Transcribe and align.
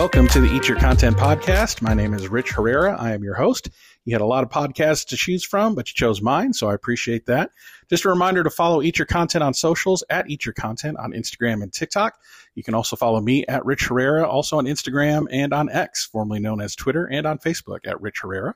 Welcome 0.00 0.28
to 0.28 0.40
the 0.40 0.50
Eat 0.50 0.66
Your 0.66 0.78
Content 0.78 1.18
podcast. 1.18 1.82
My 1.82 1.92
name 1.92 2.14
is 2.14 2.26
Rich 2.26 2.52
Herrera. 2.52 2.96
I 2.98 3.12
am 3.12 3.22
your 3.22 3.34
host. 3.34 3.68
You 4.06 4.14
had 4.14 4.22
a 4.22 4.26
lot 4.26 4.42
of 4.42 4.48
podcasts 4.48 5.04
to 5.08 5.16
choose 5.18 5.44
from, 5.44 5.74
but 5.74 5.90
you 5.90 5.94
chose 5.94 6.22
mine, 6.22 6.54
so 6.54 6.70
I 6.70 6.74
appreciate 6.74 7.26
that. 7.26 7.50
Just 7.90 8.06
a 8.06 8.08
reminder 8.08 8.42
to 8.42 8.48
follow 8.48 8.80
Eat 8.80 8.98
Your 8.98 9.04
Content 9.04 9.44
on 9.44 9.52
socials 9.52 10.02
at 10.08 10.30
Eat 10.30 10.46
Your 10.46 10.54
Content 10.54 10.96
on 10.96 11.12
Instagram 11.12 11.62
and 11.62 11.70
TikTok. 11.70 12.14
You 12.54 12.62
can 12.62 12.72
also 12.72 12.96
follow 12.96 13.20
me 13.20 13.44
at 13.46 13.62
Rich 13.66 13.88
Herrera, 13.88 14.26
also 14.26 14.56
on 14.56 14.64
Instagram 14.64 15.26
and 15.30 15.52
on 15.52 15.68
X, 15.68 16.06
formerly 16.06 16.40
known 16.40 16.62
as 16.62 16.74
Twitter, 16.74 17.04
and 17.04 17.26
on 17.26 17.36
Facebook 17.36 17.80
at 17.86 18.00
Rich 18.00 18.20
Herrera. 18.22 18.54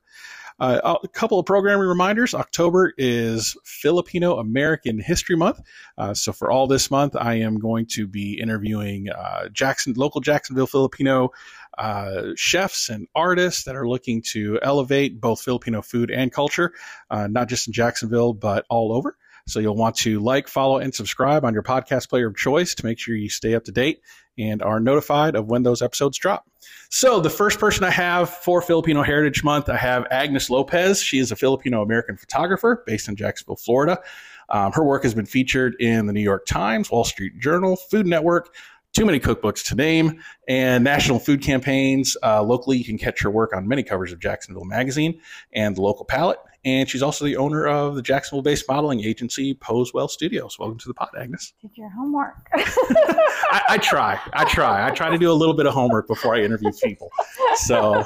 Uh, 0.61 0.97
a 1.03 1.09
couple 1.09 1.39
of 1.39 1.47
programming 1.47 1.89
reminders. 1.89 2.33
October 2.33 2.93
is 2.97 3.57
Filipino 3.65 4.39
American 4.39 5.01
History 5.01 5.37
Month. 5.37 5.61
Uh, 5.99 6.15
so 6.15 6.33
for 6.33 6.51
all 6.51 6.69
this 6.69 6.93
month, 6.93 7.17
I 7.17 7.35
am 7.35 7.59
going 7.59 7.87
to 7.87 8.07
be 8.07 8.39
interviewing 8.41 9.09
uh, 9.11 9.49
Jackson, 9.49 9.95
local 9.97 10.21
Jacksonville 10.21 10.69
Filipino 10.69 11.31
uh, 11.77 12.29
chefs 12.37 12.89
and 12.89 13.09
artists 13.17 13.65
that 13.65 13.75
are 13.75 13.89
looking 13.89 14.23
to 14.23 14.61
elevate 14.63 15.21
both 15.21 15.43
Filipino 15.43 15.83
food 15.83 16.11
and 16.11 16.33
culture, 16.33 16.73
uh, 17.11 17.27
not 17.27 17.49
just 17.49 17.67
in 17.67 17.73
Jacksonville, 17.73 18.33
but 18.33 18.65
all 18.71 18.93
over. 18.93 19.17
So 19.47 19.61
you'll 19.61 19.77
want 19.77 19.97
to 19.97 20.21
like, 20.21 20.49
follow, 20.49 20.79
and 20.79 20.95
subscribe 20.95 21.45
on 21.45 21.53
your 21.53 21.63
podcast 21.63 22.09
player 22.09 22.29
of 22.29 22.37
choice 22.37 22.75
to 22.77 22.85
make 22.85 22.99
sure 22.99 23.15
you 23.15 23.29
stay 23.29 23.55
up 23.55 23.65
to 23.65 23.73
date 23.73 24.01
and 24.39 24.63
are 24.63 24.81
notified 24.81 25.37
of 25.37 25.47
when 25.47 25.63
those 25.63 25.83
episodes 25.83 26.19
drop. 26.19 26.47
So 26.91 27.21
the 27.21 27.31
first 27.31 27.59
person 27.59 27.85
I 27.85 27.91
have 27.91 28.31
for 28.31 28.63
Filipino 28.63 29.03
Heritage 29.03 29.45
Month, 29.45 29.69
I 29.69 29.77
have 29.77 30.07
Agnes 30.11 30.49
Lopez. 30.49 31.03
She 31.03 31.19
is 31.19 31.31
a 31.31 31.37
Filipino 31.37 31.83
American 31.83 32.17
photographer 32.17 32.83
based 32.87 33.09
in 33.09 33.17
Jacksonville, 33.17 33.57
Florida. 33.57 34.01
Um, 34.49 34.73
her 34.73 34.85
work 34.85 35.03
has 35.05 35.15
been 35.15 35.27
featured 35.27 35.75
in 35.81 36.07
the 36.07 36.13
New 36.13 36.21
York 36.21 36.47
Times, 36.47 36.91
Wall 36.91 37.05
Street 37.05 37.39
Journal, 37.39 37.77
Food 37.77 38.07
Network, 38.07 38.55
too 38.95 39.05
many 39.05 39.21
cookbooks 39.21 39.63
to 39.67 39.75
name, 39.75 40.23
and 40.49 40.83
national 40.85 41.19
food 41.19 41.43
campaigns. 41.43 42.17
Uh, 42.23 42.43
locally, 42.43 42.79
you 42.79 42.85
can 42.85 42.97
catch 42.97 43.21
her 43.23 43.31
work 43.31 43.55
on 43.55 43.69
many 43.69 43.83
covers 43.83 44.13
of 44.13 44.21
Jacksonville 44.21 44.65
Magazine 44.65 45.21
and 45.53 45.77
the 45.77 45.83
local 45.83 46.05
palette. 46.05 46.39
And 46.67 46.89
she's 46.89 47.03
also 47.03 47.27
the 47.27 47.37
owner 47.37 47.67
of 47.67 47.95
the 47.95 48.01
Jacksonville 48.01 48.41
based 48.43 48.65
modeling 48.69 49.05
agency, 49.05 49.55
Posewell 49.55 50.09
Studios. 50.09 50.59
Welcome 50.59 50.79
to 50.79 50.89
the 50.89 50.95
pod, 50.95 51.11
Agnes. 51.21 51.53
Did 51.61 51.73
your 51.77 51.91
homework. 51.91 52.35
I, 52.55 53.63
I, 53.71 53.79
try. 53.79 54.19
I 54.33 54.45
try. 54.45 54.87
I 54.87 54.91
try 54.91 55.11
to 55.11 55.19
do 55.19 55.31
a 55.31 55.35
little 55.35 55.55
bit 55.55 55.67
of 55.67 55.75
homework 55.75 56.07
before 56.07 56.35
I 56.35 56.41
interview 56.41 56.71
people. 56.83 57.11
So 57.57 58.03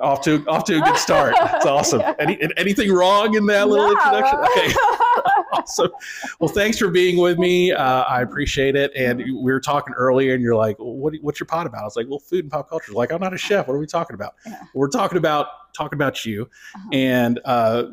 off 0.00 0.20
to 0.22 0.46
off 0.46 0.62
to 0.64 0.76
a 0.78 0.80
good 0.82 0.96
start. 0.96 1.34
It's 1.36 1.66
awesome. 1.66 2.00
Any, 2.20 2.38
anything 2.56 2.92
wrong 2.92 3.34
in 3.34 3.46
that 3.46 3.68
little 3.68 3.86
No. 3.86 3.92
introduction? 3.92 4.38
Okay. 4.56 4.72
Awesome. 5.52 5.90
Well, 6.40 6.48
thanks 6.48 6.78
for 6.78 6.88
being 6.88 7.18
with 7.18 7.38
me. 7.38 7.72
Uh, 7.72 8.02
I 8.02 8.22
appreciate 8.22 8.74
it. 8.76 8.92
And 8.96 9.18
we 9.18 9.52
were 9.52 9.60
talking 9.60 9.94
earlier, 9.94 10.34
and 10.34 10.42
you're 10.42 10.56
like, 10.56 10.76
what, 10.78 11.14
"What's 11.22 11.38
your 11.40 11.46
pod 11.46 11.66
about?" 11.66 11.82
I 11.82 11.84
was 11.84 11.96
like, 11.96 12.06
"Well, 12.08 12.18
food 12.18 12.44
and 12.44 12.50
pop 12.50 12.68
culture." 12.68 12.92
Like, 12.92 13.12
I'm 13.12 13.20
not 13.20 13.32
a 13.32 13.38
chef. 13.38 13.68
What 13.68 13.74
are 13.74 13.78
we 13.78 13.86
talking 13.86 14.14
about? 14.14 14.34
Yeah. 14.46 14.60
We're 14.74 14.88
talking 14.88 15.18
about 15.18 15.46
talking 15.74 15.96
about 15.96 16.24
you, 16.24 16.48
Uh-huh. 16.74 16.88
and 16.92 17.40
uh, 17.44 17.84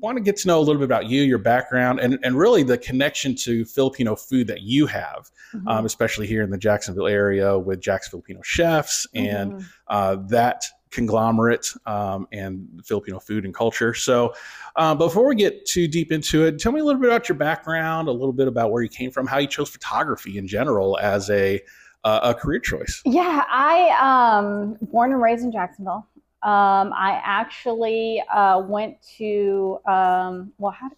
want 0.00 0.16
to 0.16 0.22
get 0.22 0.36
to 0.36 0.48
know 0.48 0.58
a 0.58 0.60
little 0.62 0.76
bit 0.80 0.84
about 0.84 1.06
you, 1.06 1.22
your 1.22 1.38
background, 1.38 2.00
and 2.00 2.18
and 2.22 2.36
really 2.36 2.62
the 2.62 2.78
connection 2.78 3.34
to 3.36 3.64
Filipino 3.64 4.14
food 4.16 4.46
that 4.48 4.62
you 4.62 4.86
have, 4.86 5.30
Mhm. 5.54 5.62
um, 5.68 5.86
especially 5.86 6.26
here 6.26 6.42
in 6.42 6.50
the 6.50 6.58
Jacksonville 6.58 7.06
area 7.06 7.58
with 7.58 7.80
Jax 7.80 8.08
Filipino 8.08 8.40
chefs 8.42 9.06
and 9.14 9.52
Mhm. 9.54 9.64
uh, 9.88 10.16
that 10.28 10.64
conglomerate 10.92 11.66
um, 11.86 12.28
and 12.32 12.80
Filipino 12.84 13.18
food 13.18 13.44
and 13.44 13.54
culture. 13.54 13.94
So, 13.94 14.34
uh, 14.76 14.94
before 14.94 15.26
we 15.26 15.34
get 15.34 15.66
too 15.66 15.88
deep 15.88 16.12
into 16.12 16.44
it, 16.44 16.58
tell 16.58 16.72
me 16.72 16.80
a 16.80 16.84
little 16.84 17.00
bit 17.00 17.10
about 17.10 17.28
your 17.28 17.36
background, 17.36 18.08
a 18.08 18.12
little 18.12 18.32
bit 18.32 18.46
about 18.46 18.70
where 18.70 18.82
you 18.82 18.88
came 18.88 19.10
from, 19.10 19.26
how 19.26 19.38
you 19.38 19.48
chose 19.48 19.68
photography 19.68 20.38
in 20.38 20.46
general 20.46 20.98
as 21.00 21.28
a 21.30 21.60
uh, 22.04 22.20
a 22.22 22.34
career 22.34 22.60
choice. 22.60 23.02
Yeah, 23.04 23.44
I 23.48 23.96
um 24.00 24.76
born 24.90 25.12
and 25.12 25.22
raised 25.22 25.44
in 25.44 25.52
Jacksonville. 25.52 26.06
Um, 26.42 26.92
I 26.92 27.20
actually 27.22 28.20
uh, 28.32 28.60
went 28.66 28.96
to 29.18 29.78
um, 29.86 30.52
well, 30.58 30.72
how 30.72 30.90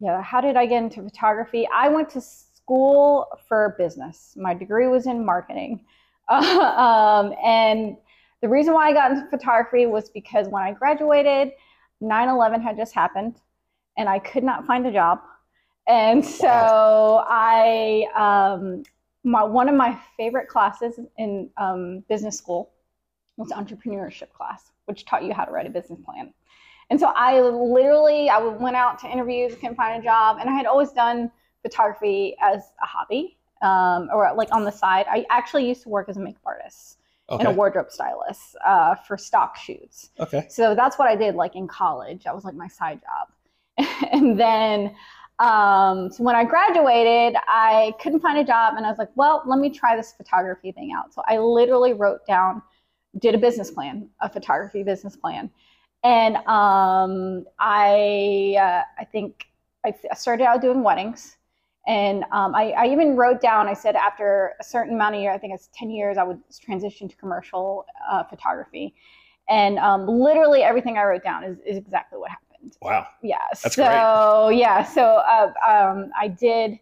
yeah, 0.00 0.22
how 0.22 0.40
did 0.40 0.56
I 0.56 0.66
get 0.66 0.82
into 0.82 1.02
photography? 1.02 1.66
I 1.72 1.88
went 1.88 2.10
to 2.10 2.20
school 2.20 3.26
for 3.48 3.74
business. 3.78 4.34
My 4.36 4.52
degree 4.52 4.86
was 4.86 5.06
in 5.06 5.24
marketing, 5.24 5.84
um, 6.28 7.34
and 7.42 7.96
the 8.44 8.50
reason 8.50 8.74
why 8.74 8.90
I 8.90 8.92
got 8.92 9.10
into 9.10 9.26
photography 9.30 9.86
was 9.86 10.10
because 10.10 10.48
when 10.48 10.62
I 10.62 10.72
graduated, 10.72 11.52
9/11 12.02 12.60
had 12.60 12.76
just 12.76 12.94
happened, 12.94 13.40
and 13.96 14.06
I 14.06 14.18
could 14.18 14.44
not 14.44 14.66
find 14.66 14.86
a 14.86 14.92
job, 14.92 15.20
and 15.86 16.22
so 16.22 17.24
I 17.26 18.04
um, 18.14 18.82
my 19.24 19.42
one 19.42 19.70
of 19.70 19.74
my 19.74 19.98
favorite 20.18 20.48
classes 20.48 21.00
in 21.16 21.48
um, 21.56 22.04
business 22.06 22.36
school 22.36 22.70
was 23.38 23.48
entrepreneurship 23.48 24.30
class, 24.34 24.72
which 24.84 25.06
taught 25.06 25.24
you 25.24 25.32
how 25.32 25.46
to 25.46 25.50
write 25.50 25.66
a 25.66 25.70
business 25.70 25.98
plan. 26.04 26.34
And 26.90 27.00
so 27.00 27.14
I 27.16 27.40
literally 27.40 28.28
I 28.28 28.40
went 28.40 28.76
out 28.76 28.98
to 28.98 29.06
interviews, 29.10 29.54
couldn't 29.54 29.76
find 29.76 30.02
a 30.02 30.04
job, 30.04 30.36
and 30.38 30.50
I 30.50 30.52
had 30.52 30.66
always 30.66 30.92
done 30.92 31.30
photography 31.62 32.36
as 32.42 32.74
a 32.82 32.86
hobby 32.86 33.38
um, 33.62 34.10
or 34.12 34.30
like 34.36 34.52
on 34.52 34.64
the 34.64 34.70
side. 34.70 35.06
I 35.08 35.24
actually 35.30 35.66
used 35.66 35.82
to 35.84 35.88
work 35.88 36.10
as 36.10 36.18
a 36.18 36.20
makeup 36.20 36.42
artist 36.44 36.98
and 37.28 37.46
a 37.48 37.50
wardrobe 37.50 37.90
stylist 37.90 38.56
uh, 38.66 38.94
for 38.94 39.16
stock 39.16 39.56
shoots. 39.56 40.10
Okay. 40.20 40.46
So 40.48 40.74
that's 40.74 40.98
what 40.98 41.08
I 41.08 41.16
did 41.16 41.34
like 41.34 41.56
in 41.56 41.66
college. 41.66 42.24
That 42.24 42.34
was 42.34 42.44
like 42.44 42.54
my 42.54 42.68
side 42.68 43.00
job. 43.00 43.88
and 44.12 44.38
then 44.38 44.94
um, 45.38 46.12
so 46.12 46.22
when 46.22 46.36
I 46.36 46.44
graduated, 46.44 47.36
I 47.48 47.94
couldn't 48.00 48.20
find 48.20 48.38
a 48.38 48.44
job 48.44 48.74
and 48.76 48.86
I 48.86 48.88
was 48.88 48.98
like, 48.98 49.10
well, 49.16 49.42
let 49.46 49.58
me 49.58 49.68
try 49.70 49.96
this 49.96 50.12
photography 50.12 50.70
thing 50.70 50.92
out. 50.96 51.12
So 51.12 51.22
I 51.26 51.38
literally 51.38 51.92
wrote 51.92 52.24
down, 52.26 52.62
did 53.18 53.34
a 53.34 53.38
business 53.38 53.70
plan, 53.70 54.08
a 54.20 54.28
photography 54.28 54.84
business 54.84 55.16
plan. 55.16 55.50
And 56.04 56.36
um, 56.46 57.46
I, 57.58 58.56
uh, 58.60 58.82
I 58.98 59.04
think 59.10 59.46
I 59.84 59.94
I 60.10 60.14
started 60.14 60.44
out 60.44 60.60
doing 60.60 60.82
weddings. 60.82 61.36
And 61.86 62.24
um, 62.32 62.54
I, 62.54 62.70
I 62.70 62.86
even 62.86 63.14
wrote 63.14 63.40
down, 63.40 63.68
I 63.68 63.74
said 63.74 63.94
after 63.94 64.54
a 64.58 64.64
certain 64.64 64.94
amount 64.94 65.16
of 65.16 65.20
year, 65.20 65.32
I 65.32 65.38
think 65.38 65.54
it's 65.54 65.68
10 65.74 65.90
years, 65.90 66.16
I 66.16 66.22
would 66.22 66.40
transition 66.60 67.08
to 67.08 67.16
commercial 67.16 67.84
uh, 68.10 68.24
photography. 68.24 68.94
And 69.48 69.78
um, 69.78 70.06
literally 70.06 70.62
everything 70.62 70.96
I 70.96 71.04
wrote 71.04 71.22
down 71.22 71.44
is, 71.44 71.58
is 71.66 71.76
exactly 71.76 72.18
what 72.18 72.30
happened. 72.30 72.76
Wow. 72.80 73.06
Yeah. 73.22 73.36
That's 73.62 73.74
so 73.74 74.48
yeah. 74.48 74.84
So 74.84 75.02
uh, 75.02 75.52
um, 75.68 76.10
I 76.18 76.28
did. 76.28 76.78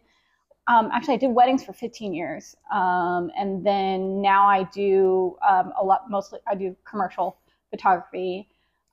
Um, 0.67 0.89
actually, 0.93 1.15
I 1.15 1.17
did 1.17 1.31
weddings 1.31 1.61
for 1.61 1.73
15 1.73 2.13
years, 2.13 2.55
um, 2.73 3.29
and 3.37 3.65
then 3.65 4.21
now 4.21 4.45
I 4.45 4.63
do 4.73 5.35
um, 5.45 5.73
a 5.77 5.83
lot. 5.83 6.09
Mostly, 6.09 6.39
I 6.47 6.55
do 6.55 6.73
commercial 6.89 7.37
photography, 7.69 8.47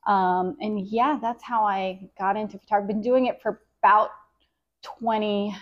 um, 0.09 0.57
and 0.61 0.81
yeah, 0.81 1.17
that's 1.23 1.45
how 1.45 1.65
I 1.65 2.11
got 2.19 2.37
into 2.37 2.59
photography. 2.59 2.95
Been 2.95 3.03
doing 3.03 3.27
it 3.27 3.41
for 3.41 3.61
about 3.81 4.11
20, 4.83 5.55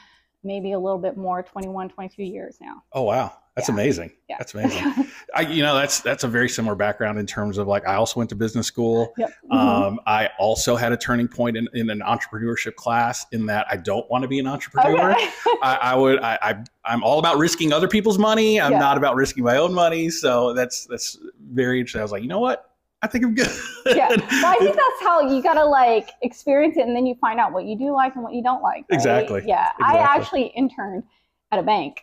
maybe 0.44 0.72
a 0.72 0.78
little 0.78 0.99
bit 0.99 1.16
more, 1.16 1.43
21, 1.43 1.88
22 1.91 2.22
years 2.22 2.59
now. 2.60 2.82
Oh 2.93 3.03
wow. 3.03 3.32
That's 3.56 3.69
Yeah. 3.69 3.75
amazing. 3.75 4.12
Yeah. 4.28 4.37
That's 4.38 4.54
amazing. 4.54 4.84
I, 5.34 5.41
you 5.41 5.65
know, 5.65 5.75
that's 5.75 6.00
that's 6.00 6.22
a 6.22 6.28
very 6.28 6.49
similar 6.49 6.76
background 6.76 7.19
in 7.19 7.26
terms 7.26 7.59
of 7.59 7.66
like 7.66 7.87
I 7.88 7.94
also 7.94 8.21
went 8.21 8.31
to 8.31 8.37
business 8.37 8.69
school. 8.69 9.12
yep. 9.19 9.32
Um, 9.50 9.98
I 10.06 10.28
also 10.38 10.77
had 10.77 10.93
a 10.93 10.97
turning 10.97 11.27
point 11.27 11.56
in, 11.56 11.69
in 11.75 11.91
an 11.91 12.00
entrepreneurship 12.00 12.77
class 12.77 13.27
in 13.32 13.47
that 13.47 13.66
I 13.69 13.77
don't 13.77 14.09
want 14.10 14.22
to 14.22 14.28
be 14.28 14.38
an 14.38 14.47
entrepreneur. 14.47 15.10
Okay. 15.10 15.28
I, 15.62 15.78
I 15.82 15.94
would 15.97 16.21
I, 16.21 16.38
I 16.41 16.65
I'm 16.84 17.03
all 17.03 17.19
about 17.19 17.37
risking 17.38 17.72
other 17.72 17.88
people's 17.88 18.19
money. 18.19 18.60
I'm 18.60 18.71
Yeah. 18.72 18.78
not 18.78 18.97
about 18.97 19.16
risking 19.16 19.43
my 19.43 19.56
own 19.56 19.75
money. 19.75 20.09
So 20.09 20.53
that's 20.54 20.87
that's 20.87 21.19
very 21.50 21.81
interesting. 21.81 22.00
I 22.00 22.04
was 22.04 22.12
like, 22.12 22.22
you 22.22 22.28
know 22.28 22.38
what? 22.41 22.68
I 23.03 23.06
think 23.06 23.25
I'm 23.25 23.34
good. 23.34 23.48
yeah. 23.86 24.09
Well, 24.19 24.47
I 24.47 24.56
think 24.59 24.75
that's 24.75 25.00
how 25.00 25.28
you 25.28 25.42
gotta 25.42 25.64
like 25.64 26.10
experience 26.22 26.76
it, 26.76 26.86
and 26.86 26.97
then 26.97 27.06
you 27.06 27.14
find 27.20 27.38
out 27.38 27.53
what 27.53 27.64
you 27.64 27.78
do 27.78 27.92
like 27.92 28.14
and 28.14 28.25
what 28.25 28.34
you 28.34 28.42
don't 28.42 28.62
like. 28.62 28.84
right? 28.91 28.97
Exactly. 28.97 29.42
Yeah. 29.47 29.68
I 29.80 29.98
actually 29.98 30.47
interned 30.56 31.04
at 31.53 31.59
a 31.59 31.62
bank, 31.62 32.00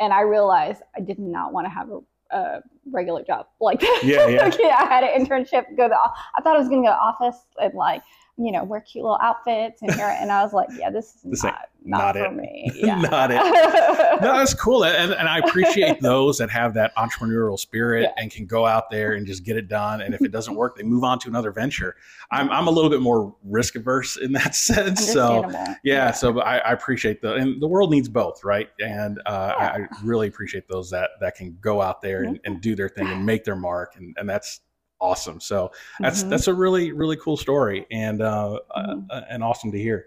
and 0.00 0.12
I 0.12 0.22
realized 0.22 0.82
I 0.96 1.00
did 1.00 1.18
not 1.18 1.52
want 1.52 1.66
to 1.66 1.70
have 1.70 1.88
a, 1.90 2.00
a 2.36 2.62
regular 2.90 3.22
job 3.22 3.46
like 3.60 3.80
that. 3.80 4.00
Yeah, 4.04 4.26
yeah. 4.26 4.50
yeah. 4.58 4.76
I 4.78 4.86
had 4.86 5.04
an 5.04 5.24
internship. 5.24 5.76
Go 5.76 5.88
to. 5.88 5.94
I 5.94 6.40
thought 6.42 6.56
I 6.56 6.58
was 6.58 6.68
gonna 6.68 6.82
go 6.82 6.88
to 6.88 6.96
office 6.96 7.36
and 7.60 7.74
like 7.74 8.02
you 8.36 8.50
know 8.50 8.64
wear 8.64 8.80
cute 8.80 9.04
little 9.04 9.18
outfits 9.22 9.80
and 9.82 9.92
here, 9.94 10.16
and 10.20 10.32
I 10.32 10.42
was 10.42 10.52
like, 10.52 10.68
yeah, 10.76 10.90
this 10.90 11.14
is 11.16 11.22
This 11.22 11.44
not 11.44 11.68
not, 11.86 12.16
not 12.16 12.28
for 12.30 12.30
me. 12.34 12.70
Yeah. 12.74 12.96
Not 12.96 13.30
it. 13.30 13.36
no, 14.22 14.32
that's 14.38 14.54
cool, 14.54 14.84
and, 14.84 15.12
and 15.12 15.28
I 15.28 15.38
appreciate 15.38 16.00
those 16.02 16.38
that 16.38 16.48
have 16.50 16.74
that 16.74 16.96
entrepreneurial 16.96 17.58
spirit 17.58 18.02
Yeah. 18.04 18.22
and 18.22 18.30
can 18.30 18.46
go 18.46 18.64
out 18.66 18.90
there 18.90 19.12
and 19.12 19.26
just 19.26 19.44
get 19.44 19.56
it 19.56 19.68
done. 19.68 20.00
And 20.00 20.14
if 20.14 20.22
it 20.22 20.32
doesn't 20.32 20.54
work, 20.54 20.76
they 20.76 20.82
move 20.82 21.04
on 21.04 21.18
to 21.20 21.28
another 21.28 21.52
venture. 21.52 21.94
I'm 22.30 22.50
I'm 22.50 22.66
a 22.66 22.70
little 22.70 22.90
bit 22.90 23.00
more 23.02 23.36
risk 23.44 23.76
averse 23.76 24.16
in 24.16 24.32
that 24.32 24.54
sense, 24.54 25.12
so 25.12 25.42
Understandable. 25.44 25.76
yeah, 25.84 26.10
so 26.10 26.40
I, 26.40 26.56
I 26.58 26.72
appreciate 26.72 27.20
the 27.22 27.34
and 27.34 27.60
the 27.62 27.68
world 27.68 27.90
needs 27.90 28.08
both, 28.08 28.42
right? 28.44 28.68
And 28.80 29.20
uh, 29.26 29.52
I, 29.58 29.64
I 29.64 29.86
really 30.02 30.26
appreciate 30.28 30.66
those 30.68 30.90
that 30.90 31.10
that 31.20 31.36
can 31.36 31.56
go 31.60 31.80
out 31.82 32.00
there 32.02 32.22
and, 32.24 32.40
and 32.44 32.60
do 32.60 32.74
their 32.74 32.88
thing 32.88 33.06
and 33.08 33.24
make 33.26 33.44
their 33.44 33.56
mark, 33.56 33.94
and, 33.96 34.16
and 34.18 34.28
that's 34.28 34.60
awesome. 35.04 35.40
So 35.40 35.70
that's 36.00 36.24
Mhm. 36.24 36.30
that's 36.30 36.48
a 36.48 36.54
really 36.54 36.92
really 36.92 37.16
cool 37.16 37.36
story 37.36 37.86
and 37.90 38.22
uh, 38.22 38.58
Mhm. 38.76 39.06
uh, 39.10 39.20
and 39.30 39.44
awesome 39.44 39.70
to 39.72 39.78
hear. 39.78 40.06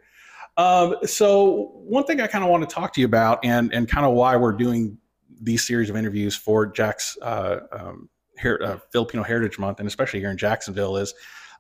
Um, 0.58 0.96
so 1.06 1.72
one 1.76 2.04
thing 2.06 2.20
I 2.20 2.26
kind 2.28 2.44
of 2.44 2.50
want 2.50 2.68
to 2.68 2.74
talk 2.74 2.94
to 2.96 3.02
you 3.02 3.06
about, 3.06 3.40
and 3.46 3.72
and 3.74 3.88
kind 3.88 4.06
of 4.06 4.14
why 4.14 4.36
we're 4.36 4.54
doing 4.54 4.98
these 5.40 5.66
series 5.68 5.90
of 5.90 5.96
interviews 5.96 6.36
for 6.36 6.66
Jack's 6.66 7.16
uh, 7.22 7.58
um, 7.72 8.10
Her- 8.40 8.62
uh, 8.64 8.78
Filipino 8.92 9.24
Heritage 9.24 9.60
Month, 9.60 9.80
and 9.80 9.88
especially 9.88 10.20
here 10.20 10.32
in 10.32 10.38
Jacksonville, 10.38 10.98
is 10.98 11.14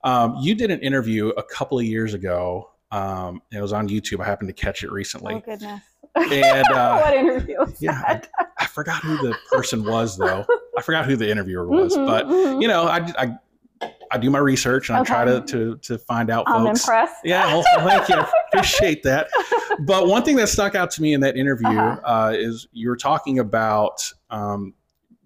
um, 0.03 0.35
you 0.41 0.55
did 0.55 0.71
an 0.71 0.79
interview 0.79 1.29
a 1.29 1.43
couple 1.43 1.77
of 1.77 1.85
years 1.85 2.13
ago. 2.15 2.71
Um, 2.91 3.41
it 3.51 3.61
was 3.61 3.73
on 3.73 3.87
YouTube. 3.89 4.19
I 4.21 4.25
happened 4.25 4.49
to 4.49 4.53
catch 4.53 4.83
it 4.83 4.91
recently. 4.91 5.35
Oh 5.35 5.39
goodness. 5.41 5.81
And 6.15 6.67
uh, 6.73 6.99
what 7.01 7.13
interview? 7.13 7.57
was 7.59 7.79
yeah, 7.81 8.01
that? 8.01 8.29
Forgot 8.77 9.01
who 9.01 9.17
the 9.17 9.35
person 9.51 9.83
was 9.83 10.17
though. 10.17 10.45
I 10.77 10.81
forgot 10.83 11.05
who 11.05 11.15
the 11.15 11.27
interviewer 11.31 11.65
was, 11.77 11.97
Mhm, 11.97 12.05
but 12.05 12.27
mhm. 12.27 12.61
you 12.61 12.67
know, 12.67 12.83
I, 12.83 12.97
I 13.17 13.89
I 14.11 14.17
do 14.19 14.29
my 14.29 14.37
research 14.37 14.89
and 14.89 14.99
I 14.99 15.03
try 15.03 15.25
to 15.25 15.41
to 15.41 15.77
to 15.77 15.97
find 15.97 16.29
out 16.29 16.43
I'm 16.47 16.63
folks. 16.67 16.81
impressed. 16.83 17.15
Yeah, 17.23 17.47
well, 17.47 17.63
thank 17.87 18.07
you. 18.07 18.15
I 18.17 18.31
appreciate 18.53 19.01
that. 19.01 19.29
But 19.79 20.07
one 20.07 20.21
thing 20.23 20.35
that 20.35 20.49
stuck 20.49 20.75
out 20.75 20.91
to 20.91 21.01
me 21.01 21.13
in 21.13 21.21
that 21.21 21.35
interview 21.37 21.67
Uh-huh. 21.67 22.01
uh, 22.05 22.33
is 22.35 22.67
you 22.71 22.87
were 22.89 22.95
talking 22.97 23.39
about 23.39 24.13
um, 24.29 24.75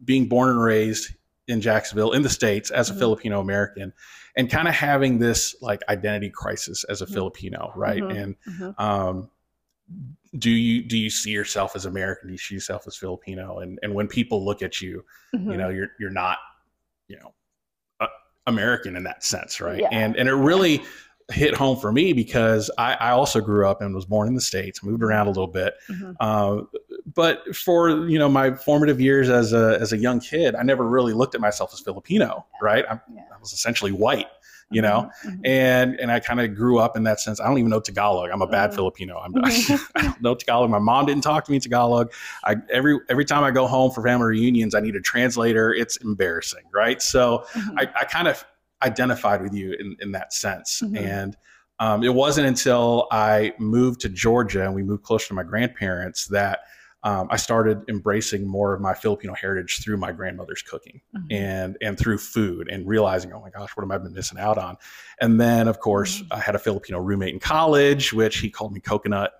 being 0.06 0.28
born 0.30 0.50
and 0.50 0.62
raised 0.64 1.14
in 1.50 1.60
Jacksonville 1.60 2.14
in 2.14 2.22
the 2.22 2.30
states 2.30 2.72
as 2.72 2.90
a 2.90 2.94
Mhm. 2.94 3.00
Filipino 3.00 3.42
American, 3.42 3.92
and 4.38 4.50
kind 4.50 4.70
of 4.70 4.74
having 4.74 5.20
this 5.20 5.56
like 5.62 5.82
identity 5.90 6.30
crisis 6.30 6.86
as 6.86 7.02
a 7.02 7.06
Mhm. 7.06 7.14
Filipino, 7.14 7.74
right? 7.76 8.02
Mhm. 8.02 8.24
And 8.24 8.36
Mhm. 8.50 8.80
um, 8.80 9.30
do 10.38 10.50
you 10.50 10.82
do 10.84 10.98
you 10.98 11.10
see 11.10 11.32
yourself 11.32 11.76
as 11.76 11.86
American? 11.86 12.28
Do 12.28 12.32
you 12.34 12.38
see 12.38 12.56
yourself 12.56 12.84
as 12.88 12.96
Filipino? 12.96 13.60
And 13.60 13.80
and 13.84 13.94
when 13.94 14.08
people 14.08 14.44
look 14.46 14.62
at 14.62 14.82
you, 14.82 15.04
you 15.34 15.40
Mhm. 15.40 15.58
know 15.58 15.70
you're 15.70 15.90
you're 16.00 16.10
not 16.10 16.38
you 17.08 17.18
know 17.18 17.34
uh, 18.00 18.08
American 18.48 18.96
in 18.96 19.04
that 19.04 19.24
sense, 19.24 19.60
right? 19.60 19.80
Yeah. 19.82 19.90
And 19.92 20.16
and 20.16 20.30
it 20.30 20.34
really 20.34 20.82
hit 21.32 21.54
home 21.54 21.78
for 21.80 21.94
me 21.94 22.12
because 22.12 22.70
I, 22.78 22.94
I 22.96 23.12
also 23.12 23.40
grew 23.40 23.66
up 23.66 23.82
and 23.82 23.96
was 23.96 24.04
born 24.06 24.28
in 24.28 24.34
the 24.36 24.42
states, 24.42 24.84
moved 24.84 25.02
around 25.02 25.28
a 25.28 25.30
little 25.30 25.48
bit, 25.48 25.76
Mhm. 25.90 26.16
uh, 26.20 26.64
but 27.14 27.56
for 27.56 28.08
you 28.10 28.20
know 28.20 28.28
my 28.30 28.54
formative 28.56 29.00
years 29.00 29.30
as 29.30 29.54
a 29.54 29.78
as 29.82 29.94
a 29.94 29.98
young 29.98 30.20
kid, 30.20 30.56
I 30.56 30.64
never 30.64 30.88
really 30.88 31.14
looked 31.14 31.36
at 31.36 31.42
myself 31.42 31.72
as 31.74 31.80
Filipino, 31.82 32.46
right? 32.62 32.86
I'm, 32.90 33.00
Yeah. 33.14 33.22
I 33.34 33.40
was 33.40 33.54
essentially 33.54 33.92
white, 33.92 34.28
you 34.72 34.82
know, 34.82 35.10
Mhm. 35.26 35.40
and 35.46 36.00
and 36.00 36.12
I 36.12 36.20
kind 36.20 36.40
of 36.40 36.56
grew 36.56 36.80
up 36.80 36.96
in 36.98 37.04
that 37.04 37.20
sense. 37.20 37.40
I 37.40 37.48
don't 37.48 37.58
even 37.58 37.70
know 37.70 37.80
Tagalog. 37.80 38.30
I'm 38.32 38.42
a 38.42 38.48
bad 38.48 38.72
Mhm. 38.72 38.76
Filipino. 38.76 39.18
I'm. 39.20 39.34
I 39.96 40.02
don't 40.02 40.22
know 40.22 40.36
Tagalog. 40.36 40.70
My 40.70 40.80
mom 40.80 41.06
didn't 41.06 41.24
talk 41.24 41.46
to 41.46 41.52
me 41.52 41.60
Tagalog. 41.60 42.12
I 42.44 42.56
every 42.72 42.98
every 43.10 43.26
time 43.26 43.44
I 43.44 43.52
go 43.52 43.68
home 43.68 43.92
for 43.92 44.02
family 44.04 44.28
reunions, 44.28 44.74
I 44.76 44.80
need 44.80 44.96
a 44.96 45.02
translator. 45.02 45.74
It's 45.74 45.98
embarrassing, 45.98 46.64
right? 46.74 47.02
So 47.02 47.46
Mhm. 47.54 47.76
I, 47.78 48.02
I 48.02 48.06
kind 48.06 48.28
of 48.28 48.44
identified 48.84 49.42
with 49.44 49.54
you 49.54 49.74
in, 49.74 49.96
in 50.00 50.12
that 50.14 50.34
sense. 50.34 50.82
Mhm. 50.84 50.98
And 50.98 51.38
um, 51.80 52.04
it 52.04 52.14
wasn't 52.14 52.48
until 52.48 53.08
I 53.12 53.54
moved 53.60 54.02
to 54.02 54.10
Georgia 54.10 54.64
and 54.66 54.74
we 54.76 54.84
moved 54.84 55.04
closer 55.04 55.28
to 55.30 55.34
my 55.34 55.44
grandparents 55.44 56.28
that 56.28 56.60
um, 57.04 57.28
I 57.32 57.36
started 57.38 57.82
embracing 57.90 58.48
more 58.48 58.74
of 58.74 58.82
my 58.82 58.94
Filipino 58.94 59.34
heritage 59.34 59.82
through 59.84 59.98
my 59.98 60.12
grandmother's 60.12 60.62
cooking 60.62 61.02
Mhm. 61.16 61.32
and 61.32 61.78
and 61.82 61.98
through 61.98 62.20
food 62.20 62.68
and 62.70 62.88
realizing, 62.88 63.34
oh 63.34 63.42
my 63.42 63.50
gosh, 63.50 63.72
what 63.76 63.84
have 63.84 63.92
I 63.92 63.98
been 64.04 64.14
missing 64.14 64.38
out 64.40 64.58
on? 64.58 64.78
And 65.20 65.40
then, 65.42 65.68
of 65.68 65.80
course, 65.80 66.22
Mhm. 66.22 66.28
I 66.32 66.40
had 66.40 66.56
a 66.56 66.60
Filipino 66.60 67.00
roommate 67.00 67.34
in 67.34 67.40
college, 67.40 68.14
which 68.14 68.38
he 68.38 68.50
called 68.50 68.72
me 68.74 68.80
coconut, 68.80 69.34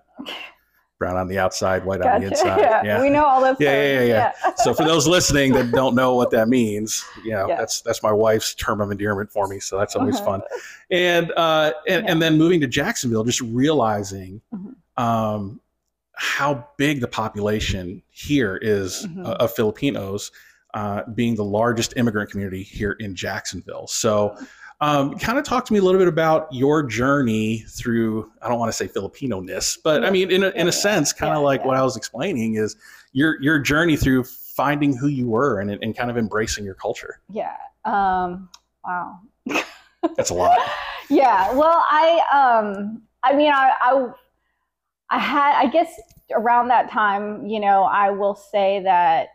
brown 0.98 1.16
on 1.16 1.26
the 1.26 1.38
outside, 1.38 1.84
white 1.84 2.00
on 2.00 2.20
the 2.20 2.26
inside. 2.28 2.60
Yeah. 2.60 2.82
Yeah. 2.84 3.00
we 3.00 3.10
know 3.10 3.24
all 3.24 3.40
those. 3.40 3.56
Yeah, 3.58 3.72
terms. 3.74 4.08
yeah, 4.08 4.32
yeah, 4.44 4.54
so 4.56 4.72
for 4.72 4.84
those 4.84 5.08
listening 5.08 5.52
that 5.54 5.72
don't 5.72 5.96
know 5.96 6.14
what 6.14 6.30
that 6.30 6.48
means, 6.48 7.04
you 7.24 7.32
know, 7.32 7.48
Yeah. 7.48 7.56
that's 7.56 7.80
that's 7.80 8.02
my 8.04 8.12
wife's 8.12 8.54
term 8.54 8.80
of 8.80 8.90
endearment 8.92 9.30
for 9.32 9.48
me. 9.48 9.58
So 9.58 9.78
that's 9.78 9.96
always 9.96 10.16
Uh-huh. 10.16 10.24
fun. 10.24 10.42
And 10.90 11.32
uh 11.36 11.72
and, 11.88 12.04
Yeah. 12.04 12.12
and 12.12 12.22
then 12.22 12.38
moving 12.38 12.60
to 12.60 12.66
Jacksonville, 12.68 13.24
just 13.24 13.40
realizing 13.40 14.40
Mhm. 14.54 14.74
um 15.02 15.60
how 16.24 16.64
big 16.76 17.00
the 17.00 17.08
population 17.08 18.00
here 18.10 18.56
is 18.62 19.04
Mhm. 19.08 19.26
uh, 19.26 19.32
of 19.40 19.52
Filipinos, 19.52 20.30
uh, 20.74 21.02
being 21.14 21.34
the 21.34 21.42
largest 21.44 21.94
immigrant 21.96 22.30
community 22.30 22.62
here 22.62 22.92
in 23.00 23.14
Jacksonville. 23.16 23.88
So 23.88 24.36
um, 24.80 25.16
kind 25.18 25.36
of 25.38 25.44
talk 25.44 25.64
to 25.66 25.72
me 25.72 25.78
a 25.78 25.82
little 25.82 25.98
bit 25.98 26.08
about 26.08 26.48
your 26.52 26.82
journey 26.82 27.64
through 27.68 28.28
i 28.42 28.48
don't 28.48 28.58
want 28.58 28.68
to 28.68 28.76
say 28.76 28.88
filipino-ness 28.88 29.76
but 29.84 30.04
i 30.04 30.10
mean 30.10 30.28
in 30.32 30.42
a, 30.42 30.48
in 30.50 30.66
a 30.66 30.72
sense 30.72 31.12
kind 31.12 31.32
of 31.32 31.38
yeah, 31.38 31.44
like 31.44 31.60
yeah. 31.60 31.66
what 31.68 31.76
i 31.76 31.82
was 31.84 31.96
explaining 31.96 32.56
is 32.56 32.74
your 33.12 33.40
your 33.40 33.60
journey 33.60 33.96
through 33.96 34.24
finding 34.24 34.96
who 34.96 35.06
you 35.06 35.28
were 35.28 35.60
and, 35.60 35.70
and 35.70 35.96
kind 35.96 36.10
of 36.10 36.16
embracing 36.18 36.64
your 36.64 36.74
culture 36.74 37.20
Yeah. 37.30 37.54
Um, 37.84 38.48
wow. 38.84 39.20
that's 40.16 40.30
a 40.30 40.34
lot 40.34 40.58
yeah. 41.10 41.52
Well, 41.52 41.84
I 41.88 42.06
um 42.66 43.02
I 43.22 43.34
mean 43.36 43.52
I 43.52 43.70
I 43.80 44.08
I 45.12 45.18
had 45.18 45.54
I 45.56 45.66
guess 45.70 46.00
around 46.34 46.68
that 46.68 46.90
time, 46.90 47.46
you 47.46 47.60
know, 47.60 47.84
I 47.84 48.10
will 48.10 48.34
say 48.34 48.82
that 48.84 49.28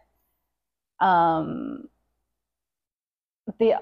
um 1.00 1.88
the 3.60 3.76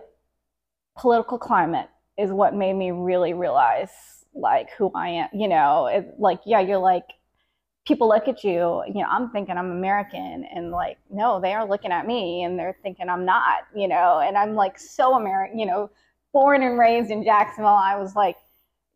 political 0.98 1.38
climate 1.38 1.90
is 2.18 2.32
what 2.32 2.54
made 2.54 2.74
me 2.74 2.92
really 2.92 3.34
realize 3.34 3.90
like 4.34 4.70
who 4.78 4.92
I 4.94 5.08
am, 5.10 5.30
you 5.34 5.48
know, 5.48 5.88
it, 5.88 6.16
like 6.20 6.42
yeah, 6.46 6.60
you're 6.60 6.78
like 6.80 7.06
people 7.88 8.10
look 8.10 8.28
at 8.28 8.44
you, 8.44 8.84
you 8.88 9.02
know, 9.02 9.08
I'm 9.10 9.30
thinking 9.32 9.58
I'm 9.58 9.72
American 9.72 10.46
and 10.54 10.72
like 10.72 10.98
no, 11.10 11.40
they 11.40 11.54
are 11.54 11.68
looking 11.68 11.92
at 11.94 12.06
me 12.08 12.44
and 12.44 12.60
they're 12.60 12.78
thinking 12.84 13.10
I'm 13.10 13.26
not, 13.26 13.60
you 13.76 13.88
know, 13.88 14.20
and 14.20 14.38
I'm 14.38 14.56
like 14.56 14.78
so 14.80 15.16
American, 15.16 15.60
you 15.60 15.66
know, 15.66 15.90
born 16.34 16.62
and 16.64 16.78
raised 16.78 17.12
in 17.12 17.24
Jacksonville. 17.24 17.70
I 17.70 17.98
was 17.98 18.16
like, 18.16 18.36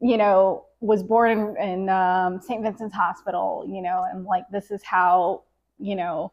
you 0.01 0.17
know, 0.17 0.65
was 0.81 1.03
born 1.03 1.31
in, 1.31 1.57
in 1.57 1.89
um, 1.89 2.41
St. 2.41 2.61
Vincent's 2.63 2.95
Hospital, 2.95 3.65
you 3.67 3.81
know, 3.81 4.05
and 4.09 4.23
like 4.25 4.45
this 4.51 4.71
is 4.71 4.81
how, 4.83 5.43
you 5.77 5.95
know, 5.95 6.31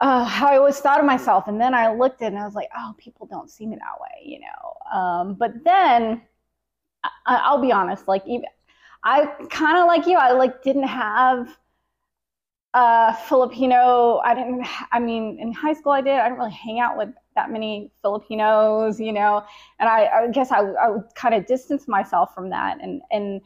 uh, 0.00 0.24
how 0.24 0.48
I 0.48 0.58
always 0.58 0.78
thought 0.78 1.00
of 1.00 1.06
myself. 1.06 1.48
And 1.48 1.60
then 1.60 1.74
I 1.74 1.92
looked 1.92 2.22
at 2.22 2.26
it 2.26 2.34
and 2.34 2.38
I 2.38 2.44
was 2.44 2.54
like, 2.54 2.68
oh, 2.76 2.94
people 2.98 3.26
don't 3.26 3.50
see 3.50 3.66
me 3.66 3.76
that 3.76 4.00
way, 4.00 4.30
you 4.30 4.40
know. 4.40 4.98
Um, 4.98 5.34
but 5.34 5.52
then 5.64 6.22
I, 7.04 7.36
I'll 7.44 7.60
be 7.60 7.72
honest, 7.72 8.06
like 8.06 8.22
even 8.26 8.46
I 9.02 9.26
kind 9.50 9.78
of 9.78 9.86
like 9.86 10.06
you, 10.06 10.18
I 10.18 10.32
like 10.32 10.62
didn't 10.62 10.88
have 10.88 11.56
uh, 12.74 13.12
Filipino. 13.14 14.18
I 14.18 14.34
didn't. 14.34 14.66
I 14.92 14.98
mean, 14.98 15.38
in 15.40 15.52
high 15.52 15.72
school 15.72 15.92
I 15.92 16.00
did. 16.00 16.18
I 16.18 16.24
didn't 16.24 16.38
really 16.38 16.50
hang 16.52 16.80
out 16.80 16.96
with 16.96 17.10
that 17.36 17.50
many 17.52 17.92
Filipinos, 18.02 18.98
you 18.98 19.12
know. 19.12 19.44
And 19.78 19.88
I, 19.88 20.06
I 20.06 20.28
guess 20.28 20.50
I, 20.50 20.60
I 20.60 20.90
would 20.90 21.04
kind 21.14 21.34
of 21.34 21.46
distance 21.46 21.86
myself 21.86 22.34
from 22.34 22.50
that. 22.50 22.78
And 22.82 23.02
and 23.12 23.40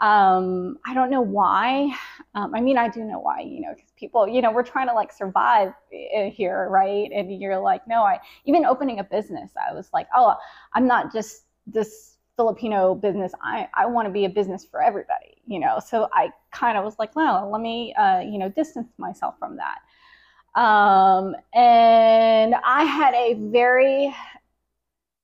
um, 0.00 0.78
I 0.84 0.92
don't 0.92 1.10
know 1.10 1.20
why. 1.20 1.94
Um, 2.34 2.52
I 2.54 2.60
mean, 2.60 2.76
I 2.76 2.88
do 2.88 3.04
know 3.04 3.20
why, 3.20 3.40
you 3.40 3.60
know, 3.60 3.72
because 3.74 3.92
people, 3.96 4.26
you 4.26 4.42
know, 4.42 4.50
we're 4.50 4.64
trying 4.64 4.88
to 4.88 4.94
like 4.94 5.12
survive 5.12 5.72
here, 5.90 6.68
right? 6.68 7.10
And 7.14 7.40
you're 7.40 7.60
like, 7.60 7.86
no, 7.86 8.02
I 8.02 8.18
even 8.44 8.64
opening 8.64 8.98
a 8.98 9.04
business, 9.04 9.52
I 9.56 9.72
was 9.72 9.88
like, 9.92 10.08
oh, 10.16 10.34
I'm 10.74 10.86
not 10.88 11.12
just 11.12 11.44
this 11.66 12.16
Filipino 12.36 12.94
business. 12.94 13.32
I, 13.42 13.68
I 13.74 13.86
want 13.86 14.08
to 14.08 14.12
be 14.12 14.24
a 14.24 14.28
business 14.28 14.64
for 14.64 14.82
everybody, 14.82 15.40
you 15.46 15.60
know. 15.60 15.78
So 15.78 16.08
I 16.12 16.30
kind 16.50 16.76
of 16.76 16.84
was 16.84 16.98
like, 16.98 17.14
well, 17.14 17.48
let 17.50 17.60
me, 17.60 17.94
uh, 17.94 18.18
you 18.20 18.38
know, 18.38 18.48
distance 18.48 18.88
myself 18.98 19.38
from 19.38 19.56
that. 19.56 19.78
Um, 20.54 21.34
and 21.52 22.54
I 22.64 22.84
had 22.84 23.14
a 23.14 23.34
very 23.34 24.14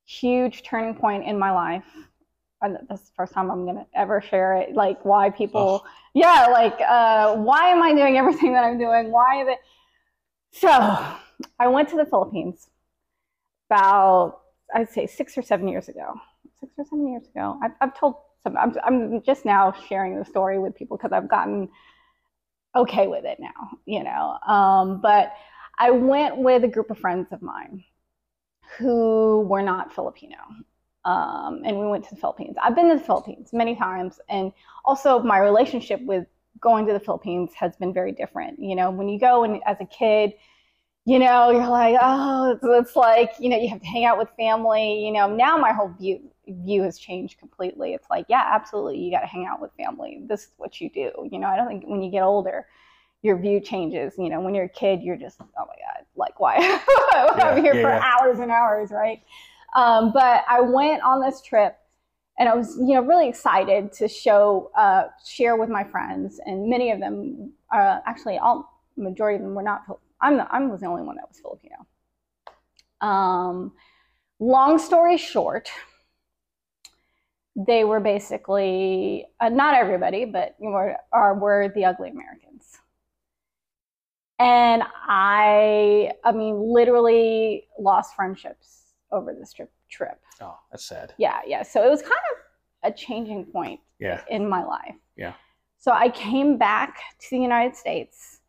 huge 0.04 0.62
turning 0.62 0.94
point 0.94 1.24
in 1.24 1.38
my 1.38 1.52
life. 1.52 1.84
And 2.62 2.76
is 2.90 3.00
the 3.00 3.12
first 3.16 3.32
time 3.32 3.50
I'm 3.50 3.64
gonna 3.64 3.86
ever 3.94 4.20
share 4.20 4.56
it. 4.56 4.74
Like 4.74 5.02
why 5.04 5.30
people, 5.30 5.84
yeah, 6.12 6.46
like 6.50 6.78
uh, 6.86 7.36
why 7.36 7.68
am 7.68 7.82
I 7.82 7.94
doing 7.94 8.18
everything 8.18 8.52
that 8.52 8.64
I'm 8.64 8.78
doing? 8.78 9.10
Why 9.10 9.44
the? 9.44 9.54
So 10.52 10.68
I 11.58 11.68
went 11.68 11.88
to 11.90 11.96
the 11.96 12.04
Philippines 12.04 12.68
about 13.70 14.40
I'd 14.74 14.90
say 14.90 15.06
six 15.06 15.38
or 15.38 15.42
seven 15.42 15.68
years 15.68 15.88
ago. 15.88 16.20
Six 16.58 16.72
or 16.76 16.84
seven 16.84 17.08
years 17.08 17.26
ago. 17.28 17.58
I've, 17.62 17.72
I've 17.80 17.98
told 17.98 18.16
some. 18.42 18.56
I'm, 18.58 18.74
I'm 18.84 19.22
just 19.22 19.46
now 19.46 19.72
sharing 19.88 20.18
the 20.18 20.24
story 20.24 20.58
with 20.58 20.74
people 20.74 20.98
because 20.98 21.12
I've 21.12 21.28
gotten 21.28 21.68
okay 22.74 23.06
with 23.06 23.24
it 23.24 23.38
now. 23.40 23.78
You 23.86 24.04
know, 24.04 24.38
um, 24.46 25.00
but 25.00 25.32
I 25.78 25.90
went 25.90 26.36
with 26.36 26.64
a 26.64 26.68
group 26.68 26.90
of 26.90 26.98
friends 26.98 27.28
of 27.32 27.42
mine 27.42 27.84
who 28.78 29.40
were 29.42 29.62
not 29.62 29.92
Filipino. 29.92 30.36
Um, 31.04 31.62
and 31.64 31.78
we 31.78 31.86
went 31.86 32.04
to 32.04 32.14
the 32.14 32.20
Philippines. 32.20 32.56
I've 32.62 32.74
been 32.74 32.90
to 32.90 32.98
the 32.98 33.04
Philippines 33.04 33.50
many 33.54 33.74
times, 33.74 34.20
and 34.28 34.52
also 34.84 35.20
my 35.20 35.38
relationship 35.38 36.02
with 36.02 36.26
going 36.60 36.86
to 36.86 36.92
the 36.92 37.00
Philippines 37.00 37.52
has 37.54 37.74
been 37.76 37.92
very 37.94 38.12
different. 38.12 38.58
You 38.58 38.76
know, 38.76 38.90
when 38.90 39.08
you 39.08 39.18
go 39.18 39.44
and 39.44 39.62
as 39.64 39.78
a 39.80 39.86
kid, 39.86 40.34
you 41.06 41.18
know, 41.18 41.50
you're 41.50 41.68
like, 41.68 41.96
oh, 42.00 42.52
it's, 42.52 42.62
it's 42.62 42.96
like, 42.96 43.32
you 43.38 43.48
know, 43.48 43.56
you 43.56 43.68
have 43.70 43.80
to 43.80 43.86
hang 43.86 44.04
out 44.04 44.18
with 44.18 44.28
family. 44.36 45.04
You 45.04 45.12
know, 45.12 45.34
now 45.34 45.56
my 45.56 45.72
whole 45.72 45.88
view 45.98 46.20
view 46.50 46.82
has 46.82 46.98
changed 46.98 47.38
completely. 47.38 47.92
It's 47.94 48.08
like, 48.10 48.26
yeah, 48.28 48.44
absolutely, 48.46 48.98
you 48.98 49.10
got 49.10 49.20
to 49.20 49.26
hang 49.26 49.46
out 49.46 49.60
with 49.60 49.72
family. 49.76 50.22
This 50.26 50.42
is 50.42 50.52
what 50.56 50.80
you 50.80 50.90
do. 50.90 51.10
You 51.30 51.38
know, 51.38 51.48
I 51.48 51.56
don't 51.56 51.68
think 51.68 51.84
when 51.86 52.02
you 52.02 52.10
get 52.10 52.22
older, 52.22 52.66
your 53.22 53.38
view 53.38 53.60
changes. 53.60 54.14
You 54.18 54.28
know, 54.28 54.40
when 54.40 54.54
you're 54.54 54.64
a 54.64 54.68
kid, 54.68 55.02
you're 55.02 55.16
just, 55.16 55.40
oh 55.40 55.46
my 55.56 55.64
god, 55.64 56.06
like 56.16 56.40
why 56.40 56.56
I'm 57.12 57.62
here 57.62 57.74
yeah, 57.74 57.82
for 57.82 57.90
yeah. 57.90 58.12
hours 58.18 58.38
and 58.38 58.50
hours, 58.50 58.90
right? 58.90 59.22
Um, 59.76 60.12
but 60.12 60.44
I 60.48 60.60
went 60.60 61.02
on 61.02 61.20
this 61.20 61.40
trip 61.42 61.76
and 62.38 62.48
I 62.48 62.54
was, 62.54 62.76
you 62.76 62.94
know, 62.94 63.02
really 63.02 63.28
excited 63.28 63.92
to 63.92 64.08
show, 64.08 64.70
uh, 64.76 65.04
share 65.24 65.56
with 65.56 65.68
my 65.68 65.84
friends, 65.84 66.40
and 66.46 66.70
many 66.70 66.90
of 66.90 66.98
them, 66.98 67.52
uh, 67.70 68.00
actually, 68.06 68.38
all 68.38 68.82
majority 68.96 69.36
of 69.36 69.42
them 69.42 69.54
were 69.54 69.62
not. 69.62 69.82
I'm 70.22 70.38
the, 70.38 70.46
I 70.50 70.58
was 70.64 70.80
the 70.80 70.86
only 70.86 71.02
one 71.02 71.16
that 71.16 71.28
was 71.28 71.38
Filipino. 71.38 71.86
Um, 73.00 73.72
long 74.38 74.78
story 74.78 75.18
short, 75.18 75.68
they 77.66 77.84
were 77.84 78.00
basically 78.00 79.26
uh, 79.40 79.48
not 79.48 79.74
everybody, 79.74 80.24
but 80.24 80.54
you 80.60 80.70
know, 80.70 80.94
are 81.12 81.34
were 81.34 81.72
the 81.74 81.84
ugly 81.84 82.10
Americans. 82.10 82.78
And 84.38 84.82
I, 85.06 86.12
I 86.24 86.32
mean, 86.32 86.72
literally 86.72 87.66
lost 87.78 88.14
friendships 88.16 88.84
over 89.12 89.34
this 89.34 89.52
trip. 89.52 89.70
Trip. 89.90 90.18
Oh, 90.40 90.56
that's 90.70 90.84
sad. 90.84 91.12
Yeah, 91.18 91.40
yeah. 91.46 91.62
So 91.62 91.84
it 91.84 91.90
was 91.90 92.00
kind 92.00 92.12
of 92.12 92.90
a 92.90 92.96
changing 92.96 93.44
point 93.46 93.80
Yeah. 93.98 94.22
in 94.30 94.48
my 94.48 94.62
life. 94.64 94.94
Yeah. 95.16 95.34
So 95.78 95.92
I 95.92 96.08
came 96.10 96.56
back 96.56 96.96
to 97.20 97.26
the 97.30 97.38
United 97.38 97.74
States 97.76 98.40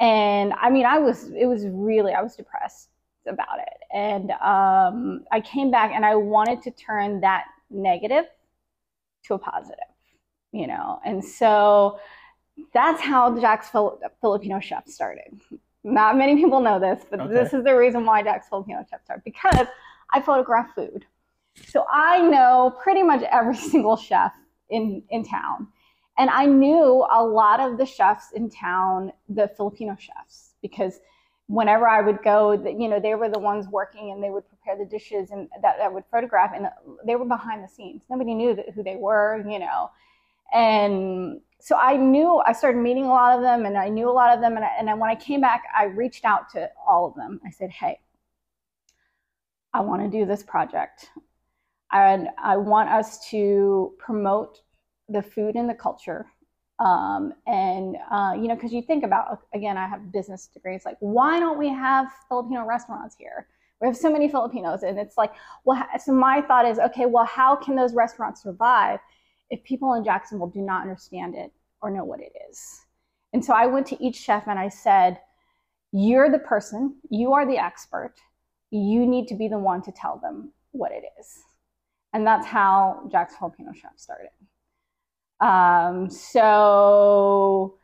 and 0.00 0.52
I 0.60 0.70
mean 0.70 0.86
I 0.86 0.98
was 0.98 1.30
it 1.30 1.46
was 1.46 1.66
really 1.68 2.12
I 2.12 2.20
was 2.22 2.36
depressed 2.36 2.90
about 3.26 3.58
it. 3.60 3.78
And 3.92 4.30
um, 4.32 5.24
I 5.32 5.40
came 5.40 5.70
back 5.70 5.92
and 5.94 6.04
I 6.04 6.14
wanted 6.14 6.62
to 6.62 6.70
turn 6.72 7.20
that 7.20 7.46
negative 7.70 8.24
to 9.24 9.34
a 9.34 9.38
positive, 9.38 9.78
you 10.52 10.66
know. 10.66 11.00
And 11.04 11.24
so 11.24 11.98
that's 12.72 13.00
how 13.00 13.30
the 13.30 13.40
Jax 13.40 13.68
Fil- 13.68 14.00
Filipino 14.20 14.60
Chef 14.60 14.86
started. 14.88 15.40
Not 15.84 16.16
many 16.18 16.36
people 16.36 16.60
know 16.60 16.78
this, 16.80 17.04
but 17.10 17.20
Okay. 17.20 17.32
this 17.32 17.52
is 17.54 17.64
the 17.64 17.74
reason 17.76 18.04
why 18.04 18.22
Jax 18.22 18.48
Filipino 18.48 18.84
Chef 18.90 19.02
started 19.04 19.22
because 19.24 19.66
I 20.12 20.20
photograph 20.20 20.74
food. 20.74 21.04
So 21.66 21.84
I 21.90 22.20
know 22.20 22.74
pretty 22.82 23.02
much 23.02 23.22
every 23.22 23.56
single 23.72 23.96
chef 23.96 24.32
in, 24.70 25.02
in 25.10 25.24
town. 25.24 25.68
And 26.18 26.30
I 26.30 26.46
knew 26.46 27.06
a 27.12 27.24
lot 27.24 27.60
of 27.60 27.78
the 27.78 27.86
chefs 27.86 28.32
in 28.32 28.50
town, 28.50 29.12
the 29.28 29.48
Filipino 29.56 29.96
chefs, 29.98 30.54
because 30.62 30.98
whenever 31.48 31.88
I 31.88 32.00
would 32.02 32.22
go, 32.22 32.52
you 32.52 32.88
know, 32.88 33.00
they 33.00 33.14
were 33.14 33.28
the 33.28 33.38
ones 33.38 33.66
working 33.68 34.12
and 34.12 34.22
they 34.22 34.30
would 34.30 34.46
prepare 34.48 34.76
the 34.78 34.84
dishes 34.84 35.30
and 35.30 35.48
that 35.62 35.80
I 35.80 35.88
would 35.88 36.04
photograph, 36.10 36.52
and 36.54 36.68
they 37.06 37.16
were 37.16 37.24
behind 37.24 37.64
the 37.64 37.68
scenes. 37.68 38.02
Nobody 38.08 38.34
knew 38.34 38.54
that, 38.54 38.70
who 38.74 38.82
they 38.82 38.96
were, 38.96 39.44
you 39.48 39.58
know. 39.58 39.90
And 40.52 41.40
so 41.58 41.76
I 41.76 41.96
knew, 41.96 42.42
I 42.46 42.52
started 42.52 42.78
meeting 42.78 43.04
a 43.04 43.08
lot 43.08 43.36
of 43.36 43.42
them 43.42 43.66
and 43.66 43.76
I 43.76 43.88
knew 43.88 44.08
a 44.08 44.12
lot 44.12 44.34
of 44.34 44.40
them. 44.40 44.56
And, 44.56 44.64
I, 44.64 44.70
and 44.78 45.00
when 45.00 45.10
I 45.10 45.14
came 45.14 45.40
back, 45.40 45.64
I 45.76 45.84
reached 45.84 46.24
out 46.24 46.48
to 46.50 46.70
all 46.86 47.06
of 47.06 47.14
them. 47.14 47.40
I 47.44 47.50
said, 47.50 47.70
hey, 47.70 47.98
I 49.74 49.80
want 49.80 50.02
to 50.02 50.08
do 50.08 50.24
this 50.24 50.42
project. 50.42 51.10
And 51.92 52.28
I 52.38 52.56
want 52.56 52.90
us 52.90 53.28
to 53.30 53.94
promote 53.98 54.60
the 55.08 55.22
food 55.22 55.56
and 55.56 55.68
the 55.68 55.74
culture. 55.74 56.26
Um, 56.78 57.32
and, 57.46 57.96
uh, 58.10 58.34
you 58.36 58.46
know, 58.46 58.54
because 58.54 58.72
you 58.72 58.82
think 58.82 59.04
about, 59.04 59.40
again, 59.52 59.76
I 59.76 59.88
have 59.88 60.12
business 60.12 60.46
degrees, 60.46 60.82
like, 60.84 60.96
why 61.00 61.40
don't 61.40 61.58
we 61.58 61.68
have 61.68 62.06
Filipino 62.28 62.64
restaurants 62.64 63.16
here? 63.18 63.48
We 63.80 63.86
have 63.86 63.96
so 63.96 64.10
many 64.10 64.28
Filipinos. 64.28 64.82
And 64.82 64.98
it's 64.98 65.16
like, 65.16 65.32
well, 65.64 65.84
so 66.04 66.12
my 66.12 66.40
thought 66.42 66.66
is, 66.66 66.78
okay, 66.78 67.06
well, 67.06 67.24
how 67.24 67.56
can 67.56 67.74
those 67.74 67.94
restaurants 67.94 68.42
survive 68.42 69.00
if 69.50 69.62
people 69.64 69.94
in 69.94 70.04
Jacksonville 70.04 70.48
do 70.48 70.60
not 70.60 70.82
understand 70.82 71.34
it 71.34 71.52
or 71.82 71.90
know 71.90 72.04
what 72.04 72.20
it 72.20 72.32
is? 72.50 72.84
And 73.32 73.44
so 73.44 73.52
I 73.52 73.66
went 73.66 73.86
to 73.88 74.02
each 74.02 74.16
chef 74.16 74.46
and 74.46 74.58
I 74.58 74.68
said, 74.68 75.18
you're 75.92 76.30
the 76.30 76.38
person, 76.38 76.96
you 77.10 77.32
are 77.32 77.46
the 77.46 77.58
expert, 77.58 78.14
you 78.70 79.06
need 79.06 79.26
to 79.28 79.34
be 79.34 79.48
the 79.48 79.58
one 79.58 79.82
to 79.82 79.92
tell 79.92 80.18
them 80.18 80.52
what 80.72 80.92
it 80.92 81.04
is. 81.18 81.44
And 82.12 82.26
that's 82.26 82.46
how 82.46 83.08
Jax 83.10 83.36
Filipino 83.36 83.72
Chef 83.72 83.92
started. 83.96 84.30
Um, 85.40 86.10
so 86.10 87.76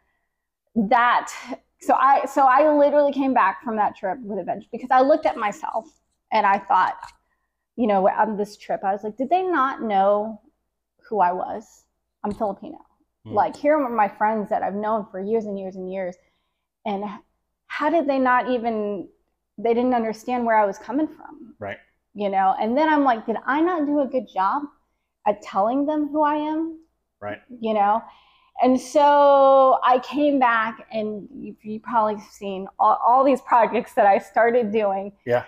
that 0.74 1.32
so 1.80 1.94
I 1.94 2.24
so 2.26 2.46
I 2.46 2.76
literally 2.76 3.12
came 3.12 3.34
back 3.34 3.62
from 3.62 3.76
that 3.76 3.96
trip 3.96 4.18
with 4.22 4.38
a 4.38 4.44
vengeance 4.44 4.68
because 4.72 4.90
I 4.90 5.02
looked 5.02 5.26
at 5.26 5.36
myself 5.36 5.86
and 6.32 6.46
I 6.46 6.58
thought, 6.58 6.96
you 7.76 7.86
know, 7.86 8.08
on 8.08 8.36
this 8.36 8.56
trip, 8.56 8.80
I 8.84 8.92
was 8.92 9.04
like, 9.04 9.16
did 9.16 9.30
they 9.30 9.42
not 9.42 9.82
know 9.82 10.40
who 11.08 11.20
I 11.20 11.32
was? 11.32 11.84
I'm 12.24 12.32
Filipino. 12.32 12.78
Mm. 13.26 13.34
Like 13.34 13.56
here 13.56 13.76
are 13.76 13.88
my 13.88 14.08
friends 14.08 14.48
that 14.50 14.62
I've 14.62 14.74
known 14.74 15.06
for 15.10 15.20
years 15.20 15.44
and 15.44 15.58
years 15.58 15.76
and 15.76 15.92
years. 15.92 16.16
And 16.86 17.04
how 17.66 17.90
did 17.90 18.06
they 18.08 18.18
not 18.18 18.48
even 18.50 19.08
they 19.58 19.74
didn't 19.74 19.94
understand 19.94 20.44
where 20.44 20.56
I 20.56 20.66
was 20.66 20.78
coming 20.78 21.06
from? 21.06 21.54
Right. 21.58 21.78
You 22.14 22.28
know, 22.28 22.54
and 22.60 22.76
then 22.76 22.88
I'm 22.88 23.04
like, 23.04 23.26
did 23.26 23.36
I 23.46 23.60
not 23.60 23.86
do 23.86 24.00
a 24.00 24.06
good 24.06 24.28
job 24.32 24.62
at 25.26 25.42
telling 25.42 25.86
them 25.86 26.08
who 26.08 26.22
I 26.22 26.36
am? 26.36 26.78
Right. 27.24 27.40
You 27.60 27.74
know? 27.74 28.02
And 28.62 28.80
so 28.80 29.78
I 29.84 29.98
came 30.00 30.38
back, 30.38 30.86
and 30.92 31.28
you, 31.34 31.56
you 31.62 31.80
probably 31.80 32.22
seen 32.30 32.68
all, 32.78 33.00
all 33.04 33.24
these 33.24 33.40
projects 33.40 33.94
that 33.94 34.06
I 34.06 34.18
started 34.18 34.70
doing. 34.70 35.12
Yeah. 35.26 35.44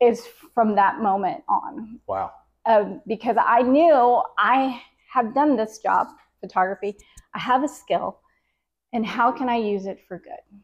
Is 0.00 0.28
from 0.54 0.76
that 0.76 1.00
moment 1.00 1.42
on 1.48 1.98
Wow. 2.06 2.30
um, 2.66 3.02
because 3.08 3.36
I 3.36 3.62
knew 3.62 4.22
I 4.38 4.80
have 5.12 5.34
done 5.34 5.56
this 5.56 5.78
job, 5.78 6.06
photography. 6.40 6.96
I 7.34 7.40
have 7.40 7.64
a 7.64 7.68
skill, 7.68 8.20
and 8.92 9.04
how 9.04 9.32
can 9.32 9.48
I 9.48 9.56
use 9.56 9.86
it 9.86 9.98
for 10.06 10.20
good? 10.20 10.60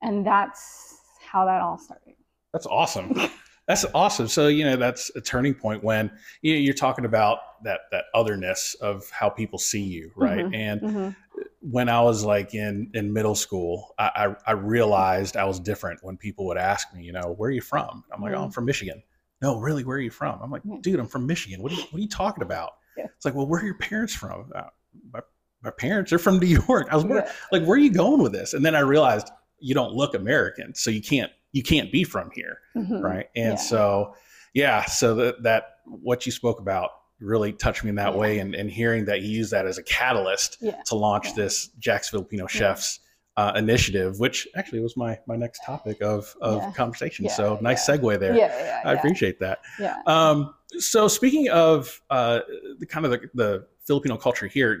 And 0.00 0.26
that's 0.26 0.98
how 1.20 1.44
that 1.44 1.60
all 1.60 1.76
started. 1.76 2.14
That's 2.54 2.64
awesome. 2.66 3.14
That's 3.70 3.84
awesome. 3.94 4.26
So 4.28 4.48
you 4.48 4.64
know 4.64 4.74
that's 4.76 5.10
a 5.14 5.20
turning 5.20 5.54
point 5.54 5.84
when 5.84 6.10
you 6.42 6.54
know, 6.54 6.58
you're 6.60 6.74
talking 6.74 7.04
about 7.04 7.38
that 7.62 7.80
that 7.92 8.06
otherness 8.14 8.74
of 8.80 9.08
how 9.10 9.28
people 9.28 9.58
see 9.58 9.82
you, 9.82 10.10
right? 10.16 10.44
Mhm. 10.44 10.54
And 10.54 10.80
Mhm. 10.80 11.16
when 11.60 11.88
I 11.88 12.00
was 12.00 12.24
like 12.24 12.52
in 12.54 12.90
in 12.94 13.12
middle 13.12 13.36
school, 13.36 13.94
I, 13.98 14.34
I 14.46 14.50
I 14.50 14.52
realized 14.52 15.36
I 15.36 15.44
was 15.44 15.60
different 15.60 16.00
when 16.02 16.16
people 16.16 16.46
would 16.46 16.58
ask 16.58 16.92
me, 16.94 17.04
you 17.04 17.12
know, 17.12 17.34
where 17.36 17.48
are 17.48 17.52
you 17.52 17.60
from? 17.60 18.02
I'm 18.12 18.20
like, 18.20 18.32
oh, 18.34 18.42
I'm 18.42 18.48
Mhm. 18.50 18.54
from 18.54 18.64
Michigan. 18.64 19.02
No, 19.40 19.58
really, 19.58 19.84
where 19.84 19.96
are 19.98 20.00
you 20.00 20.10
from? 20.10 20.40
I'm 20.42 20.50
like, 20.50 20.62
dude, 20.80 20.98
I'm 20.98 21.06
from 21.06 21.26
Michigan. 21.26 21.62
What 21.62 21.70
are 21.72 21.76
you, 21.76 21.82
what 21.90 21.98
are 21.98 22.02
you 22.02 22.08
talking 22.08 22.42
about? 22.42 22.72
Yeah. 22.96 23.06
It's 23.16 23.24
like, 23.24 23.34
well, 23.34 23.46
where 23.46 23.60
are 23.60 23.64
your 23.64 23.78
parents 23.78 24.14
from? 24.14 24.50
Uh, 24.54 24.64
my, 25.12 25.20
my 25.62 25.70
parents 25.70 26.12
are 26.12 26.18
from 26.18 26.38
New 26.40 26.46
York. 26.68 26.88
I 26.90 26.96
was 26.96 27.04
Yeah. 27.04 27.30
like, 27.52 27.62
where 27.62 27.76
are 27.76 27.78
you 27.78 27.92
going 27.92 28.20
with 28.20 28.32
this? 28.32 28.52
And 28.52 28.64
then 28.66 28.74
I 28.74 28.80
realized 28.80 29.30
you 29.60 29.74
don't 29.74 29.92
look 29.94 30.14
American, 30.14 30.74
so 30.74 30.90
you 30.90 31.00
can't 31.00 31.30
you 31.52 31.62
can't 31.62 31.90
be 31.92 32.04
from 32.04 32.30
here 32.34 32.58
Mhm. 32.76 33.02
right 33.02 33.28
and 33.34 33.52
Yeah. 33.54 33.56
so 33.56 34.14
yeah 34.54 34.84
so 34.84 35.14
that 35.16 35.42
that 35.42 35.62
what 35.84 36.26
you 36.26 36.32
spoke 36.32 36.60
about 36.60 36.90
really 37.20 37.52
touched 37.52 37.84
me 37.84 37.90
in 37.90 37.96
that 37.96 38.12
Yeah. 38.14 38.18
way 38.18 38.38
and, 38.38 38.54
and 38.54 38.70
hearing 38.70 39.04
that 39.06 39.20
you 39.22 39.28
use 39.30 39.50
that 39.50 39.66
as 39.66 39.76
a 39.78 39.82
catalyst 39.82 40.56
Yeah. 40.60 40.80
to 40.86 40.94
launch 40.94 41.34
this 41.34 41.68
Jax 41.78 42.08
filipino 42.08 42.46
chefs 42.46 43.00
uh, 43.36 43.52
initiative 43.56 44.18
which 44.20 44.46
actually 44.54 44.80
was 44.80 44.96
my 44.96 45.18
my 45.26 45.36
next 45.36 45.60
topic 45.64 46.00
of 46.02 46.34
of 46.40 46.62
Yeah. 46.62 46.72
conversation 46.72 47.24
Yeah, 47.26 47.32
so 47.32 47.58
nice 47.60 47.88
yeah. 47.88 47.96
segue 47.96 48.18
there 48.20 48.36
Yeah, 48.36 48.46
yeah, 48.58 48.80
i 48.84 48.92
appreciate 48.94 49.38
that 49.40 49.60
yeah. 49.78 49.98
um, 50.06 50.54
so 50.78 51.08
speaking 51.08 51.48
of 51.48 52.00
uh, 52.10 52.40
the 52.78 52.86
kind 52.86 53.04
of 53.06 53.12
the, 53.12 53.20
the 53.34 53.66
filipino 53.86 54.16
culture 54.16 54.46
here 54.46 54.80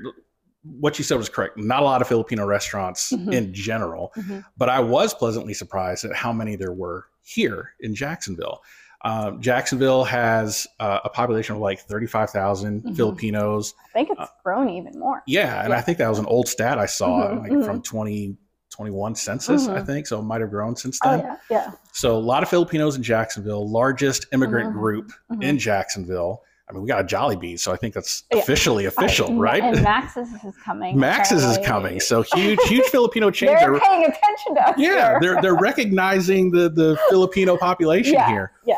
what 0.62 0.98
you 0.98 1.04
said 1.04 1.16
was 1.16 1.28
correct 1.28 1.56
not 1.56 1.80
a 1.80 1.84
lot 1.84 2.02
of 2.02 2.08
filipino 2.08 2.44
restaurants 2.44 3.12
Mhm. 3.12 3.32
in 3.32 3.54
general 3.54 4.12
Mhm. 4.16 4.44
but 4.58 4.68
I 4.68 4.80
was 4.80 5.14
pleasantly 5.14 5.54
surprised 5.54 6.04
at 6.04 6.14
how 6.14 6.32
many 6.32 6.54
there 6.56 6.72
were 6.72 7.06
here 7.22 7.70
in 7.80 7.94
Jacksonville. 7.94 8.60
Um, 9.02 9.40
Jacksonville 9.40 10.04
has 10.04 10.66
uh, 10.78 10.98
a 11.04 11.08
population 11.08 11.54
of 11.56 11.62
like 11.62 11.80
35,000 11.80 12.82
Mhm. 12.82 12.96
Filipinos. 12.96 13.72
I 13.90 13.92
think 13.94 14.10
it's 14.10 14.20
uh, 14.20 14.26
grown 14.44 14.68
even 14.68 14.98
more. 14.98 15.22
Yeah, 15.26 15.64
and 15.64 15.72
I 15.72 15.80
think 15.80 15.96
that 15.98 16.08
was 16.08 16.18
an 16.18 16.26
old 16.26 16.48
stat 16.48 16.78
I 16.78 16.84
saw 16.86 17.28
Mhm, 17.30 17.38
like 17.40 17.52
mhm. 17.52 17.64
from 17.64 17.80
2021 17.82 19.14
census, 19.14 19.68
I 19.68 19.80
Mhm. 19.80 19.86
think. 19.86 20.06
So 20.06 20.18
it 20.18 20.22
might 20.22 20.40
have 20.42 20.50
grown 20.50 20.76
since 20.76 20.98
Oh 21.04 21.10
then. 21.10 21.20
yeah, 21.20 21.36
yeah. 21.50 21.70
So 21.92 22.14
a 22.16 22.18
lot 22.18 22.42
of 22.42 22.48
Filipinos 22.50 22.96
in 22.96 23.02
Jacksonville, 23.02 23.66
largest 23.70 24.26
immigrant 24.32 24.72
group 24.74 25.12
in 25.40 25.58
Jacksonville. 25.58 26.42
I 26.70 26.72
mean, 26.72 26.82
we 26.82 26.88
got 26.88 27.00
a 27.00 27.04
Jollibee, 27.04 27.58
so 27.58 27.72
I 27.72 27.76
think 27.76 27.94
that's 27.94 28.22
Yeah. 28.32 28.38
officially 28.38 28.84
official, 28.84 29.26
And- 29.28 29.40
right? 29.40 29.60
And 29.62 29.82
Max's 29.82 30.28
is 30.44 30.56
coming. 30.64 30.96
Max's 30.98 31.42
is 31.42 31.58
coming. 31.66 31.98
So 31.98 32.22
huge, 32.34 32.60
huge 32.66 32.84
Filipino 32.86 33.30
chains 33.32 33.58
They're 33.58 33.74
are 33.74 33.80
paying 33.80 34.04
attention 34.04 34.54
to 34.54 34.68
us. 34.68 34.74
yeah 34.78 35.18
they're 35.20 35.40
they're 35.42 35.56
recognizing 35.70 36.50
the 36.52 36.68
the 36.70 36.96
filipino 37.08 37.56
population 37.56 38.14
Yeah, 38.14 38.28
here 38.28 38.52
yeah. 38.64 38.76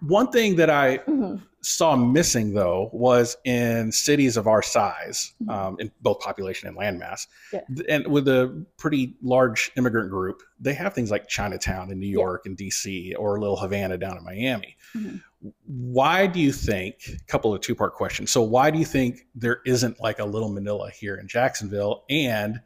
one 0.00 0.30
thing 0.30 0.56
that 0.56 0.70
i 0.70 0.98
Mhm. 0.98 1.42
saw 1.62 1.96
missing 1.96 2.54
though 2.54 2.88
was 2.92 3.36
in 3.44 3.90
cities 3.92 4.36
of 4.36 4.46
our 4.46 4.62
size 4.62 5.32
Mhm. 5.42 5.50
um, 5.52 5.76
in 5.80 5.90
both 6.00 6.20
population 6.20 6.68
and 6.68 6.76
landmass 6.76 7.26
Yeah. 7.52 7.60
and 7.88 8.06
with 8.06 8.28
a 8.28 8.64
pretty 8.76 9.14
large 9.22 9.70
immigrant 9.76 10.10
group 10.10 10.42
they 10.60 10.74
have 10.74 10.94
things 10.94 11.10
like 11.10 11.26
chinatown 11.28 11.90
in 11.90 11.98
new 11.98 12.06
Yeah. 12.06 12.12
york 12.24 12.46
and 12.46 12.56
dc 12.56 13.12
or 13.18 13.38
little 13.40 13.56
havana 13.56 13.96
down 13.98 14.16
in 14.16 14.24
miami 14.24 14.76
Mhm. 14.96 15.20
Why 15.68 16.26
do 16.26 16.40
you 16.40 16.50
think 16.50 16.96
a 17.08 17.24
couple 17.26 17.52
of 17.52 17.60
two 17.60 17.74
part 17.74 17.94
questions. 17.94 18.30
So 18.30 18.40
why 18.40 18.70
do 18.70 18.78
you 18.78 18.86
think 18.86 19.26
there 19.34 19.60
isn't 19.66 20.00
like 20.00 20.18
a 20.18 20.24
little 20.24 20.48
manila 20.48 20.90
here 20.90 21.16
in 21.16 21.28
jacksonville? 21.28 22.04
And 22.08 22.58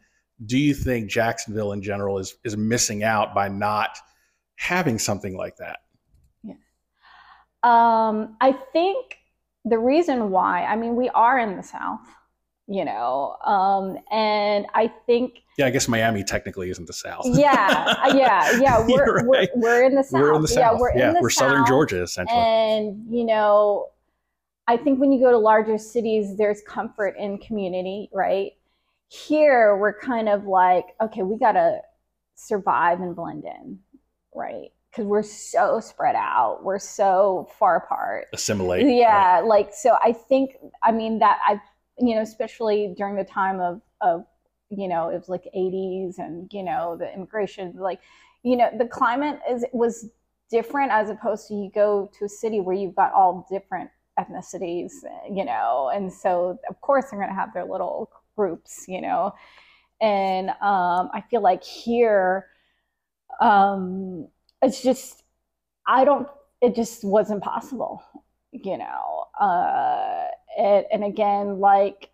do 0.47 0.57
you 0.57 0.73
think 0.73 1.11
jacksonville 1.11 1.73
in 1.73 1.83
general 1.83 2.19
is 2.19 2.37
is 2.45 2.57
missing 2.57 3.03
out 3.03 3.35
by 3.35 3.49
not 3.49 3.99
having 4.55 5.01
something 5.01 5.37
like 5.37 5.57
that? 5.57 5.81
Um, 7.69 8.37
I 8.41 8.53
think 8.73 9.19
the 9.65 9.79
reason 9.79 10.31
why, 10.31 10.65
I 10.65 10.77
mean, 10.77 10.97
we 10.97 11.09
are 11.11 11.39
in 11.39 11.57
the 11.57 11.63
South, 11.63 12.01
you 12.69 12.85
know. 12.85 13.37
Um, 13.45 13.99
and 14.11 14.67
I 14.75 14.93
think 15.07 15.42
Yeah, 15.59 15.67
I 15.67 15.71
guess 15.71 15.87
Miami 15.87 16.25
technically 16.25 16.71
isn't 16.71 16.87
the 16.87 16.93
South. 16.93 17.27
yeah, 17.27 17.95
uh, 18.03 18.15
yeah, 18.17 18.59
yeah. 18.61 18.81
We're, 18.81 18.89
You're 18.89 19.29
we're 19.29 19.49
we're 19.55 19.85
in 19.85 19.95
the 19.95 20.03
south. 20.03 20.21
We're 20.21 20.35
in 20.35 20.43
the 20.43 20.49
South. 20.49 20.59
Yeah, 20.59 20.79
we're 20.79 20.91
in 20.91 21.23
the 21.23 21.31
Southern 21.31 21.59
South. 21.61 21.69
Georgia 21.69 22.03
essentially. 22.03 22.39
And, 22.39 23.07
you 23.11 23.25
know, 23.25 23.89
I 24.67 24.77
think 24.77 25.01
when 25.01 25.13
you 25.13 25.21
go 25.21 25.31
to 25.31 25.39
larger 25.39 25.77
cities, 25.77 26.37
there's 26.37 26.63
comfort 26.63 27.17
in 27.19 27.39
community, 27.39 28.09
right? 28.13 28.53
Here, 29.09 29.77
we're 29.77 29.99
kind 29.99 30.29
of 30.29 30.47
like, 30.47 30.87
okay, 31.01 31.23
we 31.23 31.39
got 31.39 31.53
to 31.53 31.81
survive 32.35 33.01
and 33.01 33.15
blend 33.15 33.45
in, 33.45 33.79
right? 34.35 34.71
Because 34.91 35.07
we're 35.07 35.23
so 35.23 35.81
spread 35.81 36.15
out, 36.17 36.61
we're 36.63 36.79
so 36.79 37.49
far 37.59 37.77
apart. 37.77 38.27
Assimilate. 38.33 38.87
Yeah, 38.87 39.41
right? 39.41 39.45
like, 39.45 39.75
so 39.75 39.97
I 40.03 40.13
think, 40.13 40.57
I 40.83 40.93
mean, 40.93 41.19
that 41.19 41.39
I've, 41.47 41.61
you 41.99 42.15
know, 42.15 42.23
especially 42.23 42.95
during 42.97 43.17
the 43.17 43.25
time 43.25 43.61
of, 43.61 43.83
of, 44.01 44.25
you 44.77 44.89
know, 44.89 45.09
it 45.11 45.19
was 45.19 45.29
like 45.29 45.45
80s 45.57 46.19
and, 46.19 46.51
you 46.53 46.63
know, 46.63 46.97
the 46.97 47.13
immigration, 47.13 47.75
like, 47.77 48.01
you 48.43 48.57
know, 48.57 48.71
the 48.77 48.87
climate 48.87 49.39
is 49.49 49.65
was 49.73 50.09
different 50.51 50.91
as 50.93 51.11
opposed 51.11 51.49
to 51.49 51.55
you 51.55 51.71
go 51.75 52.11
to 52.19 52.25
a 52.25 52.29
city 52.29 52.61
where 52.61 52.75
you've 52.75 52.95
got 52.95 53.13
all 53.13 53.47
different 53.51 53.91
ethnicities, 54.19 54.93
you 55.31 55.45
know, 55.45 55.91
and 55.95 56.13
so 56.13 56.59
of 56.69 56.81
course 56.81 57.07
they're 57.11 57.19
going 57.19 57.31
to 57.31 57.35
have 57.35 57.55
their 57.55 57.65
little 57.65 58.11
groups, 58.37 58.85
you 58.89 59.01
know, 59.01 59.35
and 60.01 60.51
um, 60.51 61.11
I 61.15 61.23
feel 61.31 61.43
like 61.43 61.63
here, 61.63 62.47
um, 63.41 64.29
it's 64.63 64.83
just 64.83 65.23
I 65.87 66.05
don't. 66.05 66.29
It 66.61 66.75
just 66.77 67.05
wasn't 67.05 67.43
possible, 67.43 68.03
you 68.53 68.79
know. 68.79 69.25
Uh, 69.41 70.27
and, 70.59 70.87
and 70.93 71.05
again, 71.05 71.59
like 71.59 72.11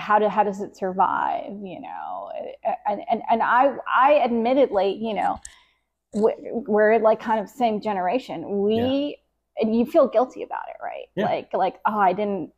how 0.00 0.18
do 0.18 0.28
how 0.28 0.42
does 0.42 0.60
it 0.60 0.76
survive, 0.76 1.52
you 1.62 1.80
know? 1.80 2.30
And 2.88 3.02
and 3.10 3.22
and 3.30 3.42
I 3.42 3.74
I 3.86 4.20
admittedly, 4.24 4.98
you 5.00 5.14
know, 5.14 5.38
we're, 6.12 6.34
we're 6.40 6.98
like 6.98 7.20
kind 7.20 7.40
of 7.40 7.48
same 7.48 7.80
generation. 7.80 8.62
We 8.62 9.18
and 9.58 9.76
you 9.76 9.86
feel 9.86 10.08
guilty 10.08 10.42
about 10.42 10.64
it, 10.68 10.76
right? 10.82 11.06
Yeah. 11.14 11.26
Like 11.26 11.52
like 11.52 11.80
oh, 11.86 11.98
I 11.98 12.12
didn't, 12.12 12.52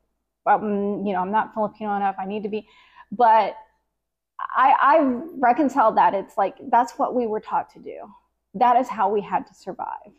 um, 0.46 1.04
you 1.04 1.12
know, 1.12 1.20
I'm 1.20 1.32
not 1.32 1.52
Filipino 1.54 1.96
enough. 1.96 2.16
I 2.18 2.26
need 2.26 2.44
to 2.44 2.48
be, 2.48 2.66
but 3.10 3.56
I 4.56 4.74
I 4.80 4.98
reconciled 5.38 5.96
that. 5.96 6.14
It's 6.14 6.36
like 6.38 6.56
that's 6.70 6.92
what 6.92 7.14
we 7.14 7.26
were 7.26 7.40
taught 7.40 7.70
to 7.74 7.80
do. 7.80 7.98
That 8.54 8.76
is 8.76 8.88
how 8.88 9.08
we 9.10 9.20
had 9.20 9.46
to 9.46 9.54
survive. 9.54 10.12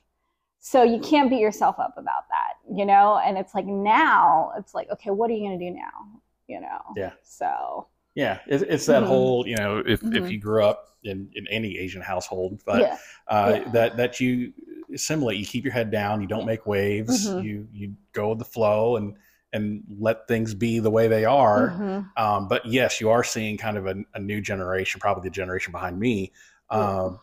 So 0.59 0.81
you 0.83 0.99
can't 0.99 1.29
beat 1.29 1.41
yourself 1.41 1.77
up 1.79 1.95
about 1.97 2.23
that, 2.29 2.53
you 2.73 2.85
know. 2.85 3.19
And 3.23 3.37
it's 3.37 3.53
like 3.53 3.65
now, 3.65 4.53
it's 4.57 4.73
like 4.73 4.89
okay, 4.91 5.11
what 5.11 5.29
are 5.29 5.33
you 5.33 5.45
gonna 5.47 5.59
do 5.59 5.71
now? 5.71 6.21
You 6.47 6.61
know. 6.61 6.79
Yeah. 6.95 7.11
So 7.23 7.87
Yeah, 8.15 8.39
it's, 8.47 8.63
it's 8.63 8.85
that 8.87 9.03
Mhm. 9.03 9.07
whole 9.07 9.47
you 9.47 9.55
know 9.55 9.79
if, 9.79 10.01
if 10.03 10.25
Mhm. 10.25 10.31
you 10.31 10.39
grew 10.39 10.63
up 10.63 10.89
in, 11.03 11.29
in 11.35 11.47
any 11.47 11.77
Asian 11.77 12.01
household, 12.01 12.61
but 12.65 12.81
yeah. 12.81 12.97
uh, 13.27 13.59
Yeah. 13.65 13.71
that 13.71 13.97
that 13.97 14.19
you 14.19 14.53
assimilate, 14.93 15.37
you 15.37 15.45
keep 15.45 15.63
your 15.63 15.73
head 15.73 15.89
down, 15.91 16.21
you 16.21 16.27
don't 16.27 16.45
make 16.45 16.65
waves, 16.65 17.25
Mhm. 17.27 17.43
you 17.43 17.67
you 17.71 17.93
go 18.13 18.29
with 18.29 18.39
the 18.39 18.45
flow 18.45 18.97
and 18.97 19.15
and 19.53 19.83
let 19.99 20.27
things 20.27 20.53
be 20.55 20.79
the 20.79 20.89
way 20.89 21.07
they 21.07 21.25
are. 21.25 21.69
Mhm. 21.69 22.09
Um, 22.17 22.47
but 22.47 22.65
yes, 22.65 22.99
you 22.99 23.09
are 23.11 23.23
seeing 23.23 23.55
kind 23.57 23.77
of 23.77 23.85
a, 23.87 23.95
a 24.15 24.19
new 24.19 24.41
generation, 24.41 24.99
probably 24.99 25.29
the 25.29 25.33
generation 25.33 25.71
behind 25.71 25.99
me, 25.99 26.31
um, 26.71 27.19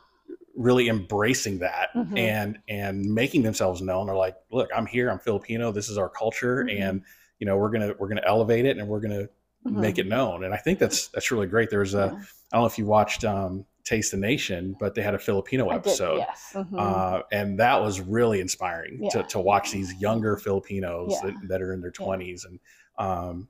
really 0.57 0.89
embracing 0.89 1.59
that 1.59 1.89
Mhm. 1.95 2.19
and 2.19 2.59
and 2.69 3.03
making 3.15 3.43
themselves 3.43 3.81
known. 3.83 4.07
They're 4.07 4.17
like, 4.17 4.37
look, 4.51 4.69
I'm 4.75 4.87
here, 4.87 5.11
I'm 5.11 5.19
Filipino, 5.21 5.73
this 5.73 5.89
is 5.89 5.99
our 5.99 6.09
culture, 6.09 6.65
Mhm. 6.65 6.81
and 6.81 7.03
you 7.41 7.47
know 7.47 7.57
we're 7.57 7.71
gonna 7.71 7.93
we're 7.99 8.09
gonna 8.09 8.23
elevate 8.25 8.65
it 8.67 8.77
and 8.79 8.87
we're 8.87 9.01
gonna 9.01 9.29
Mhm. 9.67 9.77
make 9.77 9.99
it 9.99 10.07
known. 10.07 10.45
And 10.45 10.55
I 10.55 10.57
think 10.57 10.79
that's 10.79 11.09
that's 11.09 11.31
really 11.31 11.47
great. 11.49 11.69
There's 11.71 11.93
a 11.95 11.99
Yeah. 12.13 12.23
I 12.53 12.57
don't 12.57 12.63
know 12.63 12.67
if 12.67 12.79
you 12.79 12.87
watched 12.87 13.25
um, 13.25 13.67
Taste 13.85 14.13
the 14.13 14.17
Nation, 14.17 14.75
but 14.81 14.95
they 14.95 15.03
had 15.03 15.15
a 15.15 15.19
Filipino 15.19 15.69
I 15.69 15.75
did, 15.75 15.79
episode. 15.81 16.17
yes. 16.19 16.53
Mhm. 16.55 16.79
Uh, 16.79 17.23
and 17.33 17.59
that 17.59 17.81
was 17.83 18.01
really 18.01 18.41
inspiring 18.41 18.99
to, 19.11 19.19
Yeah. 19.19 19.23
to 19.25 19.41
watch 19.41 19.71
these 19.73 19.93
younger 20.01 20.37
Filipinos 20.39 21.13
Yeah. 21.13 21.31
that, 21.31 21.49
that 21.49 21.63
are 21.63 21.73
in 21.75 21.81
their 21.83 21.93
Yeah. 21.99 22.05
20s 22.07 22.45
and 22.47 22.59
um, 22.99 23.49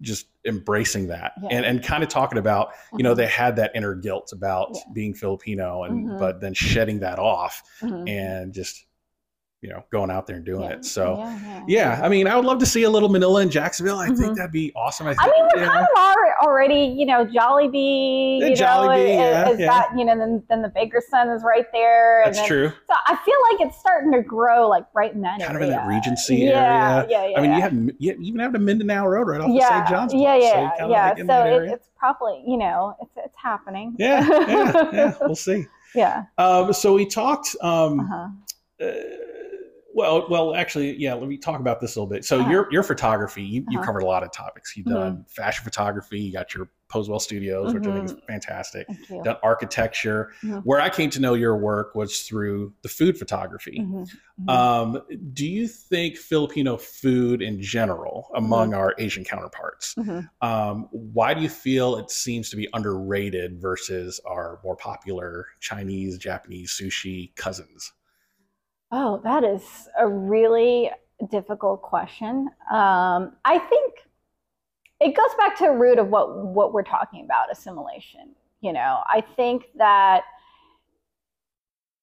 just 0.00 0.26
embracing 0.46 1.08
that 1.08 1.32
Yeah. 1.42 1.48
and, 1.50 1.66
and 1.66 1.82
kind 1.82 2.02
of 2.02 2.08
talking 2.08 2.38
about, 2.38 2.70
you 2.96 3.02
know, 3.02 3.12
Mhm. 3.12 3.16
they 3.18 3.26
had 3.26 3.56
that 3.56 3.72
inner 3.74 3.94
guilt 3.94 4.32
about 4.32 4.70
Yeah. 4.74 4.80
being 4.94 5.12
Filipino 5.14 5.82
and 5.84 6.08
Mhm. 6.08 6.18
but 6.18 6.40
then 6.40 6.54
shedding 6.54 7.00
that 7.00 7.18
off 7.18 7.62
Mhm. 7.82 8.08
and 8.08 8.52
just, 8.54 8.86
you 9.60 9.68
know, 9.68 9.82
going 9.90 10.08
out 10.08 10.24
there 10.28 10.36
and 10.36 10.44
doing 10.44 10.62
Yeah. 10.62 10.76
it. 10.76 10.84
So, 10.84 11.16
yeah, 11.18 11.38
yeah. 11.42 11.64
yeah, 11.66 12.00
I 12.04 12.08
mean, 12.08 12.28
I 12.28 12.36
would 12.36 12.44
love 12.44 12.58
to 12.60 12.66
see 12.66 12.84
a 12.84 12.90
little 12.90 13.08
Manila 13.08 13.42
in 13.42 13.50
Jacksonville. 13.50 13.98
I 13.98 14.06
think 14.06 14.18
Mhm. 14.20 14.36
that'd 14.36 14.52
be 14.52 14.72
awesome. 14.76 15.08
I, 15.08 15.16
I 15.18 15.26
mean, 15.26 15.48
we're 15.52 15.62
know, 15.62 15.68
kind 15.72 15.80
of 15.82 15.98
are 15.98 16.46
already, 16.46 16.94
you 16.96 17.04
know, 17.04 17.26
Jollibee, 17.26 18.38
Yeah, 18.38 18.46
you 18.46 18.54
know, 18.54 18.60
Jollibee, 18.66 19.08
is, 19.08 19.16
yeah, 19.18 19.48
is 19.50 19.58
yeah. 19.58 19.66
got, 19.66 19.98
you 19.98 20.04
know, 20.04 20.16
then, 20.16 20.44
then 20.48 20.62
the 20.62 20.68
Baker's 20.68 21.08
Son 21.10 21.28
is 21.30 21.42
right 21.42 21.66
there. 21.72 22.22
and 22.22 22.28
that's 22.28 22.38
then, 22.38 22.46
true. 22.46 22.68
So 22.68 22.94
I 23.08 23.16
feel 23.24 23.34
like 23.50 23.66
it's 23.68 23.78
starting 23.80 24.12
to 24.12 24.22
grow 24.22 24.68
like 24.68 24.84
right 24.94 25.12
in 25.12 25.22
that 25.22 25.40
Kind 25.40 25.56
of 25.56 25.62
in 25.62 25.70
that 25.70 25.88
Regency 25.88 26.36
yeah, 26.36 27.02
area. 27.02 27.06
Yeah, 27.08 27.26
yeah, 27.26 27.38
I 27.38 27.40
mean, 27.40 27.50
yeah. 27.50 27.56
you 27.56 27.62
have 27.62 27.72
you 27.98 28.16
even 28.28 28.40
have 28.40 28.52
the 28.52 28.58
Mindanao 28.60 29.06
Road 29.08 29.26
right 29.26 29.40
off 29.40 29.50
yeah, 29.50 29.68
the 29.68 29.74
St. 29.74 29.88
John's. 29.88 30.14
yeah, 30.14 30.36
Bluff, 30.38 30.72
so 30.78 30.88
yeah, 30.88 30.88
yeah. 30.88 31.08
like 31.08 31.18
so 31.18 31.24
that 31.26 31.46
it, 31.48 31.72
it's 31.72 31.88
probably, 31.98 32.44
you 32.46 32.58
know, 32.58 32.94
it's 33.02 33.10
it's 33.16 33.34
happening. 33.42 33.96
yeah, 33.98 34.24
yeah, 34.28 34.90
yeah. 34.92 35.14
We'll 35.20 35.34
see. 35.34 35.66
yeah. 35.96 36.26
Um, 36.38 36.72
so 36.72 36.94
we 36.94 37.06
talked. 37.06 37.56
Um, 37.60 38.00
Uh-huh. 38.00 38.28
uh, 38.86 38.92
well, 39.98 40.26
well, 40.30 40.54
actually, 40.54 40.96
yeah. 40.96 41.14
Let 41.14 41.28
me 41.28 41.36
talk 41.36 41.60
about 41.60 41.80
this 41.80 41.96
a 41.96 42.00
little 42.00 42.08
bit. 42.14 42.24
So 42.24 42.38
Uh-huh. 42.38 42.50
your 42.50 42.68
your 42.72 42.82
photography, 42.82 43.42
you 43.42 43.64
you 43.68 43.78
Uh-huh. 43.78 43.86
covered 43.86 44.02
a 44.02 44.06
lot 44.06 44.22
of 44.22 44.30
topics. 44.32 44.76
You've 44.76 44.86
done 44.86 45.24
fashion 45.28 45.64
photography. 45.64 46.20
You 46.20 46.32
got 46.32 46.54
your 46.54 46.70
Posewell 46.88 47.20
Studios, 47.20 47.74
which 47.74 47.86
I 47.86 47.92
think 47.92 48.04
is 48.06 48.14
fantastic. 48.26 48.86
Thank 48.86 49.10
you. 49.10 49.22
Done 49.22 49.36
architecture. 49.42 50.30
Mhm. 50.42 50.62
Where 50.64 50.80
I 50.80 50.88
came 50.88 51.10
to 51.10 51.20
know 51.20 51.34
your 51.34 51.56
work 51.58 51.94
was 51.94 52.22
through 52.22 52.72
the 52.82 52.88
food 52.88 53.18
photography. 53.18 53.80
Mhm, 53.80 54.08
mhm. 54.40 54.48
Um, 54.48 55.02
do 55.34 55.46
you 55.46 55.68
think 55.68 56.16
Filipino 56.16 56.78
food 56.78 57.42
in 57.42 57.60
general, 57.60 58.30
among 58.34 58.72
our 58.72 58.94
Asian 58.96 59.22
counterparts, 59.24 59.94
um, 60.40 60.88
why 60.92 61.34
do 61.34 61.42
you 61.42 61.50
feel 61.50 61.96
it 61.96 62.10
seems 62.10 62.48
to 62.50 62.56
be 62.56 62.66
underrated 62.72 63.60
versus 63.60 64.18
our 64.24 64.58
more 64.64 64.76
popular 64.76 65.46
Chinese, 65.60 66.16
Japanese 66.16 66.70
sushi 66.70 67.34
cousins? 67.36 67.92
Oh, 68.90 69.20
that 69.24 69.44
is 69.44 69.88
a 69.98 70.08
really 70.08 70.90
difficult 71.30 71.82
question. 71.82 72.48
Um, 72.70 73.36
I 73.44 73.58
think 73.58 73.94
it 75.00 75.16
goes 75.16 75.34
back 75.36 75.56
to 75.58 75.64
the 75.64 75.72
root 75.72 75.98
of 75.98 76.08
what 76.08 76.44
what 76.44 76.72
we're 76.72 76.82
talking 76.82 77.24
about, 77.24 77.52
assimilation. 77.52 78.34
You 78.60 78.72
know, 78.72 79.00
I 79.06 79.20
think 79.36 79.66
that, 79.76 80.22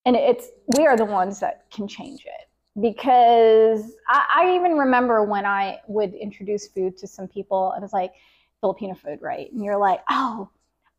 and 0.06 0.16
it's 0.16 0.48
we 0.78 0.86
are 0.86 0.96
the 0.96 1.06
ones 1.06 1.40
that 1.40 1.66
can 1.72 1.88
change 1.88 2.26
it 2.26 2.82
because 2.82 3.94
I, 4.08 4.26
I 4.36 4.56
even 4.56 4.78
remember 4.78 5.24
when 5.24 5.46
I 5.46 5.80
would 5.88 6.14
introduce 6.14 6.68
food 6.68 6.98
to 6.98 7.08
some 7.08 7.28
people, 7.28 7.72
and 7.74 7.84
it's 7.84 7.94
like 7.94 8.14
Filipino 8.62 8.94
food, 8.96 9.20
right? 9.22 9.52
And 9.52 9.64
you're 9.64 9.78
like, 9.78 10.02
oh, 10.10 10.50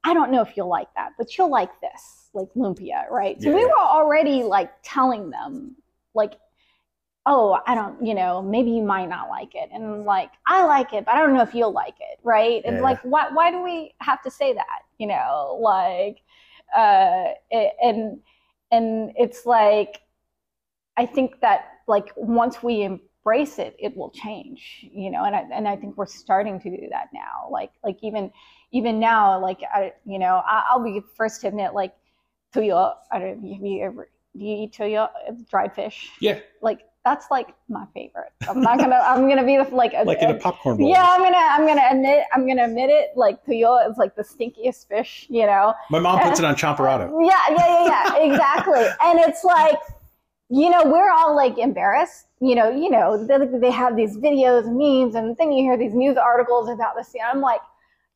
I 0.06 0.14
don't 0.14 0.30
know 0.32 0.42
if 0.42 0.56
you'll 0.56 0.68
like 0.68 0.88
that, 0.96 1.12
but 1.18 1.36
you'll 1.36 1.50
like 1.50 1.80
this, 1.80 2.30
like 2.34 2.48
lumpia, 2.56 3.10
right? 3.10 3.42
So 3.42 3.50
Yeah, 3.50 3.56
we 3.56 3.64
were 3.64 3.78
already 3.80 4.44
like 4.44 4.72
telling 4.84 5.30
them, 5.30 5.76
like, 6.14 6.34
oh, 7.26 7.58
I 7.66 7.74
don't, 7.74 8.04
you 8.06 8.14
know, 8.14 8.42
maybe 8.42 8.70
you 8.70 8.82
might 8.82 9.08
not 9.08 9.28
like 9.28 9.54
it, 9.54 9.70
and 9.72 10.04
like 10.04 10.30
I 10.46 10.64
like 10.64 10.92
it, 10.94 11.04
but 11.06 11.14
I 11.14 11.18
don't 11.20 11.34
know 11.34 11.42
if 11.42 11.54
you'll 11.54 11.72
like 11.72 11.96
it, 12.00 12.18
right? 12.24 12.62
And 12.66 12.76
Yeah. 12.76 12.82
like, 12.82 13.00
why 13.02 13.28
why 13.32 13.50
do 13.50 13.62
we 13.62 13.94
have 14.00 14.22
to 14.22 14.30
say 14.30 14.54
that? 14.54 14.82
You 14.98 15.08
know, 15.08 15.58
like, 15.60 16.18
uh, 16.76 17.32
it, 17.50 17.74
and 17.82 18.20
and 18.72 19.12
it's 19.16 19.46
like, 19.46 20.00
I 20.96 21.06
think 21.06 21.40
that 21.40 21.66
like 21.86 22.12
once 22.16 22.62
we 22.62 22.82
embrace 22.82 23.58
it, 23.58 23.76
it 23.78 23.96
will 23.96 24.10
change, 24.10 24.86
you 24.92 25.10
know, 25.10 25.24
and 25.24 25.36
I, 25.36 25.44
and 25.52 25.68
I 25.68 25.76
think 25.76 25.96
we're 25.96 26.06
starting 26.06 26.60
to 26.60 26.70
do 26.70 26.88
that 26.90 27.08
now. 27.12 27.48
Like 27.50 27.72
like 27.84 27.98
even 28.02 28.30
even 28.72 28.98
now, 28.98 29.40
like 29.40 29.60
I, 29.72 29.92
you 30.04 30.18
know, 30.18 30.42
I, 30.44 30.64
I'll 30.70 30.82
be 30.82 31.00
first 31.16 31.40
to 31.42 31.48
admit, 31.48 31.74
like 31.74 31.94
tuyo. 32.54 32.94
I 33.12 33.18
don't 33.18 33.42
know, 33.42 33.54
have 33.54 33.64
you 33.64 33.82
ever 33.84 34.08
do 34.36 34.44
you 34.44 34.64
eat 34.64 34.72
tuyo? 34.72 35.08
Dried 35.50 35.74
fish. 35.74 36.10
Yeah, 36.20 36.40
Like 36.60 36.80
that's 37.06 37.26
like 37.30 37.54
my 37.68 37.86
favorite. 37.94 38.32
I'm 38.48 38.60
not 38.60 38.78
gonna. 38.78 38.96
I'm 38.96 39.28
gonna 39.28 39.44
be 39.44 39.56
the, 39.56 39.72
like 39.74 39.92
a, 39.96 40.02
like 40.02 40.18
in 40.18 40.30
a 40.30 40.34
popcorn 40.34 40.76
bowl. 40.76 40.90
yeah. 40.90 41.06
I'm 41.08 41.22
gonna. 41.22 41.36
I'm 41.36 41.64
gonna 41.64 41.86
admit. 41.88 42.24
I'm 42.34 42.46
gonna 42.46 42.64
admit 42.64 42.90
it. 42.90 43.10
Like 43.14 43.44
tuyo 43.46 43.88
is 43.88 43.96
like 43.96 44.16
the 44.16 44.22
stinkiest 44.24 44.88
fish. 44.88 45.26
You 45.30 45.46
know. 45.46 45.72
My 45.88 46.00
mom 46.00 46.18
puts 46.18 46.40
it 46.40 46.44
on 46.44 46.56
champorado. 46.56 47.06
Yeah, 47.26 47.56
yeah, 47.56 47.84
yeah, 47.86 48.16
yeah, 48.16 48.32
exactly. 48.32 48.84
And 49.04 49.20
it's 49.20 49.44
like, 49.44 49.78
you 50.50 50.68
know, 50.68 50.82
we're 50.84 51.10
all 51.12 51.34
like 51.36 51.58
embarrassed. 51.58 52.26
You 52.40 52.56
know, 52.56 52.70
you 52.70 52.90
know, 52.90 53.24
they, 53.24 53.38
they 53.58 53.70
have 53.70 53.96
these 53.96 54.16
videos 54.18 54.66
and 54.66 54.76
memes, 54.76 55.14
and 55.14 55.36
then 55.36 55.52
you 55.52 55.62
hear 55.62 55.78
these 55.78 55.94
news 55.94 56.16
articles 56.16 56.68
about 56.68 56.96
this. 56.96 57.14
And 57.14 57.22
I'm 57.22 57.40
like, 57.40 57.60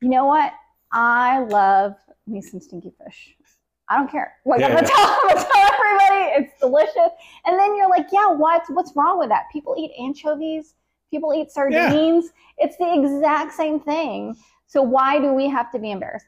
you 0.00 0.08
know 0.08 0.26
what? 0.26 0.52
I 0.92 1.40
love 1.40 1.94
me 2.26 2.42
some 2.42 2.60
stinky 2.60 2.92
fish. 3.02 3.36
I 3.88 3.96
don't 3.96 4.10
care. 4.10 4.34
Like 4.46 4.62
I'm 4.62 4.72
gonna 4.72 4.86
tell, 4.86 4.96
I'm 4.98 5.28
gonna 5.34 5.48
tell 5.52 5.70
everybody 5.72 6.44
it's 6.44 6.60
delicious. 6.60 7.12
And 7.44 7.58
then 7.58 7.76
you're 7.76 7.88
like, 7.88 8.06
yeah, 8.12 8.28
what? 8.28 8.62
What's 8.68 8.92
wrong 8.94 9.18
with 9.18 9.28
that? 9.30 9.44
People 9.52 9.74
eat 9.78 9.90
anchovies. 9.98 10.74
People 11.10 11.34
eat 11.34 11.50
sardines. 11.50 12.30
It's 12.58 12.76
the 12.76 12.94
exact 12.94 13.52
same 13.52 13.80
thing. 13.80 14.36
So 14.66 14.80
why 14.80 15.18
do 15.18 15.32
we 15.32 15.48
have 15.48 15.72
to 15.72 15.80
be 15.80 15.90
embarrassed? 15.90 16.26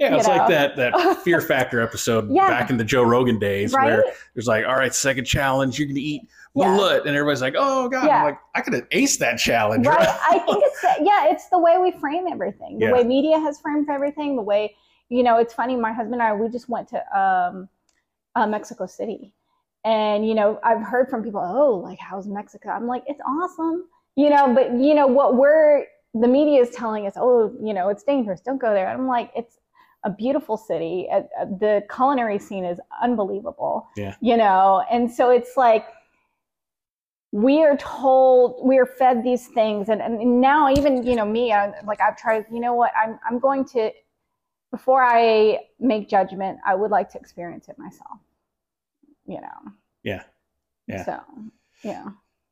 Yeah, 0.00 0.16
it's 0.16 0.26
like 0.28 0.48
that 0.48 0.76
that 0.76 1.18
Fear 1.24 1.40
Factor 1.40 1.80
episode 1.80 2.30
Yeah. 2.30 2.48
back 2.48 2.70
in 2.70 2.76
the 2.76 2.84
Joe 2.84 3.02
Rogan 3.04 3.38
days 3.38 3.72
Right? 3.72 3.86
where 3.86 4.04
there's 4.34 4.46
like, 4.48 4.64
all 4.66 4.74
right, 4.74 4.94
second 4.94 5.24
challenge, 5.24 5.78
you're 5.78 5.86
gonna 5.88 6.00
eat 6.00 6.22
Yeah. 6.54 6.96
and 6.98 7.06
everybody's 7.08 7.40
like, 7.42 7.54
oh 7.56 7.88
god, 7.88 8.06
Yeah. 8.06 8.18
I'm 8.18 8.24
like, 8.24 8.38
I 8.54 8.60
could 8.60 8.72
have 8.74 8.88
aced 8.90 9.18
that 9.18 9.38
challenge. 9.38 9.86
right? 9.86 10.08
I 10.08 10.38
think 10.46 10.62
it's 10.64 10.82
yeah 11.00 11.26
it's 11.28 11.48
the 11.48 11.58
way 11.58 11.78
we 11.78 11.92
frame 11.92 12.26
everything. 12.30 12.78
The 12.78 12.90
way 12.92 13.04
media 13.04 13.38
has 13.38 13.60
framed 13.60 13.88
everything 13.88 14.36
the 14.36 14.42
way 14.42 14.74
you 15.10 15.22
know 15.22 15.38
it's 15.38 15.52
funny 15.54 15.76
my 15.76 15.92
husband 15.92 16.14
and 16.14 16.22
i 16.22 16.32
we 16.34 16.48
just 16.48 16.68
went 16.68 16.88
to 16.88 17.18
um, 17.18 17.68
uh, 18.34 18.46
mexico 18.46 18.86
city. 18.86 19.32
And 19.84 20.26
you 20.26 20.34
know 20.34 20.58
i've 20.64 20.80
heard 20.82 21.08
from 21.10 21.22
people 21.22 21.40
oh 21.40 21.76
like 21.76 21.98
how's 21.98 22.26
mexico? 22.26 22.70
I'm 22.70 22.86
like 22.86 23.04
it's 23.06 23.20
awesome. 23.26 23.84
You 24.16 24.30
know 24.30 24.52
but 24.54 24.72
you 24.72 24.94
know 24.94 25.06
what 25.06 25.36
we're 25.36 25.84
the 26.14 26.28
media 26.28 26.60
is 26.62 26.70
telling 26.70 27.06
us 27.06 27.14
oh 27.16 27.54
you 27.62 27.74
know 27.74 27.88
it's 27.90 28.02
dangerous. 28.02 28.40
Don't 28.40 28.58
go 28.60 28.72
there. 28.74 28.88
I'm 28.88 29.06
like 29.06 29.30
it's 29.36 29.58
a 30.04 30.10
beautiful 30.10 30.56
city 30.56 31.08
uh, 31.10 31.22
uh, 31.40 31.44
the 31.58 31.82
culinary 31.94 32.38
scene 32.38 32.64
is 32.64 32.78
unbelievable 33.02 33.86
Yeah. 33.96 34.14
you 34.20 34.36
know 34.36 34.84
and 34.90 35.10
so 35.10 35.30
it's 35.30 35.56
like 35.56 35.86
we 37.32 37.64
are 37.64 37.76
told 37.76 38.60
we 38.64 38.78
are 38.78 38.86
fed 38.86 39.24
these 39.24 39.48
things 39.48 39.88
and, 39.88 40.00
and 40.00 40.40
now 40.40 40.70
even 40.70 41.04
you 41.04 41.16
know 41.16 41.24
me 41.24 41.52
I, 41.52 41.72
like 41.84 42.00
i've 42.00 42.16
tried 42.16 42.44
you 42.52 42.60
know 42.60 42.74
what 42.74 42.92
i'm 42.96 43.18
i'm 43.28 43.38
going 43.38 43.64
to 43.66 43.90
before 44.70 45.02
i 45.02 45.58
make 45.80 46.08
judgment 46.08 46.58
i 46.64 46.74
would 46.74 46.90
like 46.90 47.10
to 47.10 47.18
experience 47.18 47.68
it 47.68 47.78
myself 47.78 48.18
you 49.26 49.40
know 49.40 49.72
Yeah. 50.02 50.22
Yeah. 50.86 51.04
so 51.04 51.20
yeah 51.82 52.04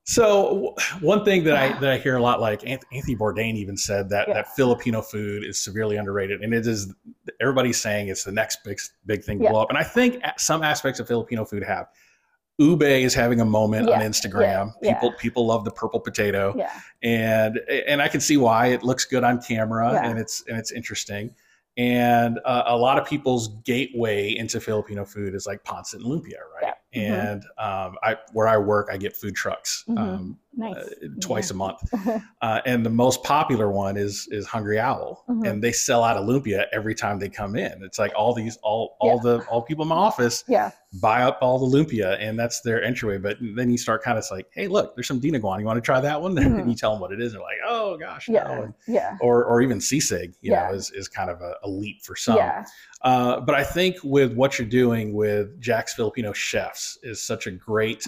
So 0.04 0.74
one 1.00 1.24
thing 1.24 1.44
that 1.44 1.56
I 1.56 1.78
that 1.78 1.90
I 1.92 1.98
hear 1.98 2.16
a 2.16 2.22
lot, 2.22 2.40
like 2.40 2.66
Anthony 2.66 3.14
Bourdain 3.14 3.54
even 3.54 3.76
said 3.76 4.08
that 4.10 4.26
Yeah. 4.28 4.34
that 4.34 4.54
Filipino 4.56 5.00
food 5.00 5.44
is 5.44 5.62
severely 5.62 5.96
underrated, 5.96 6.40
and 6.42 6.52
it 6.52 6.66
is. 6.66 6.92
Everybody's 7.40 7.80
saying 7.80 8.08
it's 8.08 8.24
the 8.24 8.32
next 8.32 8.64
big 8.64 8.78
big 9.06 9.22
thing 9.22 9.38
to 9.38 9.44
Yeah. 9.44 9.50
blow 9.50 9.62
up, 9.62 9.68
and 9.70 9.78
I 9.78 9.84
think 9.84 10.20
some 10.38 10.62
aspects 10.64 10.98
of 11.00 11.06
Filipino 11.06 11.44
food 11.44 11.62
have. 11.62 11.86
Ube 12.58 12.82
is 12.82 13.14
having 13.14 13.40
a 13.40 13.44
moment 13.46 13.88
on 13.88 14.00
Instagram. 14.02 14.74
yeah, 14.82 14.92
People 14.94 15.12
people 15.18 15.46
love 15.46 15.64
the 15.64 15.70
purple 15.70 15.98
potato, 16.00 16.52
yeah 16.56 16.70
and 17.02 17.58
and 17.88 18.02
I 18.02 18.08
can 18.08 18.20
see 18.20 18.36
why 18.36 18.66
it 18.68 18.82
looks 18.82 19.04
good 19.04 19.24
on 19.24 19.40
camera 19.40 19.92
Yeah. 19.94 20.10
and 20.10 20.18
it's 20.18 20.44
and 20.48 20.58
it's 20.58 20.70
interesting. 20.72 21.34
And 21.78 22.38
uh, 22.44 22.64
a 22.66 22.76
lot 22.76 22.98
of 22.98 23.06
people's 23.06 23.48
gateway 23.64 24.34
into 24.36 24.60
Filipino 24.60 25.04
food 25.06 25.34
is 25.34 25.46
like 25.46 25.64
pancit 25.64 25.94
and 25.94 26.04
Lumpia, 26.04 26.40
right? 26.54 26.74
Yeah. 26.92 27.00
Mhm. 27.24 27.32
And 27.32 27.44
um, 27.58 27.96
I 28.02 28.16
where 28.32 28.46
I 28.48 28.58
work, 28.58 28.88
I 28.92 28.96
get 28.98 29.16
food 29.16 29.34
trucks 29.34 29.84
Mhm. 29.88 29.98
um, 29.98 30.38
nice 30.54 30.76
uh, 30.76 30.88
twice 31.22 31.50
a 31.50 31.54
month, 31.54 31.78
uh, 32.42 32.60
and 32.66 32.84
the 32.84 32.90
most 32.90 33.22
popular 33.24 33.70
one 33.70 33.96
is 33.96 34.28
is 34.30 34.46
Hungry 34.46 34.78
Owl, 34.78 35.24
Mhm. 35.28 35.48
and 35.48 35.64
they 35.64 35.72
sell 35.72 36.04
out 36.04 36.18
of 36.18 36.26
lumpia 36.26 36.66
every 36.72 36.94
time 36.94 37.18
they 37.18 37.30
come 37.30 37.56
in. 37.56 37.82
It's 37.82 37.98
like 37.98 38.12
all 38.14 38.34
these 38.34 38.58
all 38.62 38.96
all 39.00 39.18
the 39.18 39.38
all 39.50 39.62
people 39.62 39.84
in 39.84 39.88
my 39.88 39.96
office 39.96 40.44
yeah 40.48 40.70
buy 41.00 41.22
up 41.22 41.38
all 41.40 41.58
the 41.58 41.74
lumpia, 41.78 42.18
and 42.20 42.38
that's 42.38 42.60
their 42.60 42.82
entryway. 42.84 43.16
But 43.16 43.38
then 43.56 43.70
you 43.70 43.78
start 43.78 44.02
kind 44.02 44.18
of 44.18 44.26
like, 44.30 44.48
hey, 44.52 44.68
look, 44.68 44.94
there's 44.94 45.08
some 45.08 45.18
Dina 45.20 45.38
dinuguan. 45.40 45.60
You 45.60 45.64
want 45.64 45.78
to 45.78 45.80
try 45.80 45.98
that 46.02 46.20
one? 46.20 46.36
And 46.62 46.68
you 46.68 46.76
tell 46.76 46.90
them 46.92 47.00
what 47.00 47.12
it 47.12 47.20
is, 47.22 47.32
and 47.32 47.40
they're 47.40 47.48
like, 47.48 47.56
oh 47.66 47.96
gosh, 47.96 48.28
no. 48.28 48.34
yeah 48.34 48.50
And- 48.62 48.74
yeah 48.86 49.16
or 49.22 49.44
or 49.46 49.62
even 49.62 49.78
sisig, 49.78 50.34
you 50.42 50.52
Yeah. 50.52 50.68
know, 50.68 50.74
is 50.74 50.90
is 50.90 51.08
kind 51.08 51.30
of 51.30 51.40
a, 51.40 51.54
a 51.62 51.68
leap 51.70 52.02
for 52.02 52.16
some. 52.16 52.36
Yeah 53.04 53.10
Uh, 53.10 53.40
but 53.40 53.54
I 53.54 53.64
think 53.64 53.96
with 54.02 54.32
what 54.34 54.58
you're 54.58 54.68
doing 54.68 55.12
with 55.14 55.60
Jax 55.60 55.94
Filipino 55.94 56.32
Chefs 56.32 56.98
is 57.02 57.22
such 57.22 57.46
a 57.46 57.50
great 57.50 58.04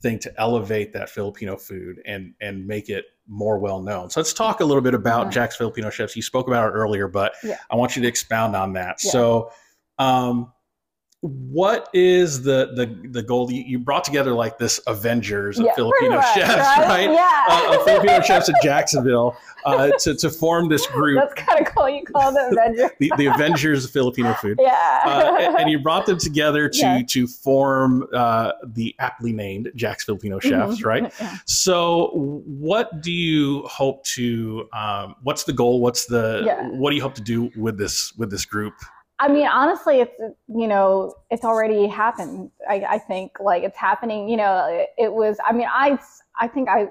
thing 0.00 0.18
to 0.20 0.32
elevate 0.40 0.92
that 0.92 1.10
Filipino 1.10 1.56
food 1.56 2.00
and 2.06 2.32
and 2.40 2.66
make 2.66 2.88
it 2.88 3.04
more 3.26 3.58
well 3.58 3.82
known. 3.82 4.08
So 4.10 4.20
let's 4.20 4.32
talk 4.32 4.60
a 4.60 4.64
little 4.64 4.80
bit 4.82 4.94
about 4.94 5.26
Mhm. 5.26 5.32
Jax 5.32 5.56
Filipino 5.56 5.90
Chefs. 5.90 6.16
You 6.16 6.22
spoke 6.22 6.46
about 6.46 6.68
it 6.68 6.72
earlier, 6.72 7.08
but 7.08 7.34
Yeah. 7.42 7.58
I 7.70 7.76
want 7.76 7.94
you 7.96 8.02
to 8.02 8.08
expound 8.08 8.54
on 8.56 8.72
that. 8.74 9.02
Yeah. 9.04 9.10
So, 9.10 9.52
um, 9.98 10.52
what 11.20 11.88
is 11.94 12.42
the 12.42 12.70
the 12.76 13.08
the 13.10 13.22
goal? 13.24 13.50
You, 13.50 13.62
you 13.66 13.78
brought 13.80 14.04
together 14.04 14.32
like 14.32 14.56
this 14.58 14.78
Avengers 14.86 15.58
of 15.58 15.66
yeah, 15.66 15.74
Filipino 15.74 16.16
much, 16.16 16.34
chefs, 16.34 16.48
right? 16.78 17.10
yeah 17.10 17.44
Uh, 17.48 17.76
of 17.76 17.84
Filipino 17.84 18.20
chefs 18.20 18.48
in 18.48 18.54
Jacksonville 18.62 19.36
uh, 19.66 19.90
to 19.98 20.14
to 20.14 20.30
form 20.30 20.68
this 20.68 20.86
group, 20.86 21.18
that's 21.18 21.34
kind 21.34 21.66
of 21.66 21.74
cool 21.74 21.88
you 21.88 22.04
call 22.04 22.32
them 22.32 22.52
Avengers. 22.52 22.90
the, 23.00 23.12
the 23.16 23.26
Avengers 23.26 23.84
of 23.84 23.90
Filipino 23.90 24.32
food 24.34 24.58
yeah 24.62 25.00
uh, 25.06 25.36
and- 25.40 25.58
and 25.58 25.70
you 25.70 25.80
brought 25.80 26.06
them 26.06 26.18
together 26.18 26.68
to 26.68 26.78
Yeah. 26.78 27.02
to 27.08 27.26
form 27.26 28.06
uh, 28.14 28.52
the 28.64 28.94
aptly 29.00 29.32
named 29.32 29.72
Jax 29.74 30.04
Filipino 30.04 30.38
Chefs, 30.38 30.80
Mhm. 30.80 30.84
right? 30.84 31.12
Yeah. 31.20 31.36
So, 31.46 32.10
what 32.14 33.02
do 33.02 33.10
you 33.10 33.62
hope 33.66 34.04
to? 34.04 34.68
Um, 34.72 35.16
what's 35.24 35.42
the 35.42 35.52
goal? 35.52 35.80
What's 35.80 36.06
the? 36.06 36.42
Yeah. 36.46 36.68
What 36.68 36.90
do 36.90 36.96
you 36.96 37.02
hope 37.02 37.14
to 37.14 37.22
do 37.22 37.50
with 37.56 37.76
this 37.76 38.12
with 38.16 38.30
this 38.30 38.44
group? 38.44 38.74
I 39.20 39.28
mean, 39.28 39.46
honestly, 39.48 40.00
it's 40.00 40.14
you 40.48 40.68
know, 40.68 41.14
it's 41.30 41.44
already 41.44 41.86
happened. 41.88 42.50
I, 42.68 42.84
I 42.88 42.98
think 42.98 43.38
like 43.40 43.62
it's 43.64 43.76
happening. 43.76 44.28
You 44.28 44.36
know, 44.36 44.66
it, 44.70 44.90
it 45.06 45.12
was. 45.12 45.38
I 45.44 45.52
mean, 45.52 45.66
I 45.70 45.98
I 46.38 46.46
think 46.48 46.68
I 46.68 46.88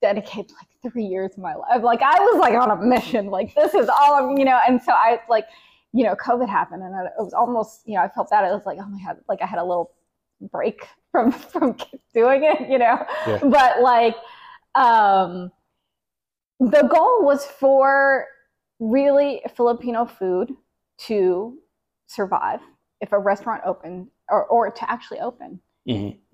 dedicated 0.00 0.50
like 0.52 0.92
three 0.92 1.04
years 1.04 1.32
of 1.32 1.38
my 1.38 1.54
life. 1.54 1.82
Like 1.82 2.02
I 2.02 2.18
was 2.18 2.40
like 2.40 2.54
on 2.54 2.70
a 2.70 2.76
mission. 2.76 3.26
Like 3.26 3.54
this 3.54 3.74
is 3.74 3.88
all 3.88 4.14
I'm. 4.14 4.36
You 4.38 4.44
know, 4.44 4.58
and 4.66 4.82
so 4.82 4.92
I 4.92 5.20
like, 5.28 5.46
you 5.92 6.02
know, 6.04 6.16
COVID 6.16 6.48
happened, 6.48 6.82
and 6.82 6.94
it 7.06 7.12
was 7.18 7.32
almost. 7.32 7.82
You 7.86 7.94
know, 7.94 8.02
I 8.02 8.08
felt 8.08 8.30
bad. 8.30 8.44
It 8.44 8.52
was 8.52 8.66
like, 8.66 8.78
oh 8.80 8.86
my 8.88 9.00
god, 9.04 9.18
like 9.28 9.40
I 9.40 9.46
had 9.46 9.60
a 9.60 9.64
little 9.64 9.92
break 10.50 10.88
from 11.12 11.30
from 11.52 11.76
doing 12.12 12.42
it. 12.42 12.68
You 12.68 12.78
know, 12.78 13.06
Yeah. 13.26 13.38
but 13.44 13.80
like, 13.82 14.16
um, 14.74 15.52
the 16.58 16.82
goal 16.92 17.22
was 17.24 17.44
for 17.46 18.26
really 18.80 19.42
Filipino 19.54 20.06
food 20.06 20.50
to 21.06 21.58
survive 22.06 22.60
if 23.00 23.12
a 23.12 23.18
restaurant 23.18 23.62
opened 23.66 24.08
or, 24.28 24.44
or 24.46 24.70
to 24.70 24.90
actually 24.90 25.20
open. 25.20 25.60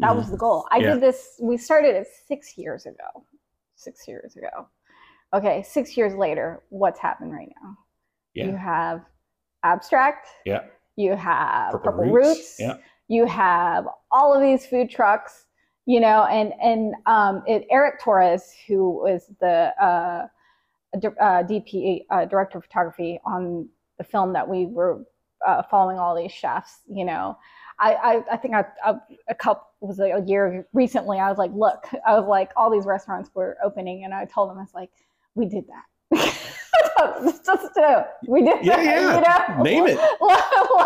That 0.00 0.14
was 0.14 0.30
the 0.30 0.36
goal. 0.36 0.66
I 0.70 0.78
Mm-hmm. 0.78 0.84
Yeah. 0.88 0.94
did 0.94 1.02
this, 1.02 1.38
we 1.40 1.56
started 1.56 1.94
it 1.96 2.06
six 2.26 2.56
years 2.58 2.84
ago. 2.86 3.24
Six 3.76 4.06
years 4.06 4.36
ago. 4.36 4.68
Okay, 5.34 5.62
six 5.62 5.96
years 5.96 6.14
later, 6.14 6.62
what's 6.70 6.98
happened 7.00 7.32
right 7.32 7.48
now? 7.62 7.76
You 8.34 8.56
have 8.56 9.02
Abstract. 9.62 10.28
Yeah. 10.44 10.64
You 10.96 11.16
have 11.16 11.72
Purple 11.72 11.92
Purple, 11.92 12.12
Roots, 12.12 12.28
Roots. 12.28 12.56
yeah. 12.60 12.76
You 13.08 13.24
have 13.26 13.86
all 14.10 14.34
of 14.34 14.40
these 14.42 14.66
food 14.66 14.90
trucks, 14.90 15.46
you 15.86 15.98
know, 16.00 16.24
and 16.24 16.52
and 16.62 16.94
um, 17.06 17.42
it, 17.46 17.66
Eric 17.70 18.00
Torres, 18.00 18.52
who 18.66 18.90
was 19.02 19.30
the 19.40 19.72
uh, 19.82 20.26
uh, 20.94 21.42
DP 21.44 22.04
uh, 22.10 22.24
director 22.26 22.58
of 22.58 22.64
photography 22.64 23.18
on 23.24 23.68
the 23.98 24.04
film 24.04 24.32
that 24.32 24.48
we 24.48 24.66
were 24.66 25.04
uh, 25.46 25.62
following 25.70 25.98
all 25.98 26.16
these 26.16 26.32
chefs, 26.32 26.80
you 26.88 27.04
know. 27.04 27.36
I, 27.80 27.92
I, 27.94 28.22
I 28.32 28.36
think 28.36 28.54
I, 28.54 28.64
I, 28.84 28.94
a 29.28 29.34
couple 29.34 29.64
was 29.80 30.00
a 30.00 30.22
year 30.26 30.66
recently. 30.72 31.20
I 31.20 31.28
was 31.28 31.38
like, 31.38 31.52
look, 31.54 31.84
I 32.06 32.18
was 32.18 32.28
like, 32.28 32.50
all 32.56 32.70
these 32.70 32.86
restaurants 32.86 33.30
were 33.34 33.56
opening, 33.62 34.04
and 34.04 34.12
I 34.12 34.24
told 34.24 34.50
them, 34.50 34.58
I 34.58 34.62
was 34.62 34.74
like, 34.74 34.90
we 35.34 35.46
did 35.46 35.64
that. 35.68 35.84
just, 37.44 37.74
do. 37.74 38.02
We 38.26 38.42
did 38.42 38.64
Yeah, 38.64 38.76
that, 38.76 38.84
yeah. 38.84 39.48
You 39.48 39.56
know? 39.56 39.62
Name 39.62 39.86
it. 39.86 39.96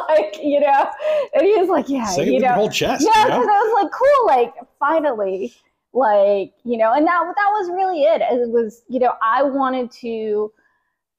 like, 0.08 0.42
you 0.42 0.60
know, 0.60 0.90
and 1.34 1.42
he 1.46 1.56
was 1.56 1.68
like, 1.68 1.88
yeah, 1.88 2.06
Say 2.06 2.30
you 2.30 2.40
know, 2.40 2.52
whole 2.52 2.70
chest. 2.70 3.06
yeah, 3.14 3.22
you 3.22 3.28
know? 3.28 3.40
because 3.40 3.48
I 3.48 3.60
was 3.60 3.82
like, 3.82 3.92
cool, 3.92 4.26
like 4.26 4.54
finally, 4.78 5.54
like 5.94 6.52
you 6.64 6.76
know, 6.76 6.92
and 6.92 7.06
that 7.06 7.20
that 7.36 7.50
was 7.52 7.70
really 7.70 8.02
it. 8.02 8.22
It 8.22 8.48
was, 8.50 8.82
you 8.88 8.98
know, 8.98 9.14
I 9.22 9.42
wanted 9.42 9.90
to, 9.92 10.52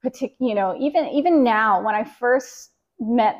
partic- 0.04 0.36
you 0.39 0.56
know, 0.56 0.76
even 0.80 1.08
even 1.08 1.44
now 1.44 1.82
when 1.82 1.96
I 1.96 2.04
first 2.04 2.72
met, 3.00 3.38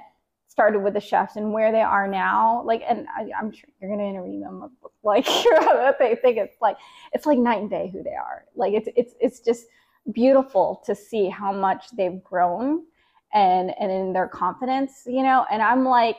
started 0.47 0.80
with 0.82 0.93
the 0.93 0.99
chefs 0.99 1.36
and 1.36 1.52
where 1.54 1.71
they 1.71 1.82
are 1.82 2.08
now, 2.08 2.63
like, 2.65 2.84
and 2.88 3.08
I, 3.15 3.30
I'm 3.38 3.52
sure 3.52 3.69
you're 3.82 3.89
gonna 3.89 4.10
interview 4.10 4.39
them, 4.39 4.71
like, 5.04 5.26
they 5.99 6.15
think 6.21 6.38
it's 6.38 6.58
like 6.62 6.78
it's 7.12 7.26
like 7.26 7.38
night 7.38 7.62
and 7.62 7.69
day 7.69 7.89
who 7.91 8.04
they 8.04 8.15
are. 8.15 8.45
Like 8.56 8.73
it's 8.73 8.89
it's 8.95 9.13
it's 9.19 9.39
just 9.39 9.65
beautiful 10.13 10.82
to 10.86 10.95
see 10.95 11.30
how 11.30 11.52
much 11.54 11.86
they've 11.97 12.23
grown 12.23 12.84
and 13.34 13.73
and 13.80 13.91
in 13.91 14.13
their 14.13 14.28
confidence, 14.28 15.04
you 15.06 15.23
know. 15.23 15.45
And 15.52 15.62
I'm 15.62 15.86
like, 15.86 16.17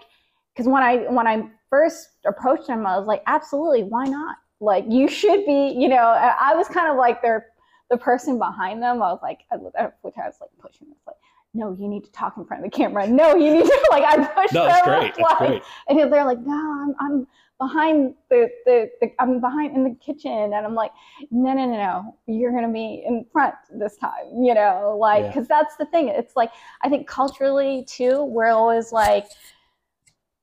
because 0.55 0.69
when 0.69 0.83
I 0.83 0.99
when 1.11 1.27
I 1.27 1.49
first 1.71 2.09
approached 2.27 2.67
them, 2.67 2.87
I 2.87 2.99
was 2.99 3.07
like, 3.07 3.23
absolutely, 3.27 3.85
why 3.85 4.05
not? 4.05 4.37
Like 4.61 4.85
you 4.89 5.09
should 5.09 5.45
be, 5.47 5.75
you 5.77 5.89
know. 5.89 5.97
I 5.97 6.55
was 6.55 6.69
kind 6.69 6.91
of 6.91 6.97
like 6.97 7.23
their 7.23 7.47
the 7.91 7.97
person 7.99 8.39
behind 8.39 8.83
them. 8.83 9.03
I 9.03 9.13
was 9.13 9.21
like, 9.23 9.41
I, 9.53 9.57
uh, 9.57 9.91
which 10.03 10.15
I 10.17 10.27
was 10.27 10.37
like 10.41 10.51
pushing 10.59 10.89
this, 10.89 10.99
like, 11.07 11.17
no, 11.57 11.73
you 11.79 11.87
need 11.89 12.05
to 12.05 12.11
talk 12.13 12.37
in 12.37 12.45
front 12.45 12.65
of 12.65 12.71
the 12.71 12.77
camera. 12.77 13.07
No, 13.07 13.37
you 13.37 13.53
need 13.55 13.65
to 13.65 13.87
like. 13.91 14.05
I 14.05 14.25
pushed 14.27 14.55
No, 14.55 14.63
them, 14.67 14.69
that's 14.71 14.87
great. 14.89 15.15
That's 15.17 15.41
like, 15.41 15.49
great. 15.49 15.63
and 15.89 16.13
they're 16.13 16.25
like, 16.25 16.41
no, 16.41 16.53
I'm 16.55 16.95
I'm 16.99 17.27
behind 17.61 18.15
the, 18.31 18.51
the 18.67 18.91
the 19.01 19.13
I'm 19.21 19.41
behind 19.41 19.77
in 19.77 19.85
the 19.85 19.95
kitchen, 20.05 20.33
and 20.33 20.55
I'm 20.55 20.75
like, 20.75 20.91
no, 21.31 21.53
no, 21.53 21.65
no, 21.67 21.77
no, 21.77 22.17
you're 22.27 22.51
gonna 22.51 22.73
be 22.73 23.05
in 23.07 23.25
front 23.33 23.55
this 23.79 23.97
time, 23.97 24.43
you 24.43 24.55
know, 24.55 24.97
like 25.01 25.23
Yeah. 25.23 25.29
because 25.29 25.47
that's 25.47 25.77
the 25.77 25.87
thing. 25.87 26.09
It's 26.09 26.35
like 26.35 26.51
I 26.83 26.89
think 26.89 27.07
culturally 27.07 27.85
too, 27.85 28.25
we're 28.25 28.51
always 28.51 28.91
like, 28.91 29.27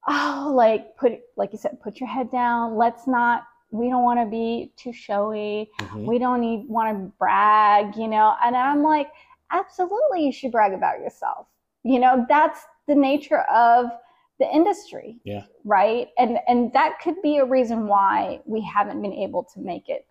oh, 0.08 0.52
like 0.56 0.96
put 0.96 1.20
like 1.36 1.52
you 1.52 1.58
said, 1.60 1.82
put 1.82 2.00
your 2.00 2.08
head 2.10 2.32
down. 2.32 2.78
Let's 2.78 3.08
not 3.08 3.44
we 3.72 3.90
don't 3.90 4.04
want 4.04 4.20
to 4.20 4.26
be 4.26 4.72
too 4.76 4.94
showy. 4.94 5.72
Mhm. 5.80 6.06
We 6.06 6.20
don't 6.20 6.42
need 6.42 6.68
want 6.70 6.90
to 6.90 7.12
brag, 7.18 7.96
you 7.96 8.08
know. 8.08 8.36
And 8.44 8.56
I'm 8.56 8.84
like, 8.84 9.08
absolutely, 9.52 10.26
you 10.26 10.32
should 10.32 10.52
brag 10.52 10.74
about 10.74 11.00
yourself. 11.00 11.48
You 11.84 12.00
know, 12.00 12.26
that's 12.30 12.66
the 12.88 12.96
nature 12.96 13.42
of 13.44 13.88
the 14.40 14.54
industry. 14.54 15.20
Yeah. 15.24 15.44
Right. 15.64 16.10
And 16.18 16.40
and 16.48 16.72
that 16.74 17.00
could 17.00 17.22
be 17.22 17.38
a 17.38 17.46
reason 17.46 17.88
why 17.88 18.42
we 18.46 18.62
haven't 18.62 19.02
been 19.02 19.14
able 19.14 19.44
to 19.54 19.60
make 19.60 19.88
it 19.88 20.06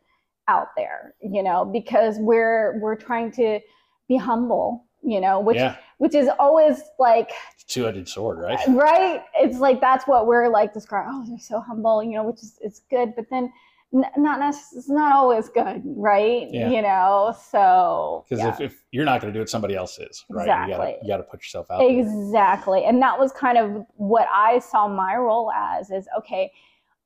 out 0.48 0.68
there. 0.76 1.14
You 1.20 1.42
know, 1.42 1.64
because 1.64 2.18
we're 2.18 2.78
we're 2.80 2.96
trying 2.96 3.30
to 3.32 3.60
be 4.08 4.16
humble. 4.16 4.86
You 5.02 5.20
know, 5.20 5.40
which 5.40 5.56
yeah, 5.56 5.76
which 5.98 6.14
is 6.14 6.28
always 6.38 6.82
like 6.98 7.30
two 7.66 7.86
edged 7.88 8.08
sword, 8.08 8.38
right? 8.38 8.58
right 8.68 9.22
it's 9.36 9.58
like 9.58 9.80
that's 9.80 10.06
what 10.06 10.26
we're 10.26 10.48
like 10.48 10.74
describing 10.74 11.12
oh 11.14 11.24
they're 11.28 11.38
so 11.38 11.60
humble 11.60 12.02
you 12.02 12.10
know 12.12 12.24
which 12.24 12.42
is 12.42 12.58
it's 12.60 12.80
good 12.90 13.14
but 13.14 13.24
then 13.30 13.50
n- 13.94 14.04
not 14.16 14.40
necess- 14.40 14.74
it's 14.76 14.88
not 14.90 15.12
always 15.12 15.48
good 15.48 15.80
right 15.84 16.48
Yeah. 16.50 16.68
you 16.68 16.82
know 16.82 17.32
so 17.50 18.24
Because 18.28 18.42
yeah. 18.44 18.48
if, 18.54 18.60
if 18.60 18.82
you're 18.90 19.04
not 19.04 19.20
going 19.20 19.32
to 19.32 19.38
do 19.38 19.40
it, 19.42 19.48
somebody 19.48 19.76
else 19.76 19.98
is, 20.00 20.24
right? 20.28 20.42
Exactly. 20.42 20.96
you 21.02 21.08
gotta 21.08 21.22
put 21.22 21.40
yourself 21.40 21.70
out. 21.70 21.78
there. 21.78 21.88
exactly 22.00 22.84
and 22.84 23.00
that 23.02 23.18
was 23.18 23.30
kind 23.32 23.56
of 23.56 23.86
what 23.96 24.26
i 24.34 24.58
saw 24.58 24.88
my 24.88 25.14
role 25.16 25.52
as 25.52 25.90
is 25.92 26.08
okay 26.18 26.50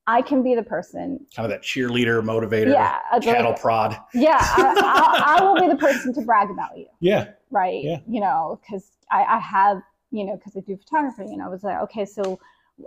i 0.07 0.19
can 0.21 0.41
be 0.43 0.55
the 0.55 0.63
person 0.63 1.19
Kind 1.35 1.45
of 1.45 1.51
that 1.51 1.61
cheerleader, 1.61 2.23
motivator, 2.23 2.73
yeah 2.73 2.97
uh, 3.11 3.15
like- 3.17 3.23
cattle 3.23 3.53
prod. 3.53 3.95
yeah 4.15 4.37
I, 4.39 5.35
I, 5.37 5.37
I 5.39 5.43
will 5.43 5.59
be 5.61 5.67
the 5.67 5.75
person 5.87 6.11
to 6.15 6.21
brag 6.21 6.49
about 6.49 6.75
you 6.77 6.87
Yeah, 6.99 7.29
right? 7.55 7.83
Yeah. 7.83 7.99
You 8.07 8.19
know, 8.21 8.59
because 8.61 8.91
I, 9.11 9.23
I 9.23 9.39
have, 9.39 9.81
you 10.11 10.25
know, 10.25 10.35
because 10.35 10.55
I 10.55 10.59
do 10.59 10.77
photography, 10.77 11.23
and 11.33 11.41
I 11.41 11.47
was 11.47 11.63
like, 11.63 11.79
okay, 11.83 12.05
so, 12.05 12.39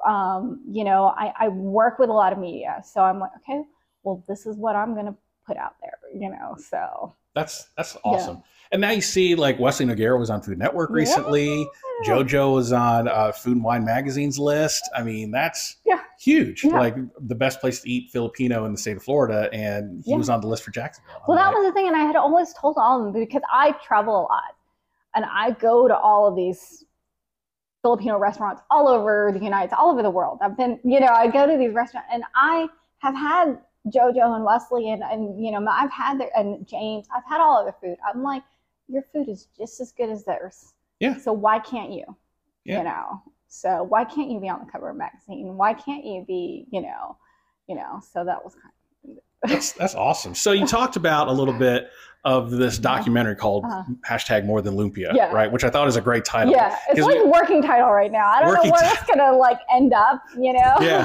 um, 0.07 0.63
you 0.71 0.85
know, 0.85 1.07
I, 1.17 1.33
I 1.39 1.49
work 1.49 1.99
with 1.99 2.11
a 2.11 2.13
lot 2.13 2.33
of 2.33 2.39
media, 2.39 2.81
so 2.85 3.01
I'm 3.01 3.19
like, 3.19 3.31
okay, 3.39 3.63
well, 4.05 4.23
this 4.29 4.47
is 4.47 4.57
what 4.57 4.77
I'm 4.77 4.95
gonna 4.95 5.17
put 5.47 5.57
out 5.57 5.75
there, 5.81 5.99
you 6.15 6.31
know, 6.31 6.57
so 6.59 7.15
that's 7.35 7.69
that's 7.77 7.97
awesome. 8.05 8.43
And 8.71 8.81
now 8.83 8.91
you 8.91 9.01
see 9.01 9.35
like 9.35 9.59
Wesley 9.59 9.87
Noguera 9.87 10.19
was 10.19 10.29
on 10.29 10.43
Food 10.43 10.59
Network 10.59 10.91
Yeah. 10.91 10.97
recently. 10.97 11.67
JoJo 12.07 12.55
was 12.55 12.73
on 12.73 13.09
uh, 13.09 13.33
Food 13.33 13.57
and 13.57 13.65
Wine 13.65 13.85
Magazine's 13.85 14.39
list. 14.39 14.83
I 14.95 15.03
mean, 15.03 15.31
that's 15.31 15.77
Yeah. 15.87 16.01
huge. 16.21 16.65
Yeah. 16.65 16.79
Like 16.79 16.97
the 17.21 17.35
best 17.35 17.61
place 17.61 17.81
to 17.81 17.91
eat 17.91 18.11
Filipino 18.11 18.65
in 18.67 18.73
the 18.73 18.79
state 18.79 18.97
of 18.99 19.03
Florida, 19.03 19.49
and 19.53 20.03
he 20.05 20.11
Yeah. 20.13 20.19
was 20.19 20.29
on 20.29 20.41
the 20.41 20.47
list 20.49 20.65
for 20.65 20.71
Jacksonville. 20.71 21.15
I'm 21.17 21.23
Well, 21.29 21.39
that 21.39 21.47
like, 21.47 21.57
was 21.57 21.67
the 21.67 21.73
thing, 21.73 21.87
and 21.87 21.97
I 21.97 22.01
had 22.05 22.17
always 22.17 22.53
told 22.55 22.77
all 22.77 22.99
of 23.07 23.13
them 23.13 23.23
because 23.25 23.43
I 23.51 23.73
travel 23.85 24.15
a 24.21 24.23
lot, 24.23 24.55
and 25.15 25.25
I 25.25 25.53
go 25.53 25.89
to 25.89 25.97
all 25.97 26.27
of 26.27 26.37
these 26.37 26.85
Filipino 27.83 28.19
restaurants 28.19 28.63
all 28.71 28.89
over 28.89 29.31
the 29.33 29.43
United, 29.43 29.69
States, 29.69 29.81
all 29.81 29.91
over 29.91 30.03
the 30.03 30.11
world. 30.11 30.39
I've 30.43 30.57
been, 30.57 30.81
you 30.85 31.01
know, 31.01 31.07
I 31.07 31.29
go 31.29 31.47
to 31.47 31.57
these 31.57 31.73
restaurants, 31.73 32.09
and 32.13 32.25
I 32.35 32.69
have 32.99 33.15
had 33.15 33.59
JoJo 33.87 34.35
and 34.35 34.45
Wesley, 34.45 34.91
and 34.91 35.03
and 35.03 35.43
you 35.43 35.51
know, 35.53 35.65
I've 35.71 35.93
had 35.93 36.21
their 36.21 36.31
and 36.37 36.67
James, 36.67 37.07
I've 37.15 37.25
had 37.29 37.41
all 37.41 37.59
of 37.59 37.65
their 37.65 37.77
food. 37.81 37.99
I'm 38.07 38.23
like, 38.23 38.43
your 38.89 39.03
food 39.13 39.29
is 39.29 39.49
just 39.57 39.81
as 39.81 39.93
good 39.93 40.11
as 40.11 40.25
theirs. 40.25 40.75
Yeah. 41.01 41.17
So 41.19 41.33
why 41.33 41.59
can't 41.61 41.93
you? 41.93 42.05
Yeah. 42.65 42.79
You 42.79 42.85
know. 42.85 43.23
So 43.49 43.83
why 43.83 44.05
can't 44.05 44.31
you 44.31 44.41
be 44.41 44.49
on 44.49 44.61
the 44.65 44.71
cover 44.71 44.91
of 44.91 44.97
a 44.97 44.99
magazine? 44.99 45.57
Why 45.57 45.73
can't 45.73 46.05
you 46.05 46.25
be, 46.27 46.67
you 46.71 46.83
know, 46.83 47.17
you 47.67 47.75
know? 47.75 48.01
So 48.13 48.25
that 48.25 48.45
was 48.45 48.55
kind 48.55 48.73
that's 49.43 49.73
that's 49.73 49.95
awesome. 49.95 50.35
So 50.35 50.53
you 50.53 50.67
talked 50.67 50.97
about 50.97 51.29
a 51.29 51.33
little 51.33 51.55
bit 51.55 51.89
of 52.25 52.51
this 52.51 52.79
documentary 52.79 53.37
called 53.37 53.65
Uh-huh. 53.65 53.85
hashtag 54.09 54.45
More 54.45 54.61
Than 54.61 54.75
Lumpia, 54.75 55.15
Yeah. 55.15 55.31
right? 55.31 55.51
Which 55.51 55.63
I 55.63 55.71
thought 55.71 55.87
is 55.87 55.95
a 55.97 56.01
great 56.01 56.25
title. 56.25 56.53
Yeah, 56.53 56.77
it's 56.91 57.01
like 57.01 57.25
working 57.25 57.63
title 57.63 57.91
right 57.91 58.11
now. 58.11 58.29
I 58.29 58.41
don't 58.43 58.53
know 58.55 58.71
where 58.73 58.81
ti- 58.83 58.89
it's 58.89 59.05
gonna 59.05 59.37
like 59.37 59.61
end 59.73 59.93
up. 59.95 60.23
You 60.37 60.53
know. 60.55 60.75
Yeah. 60.81 61.05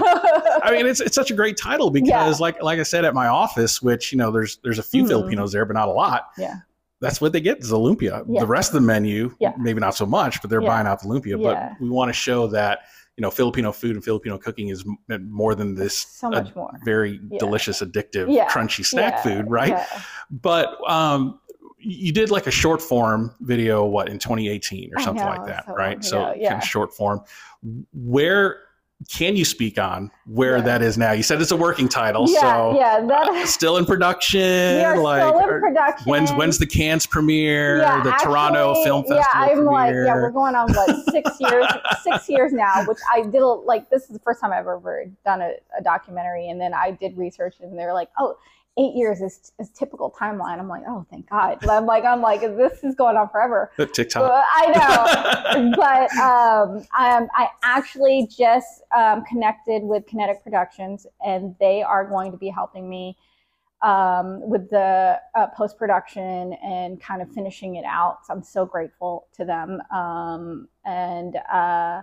I 0.63 0.71
mean, 0.71 0.87
it's 0.87 0.99
it's 0.99 1.13
such 1.15 1.29
a 1.29 1.35
great 1.35 1.55
title 1.55 1.91
because, 1.91 2.09
Yeah. 2.09 2.35
like 2.39 2.61
like 2.63 2.79
I 2.79 2.83
said 2.83 3.05
at 3.05 3.13
my 3.13 3.27
office, 3.27 3.81
which 3.81 4.11
you 4.11 4.17
know, 4.17 4.31
there's 4.31 4.57
there's 4.63 4.79
a 4.79 4.83
few 4.83 5.03
Mhm. 5.03 5.09
Filipinos 5.09 5.51
there, 5.51 5.65
but 5.65 5.73
not 5.75 5.87
a 5.87 5.91
lot. 5.91 6.29
Yeah. 6.37 6.55
That's 6.99 7.21
what 7.21 7.33
they 7.33 7.41
get 7.41 7.59
is 7.59 7.69
the 7.69 7.77
lumpia. 7.77 8.25
Yeah. 8.27 8.39
The 8.41 8.47
rest 8.47 8.69
of 8.73 8.75
the 8.81 8.87
menu, 8.87 9.35
Yeah. 9.39 9.51
maybe 9.59 9.79
not 9.81 9.93
so 9.95 10.05
much, 10.05 10.41
but 10.41 10.49
they're 10.49 10.61
Yeah. 10.61 10.69
buying 10.69 10.87
out 10.87 11.01
the 11.01 11.07
lumpia. 11.09 11.41
But 11.41 11.73
we 11.81 11.89
want 11.89 12.09
to 12.09 12.13
show 12.13 12.47
that 12.47 12.79
you 13.17 13.21
know 13.21 13.29
Filipino 13.31 13.71
food 13.71 13.95
and 13.95 14.03
Filipino 14.03 14.37
cooking 14.37 14.69
is 14.69 14.83
m- 15.09 15.29
more 15.31 15.53
than 15.55 15.75
this 15.75 15.97
so 15.97 16.29
much 16.29 16.55
more. 16.55 16.71
very 16.83 17.19
Yeah. 17.29 17.39
delicious, 17.39 17.81
addictive, 17.81 18.33
Yeah. 18.33 18.47
crunchy 18.49 18.83
snack 18.85 19.13
Yeah, 19.13 19.21
food, 19.23 19.49
right? 19.51 19.85
But 20.31 20.77
um, 20.89 21.39
you 21.77 22.11
did 22.11 22.31
like 22.31 22.47
a 22.47 22.51
short 22.51 22.81
form 22.81 23.33
video, 23.41 23.85
what 23.85 24.07
in 24.09 24.17
2018 24.17 24.91
or 24.95 24.99
something 25.01 25.23
know, 25.25 25.29
like 25.31 25.45
that, 25.45 25.65
so 25.67 25.73
right? 25.73 26.03
So 26.03 26.23
kind 26.33 26.53
of 26.53 26.63
short 26.63 26.93
form. 26.95 27.21
Where 27.93 28.61
can 29.09 29.35
you 29.35 29.43
speak 29.43 29.77
on 29.77 30.09
where 30.25 30.57
Yeah. 30.57 30.63
that 30.63 30.81
is 30.81 30.97
now? 30.97 31.11
You 31.11 31.23
said 31.23 31.41
it's 31.41 31.51
a 31.51 31.57
working 31.57 31.89
title, 31.89 32.25
Yeah, 32.29 32.39
so 32.39 32.77
yeah. 32.77 32.97
uh, 33.01 33.05
That 33.07 33.47
still 33.47 33.75
in 33.77 33.85
production. 33.85 34.39
we 34.77 34.83
are 34.83 34.97
like 34.97 35.21
still 35.23 35.39
in 35.39 35.59
production. 35.59 36.09
when's 36.09 36.31
when's 36.31 36.57
the 36.57 36.65
Cannes 36.65 37.05
premiere? 37.05 37.79
Yeah, 37.79 38.01
the 38.01 38.11
Toronto 38.11 38.75
Film 38.83 39.03
Festival 39.03 39.17
Yeah, 39.17 39.25
I'm 39.33 39.65
like, 39.65 39.93
yeah, 39.93 40.15
we're 40.15 40.31
going 40.31 40.55
on 40.55 40.71
what 40.73 41.05
six 41.11 41.29
years, 41.39 41.65
six 42.01 42.29
years 42.29 42.53
now. 42.53 42.85
Which 42.85 42.99
I 43.13 43.23
did 43.23 43.43
like. 43.43 43.89
This 43.89 44.03
is 44.03 44.09
the 44.09 44.19
first 44.19 44.39
time 44.39 44.51
I've 44.53 44.59
ever 44.67 45.05
done 45.25 45.41
a, 45.41 45.51
a 45.77 45.83
documentary, 45.83 46.47
and 46.49 46.59
then 46.61 46.73
I 46.73 46.91
did 46.91 47.17
research, 47.17 47.55
and 47.61 47.77
they're 47.77 47.93
like, 47.93 48.09
oh. 48.17 48.37
Eight 48.77 48.95
years 48.95 49.21
is, 49.21 49.51
is 49.59 49.69
typical 49.69 50.11
timeline. 50.19 50.57
I'm 50.57 50.67
like, 50.67 50.81
oh, 50.87 51.05
thank 51.11 51.29
God. 51.29 51.63
I'm 51.69 51.85
like, 51.85 52.05
I'm 52.05 52.21
like, 52.21 52.41
this 52.41 52.83
is 52.83 52.95
going 52.95 53.15
on 53.15 53.29
forever. 53.29 53.71
TikTok. 53.77 54.43
I 54.55 54.65
know. 55.53 55.71
but 55.77 56.11
um, 56.17 56.77
um, 56.97 57.29
I 57.35 57.49
actually 57.61 58.27
just 58.35 58.81
um, 58.97 59.23
connected 59.25 59.83
with 59.83 60.07
Kinetic 60.07 60.43
Productions, 60.43 61.05
and 61.23 61.55
they 61.59 61.83
are 61.83 62.03
going 62.07 62.31
to 62.31 62.37
be 62.37 62.49
helping 62.49 62.89
me 62.89 63.15
um, 63.83 64.49
with 64.49 64.69
the 64.69 65.19
uh, 65.35 65.47
post 65.47 65.77
production 65.77 66.53
and 66.63 66.99
kind 67.01 67.21
of 67.21 67.29
finishing 67.31 67.75
it 67.75 67.85
out. 67.85 68.25
So 68.25 68.33
I'm 68.33 68.41
so 68.41 68.65
grateful 68.65 69.27
to 69.35 69.45
them. 69.45 69.81
Um, 69.91 70.69
and 70.85 71.35
uh, 71.51 72.01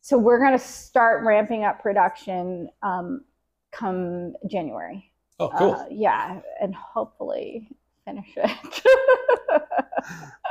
so 0.00 0.18
we're 0.18 0.40
going 0.40 0.52
to 0.52 0.58
start 0.58 1.24
ramping 1.24 1.64
up 1.64 1.80
production 1.80 2.68
um, 2.82 3.24
come 3.70 4.34
January. 4.48 5.07
Oh, 5.40 5.48
cool. 5.56 5.72
Uh, 5.72 5.84
yeah, 5.90 6.40
and 6.60 6.74
hopefully 6.74 7.68
finish 8.04 8.28
it. 8.36 8.50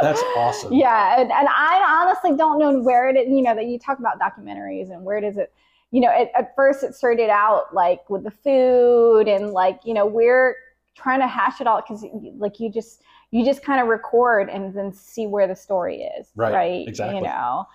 That's 0.02 0.22
awesome. 0.36 0.74
Yeah, 0.78 1.20
and, 1.20 1.32
and 1.32 1.48
I 1.50 2.04
honestly 2.06 2.36
don't 2.38 2.60
know 2.60 2.80
where 2.82 3.10
it 3.10 3.16
is. 3.18 3.28
You 3.30 3.42
know 3.42 3.56
that 3.56 3.66
you 3.66 3.80
talk 3.80 4.00
about 4.00 4.20
documentaries 4.20 4.92
and 4.92 5.04
where 5.04 5.20
does 5.22 5.38
it? 5.38 5.52
You 5.92 6.02
know, 6.02 6.12
it, 6.12 6.32
at 6.38 6.54
first 6.56 6.84
it 6.84 6.94
started 6.94 7.30
out 7.30 7.74
like 7.74 8.08
with 8.10 8.24
the 8.24 8.32
food 8.32 9.28
and 9.28 9.52
like 9.52 9.80
you 9.86 9.94
know 9.94 10.06
we're 10.06 10.56
trying 10.96 11.20
to 11.20 11.28
hash 11.28 11.62
it 11.62 11.68
all 11.68 11.82
because 11.82 12.06
like 12.38 12.60
you 12.60 12.72
just 12.72 13.02
you 13.32 13.44
just 13.46 13.64
kind 13.64 13.82
of 13.82 13.88
record 13.88 14.50
and 14.50 14.74
then 14.74 14.94
see 14.94 15.28
where 15.28 15.48
the 15.48 15.56
story 15.56 16.02
is. 16.20 16.28
Right, 16.36 16.54
Right. 16.54 16.88
exactly. 16.88 17.18
You 17.18 17.24
know. 17.24 17.66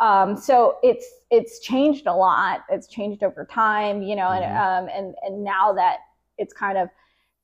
Um, 0.00 0.36
so 0.36 0.78
it's 0.82 1.06
it's 1.30 1.60
changed 1.60 2.06
a 2.06 2.14
lot. 2.14 2.64
It's 2.70 2.86
changed 2.86 3.22
over 3.22 3.44
time, 3.44 4.02
you 4.02 4.16
know, 4.16 4.28
and 4.28 4.44
um, 4.44 4.88
and 4.96 5.14
and 5.22 5.44
now 5.44 5.72
that 5.74 5.98
it's 6.38 6.52
kind 6.54 6.78
of 6.78 6.88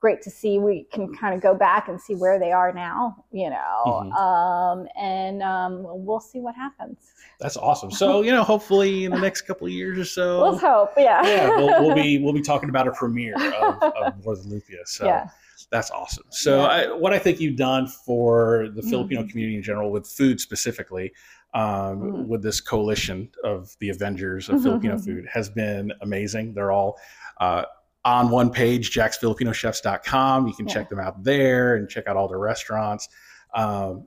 great 0.01 0.21
to 0.23 0.31
see 0.31 0.59
we 0.59 0.85
can 0.93 1.15
kind 1.15 1.35
of 1.35 1.41
go 1.41 1.55
back 1.55 1.89
and 1.89 1.99
see 2.01 2.15
where 2.15 2.39
they 2.39 2.53
are 2.53 2.73
now 2.73 3.25
you 3.33 3.49
know 3.51 3.85
Mhm. 3.87 4.13
um, 4.15 4.87
and 4.97 5.43
um, 5.43 5.83
we'll 6.05 6.21
see 6.21 6.41
what 6.41 6.55
happens 6.55 6.99
That's 7.41 7.57
awesome. 7.57 7.91
So 7.91 8.23
you 8.23 8.31
know, 8.33 8.43
hopefully 8.45 9.05
in 9.07 9.11
the 9.13 9.19
next 9.21 9.43
couple 9.43 9.67
of 9.67 9.73
years 9.73 9.99
or 9.99 10.05
so, 10.05 10.41
let's 10.51 10.63
hope 10.63 10.91
yeah 10.97 11.23
yeah, 11.27 11.49
we'll, 11.57 11.83
we'll 11.85 11.95
be 11.95 12.19
we'll 12.23 12.33
be 12.35 12.43
talking 12.43 12.69
about 12.69 12.87
a 12.87 12.93
premiere 12.93 13.35
of, 13.35 13.83
of 13.83 14.25
More 14.25 14.37
Than 14.37 14.47
Lumpia. 14.51 14.87
So 14.87 15.07
yeah 15.07 15.29
that's 15.71 15.91
awesome. 15.91 16.25
So 16.31 16.59
Yeah. 16.63 16.67
I, 16.67 16.93
what 16.93 17.13
I 17.15 17.19
think 17.19 17.41
you've 17.41 17.57
done 17.57 17.87
for 17.87 18.69
the 18.75 18.83
Filipino 18.83 19.23
Mhm. 19.23 19.31
community 19.31 19.57
in 19.57 19.63
general, 19.63 19.91
with 19.91 20.07
food 20.07 20.39
specifically, 20.41 21.13
um, 21.55 21.63
Mhm. 21.65 22.27
with 22.29 22.43
this 22.43 22.61
coalition 22.61 23.31
of 23.43 23.75
the 23.81 23.89
Avengers 23.89 24.49
of 24.49 24.57
Mhm. 24.57 24.63
Filipino 24.65 24.99
food, 24.99 25.27
has 25.33 25.49
been 25.49 25.91
amazing. 26.03 26.53
They're 26.55 26.71
all 26.73 26.99
uh, 27.41 27.65
on 28.05 28.29
one 28.31 28.51
page, 28.51 28.93
jaxfilipinochefs.com. 28.93 30.47
You 30.47 30.55
can 30.55 30.67
Yeah. 30.69 30.75
check 30.75 30.89
them 30.91 31.01
out 31.01 31.23
there 31.25 31.77
and 31.77 31.89
check 31.89 32.07
out 32.07 32.17
all 32.17 32.29
their 32.29 32.39
restaurants. 32.39 33.09
Um, 33.55 34.07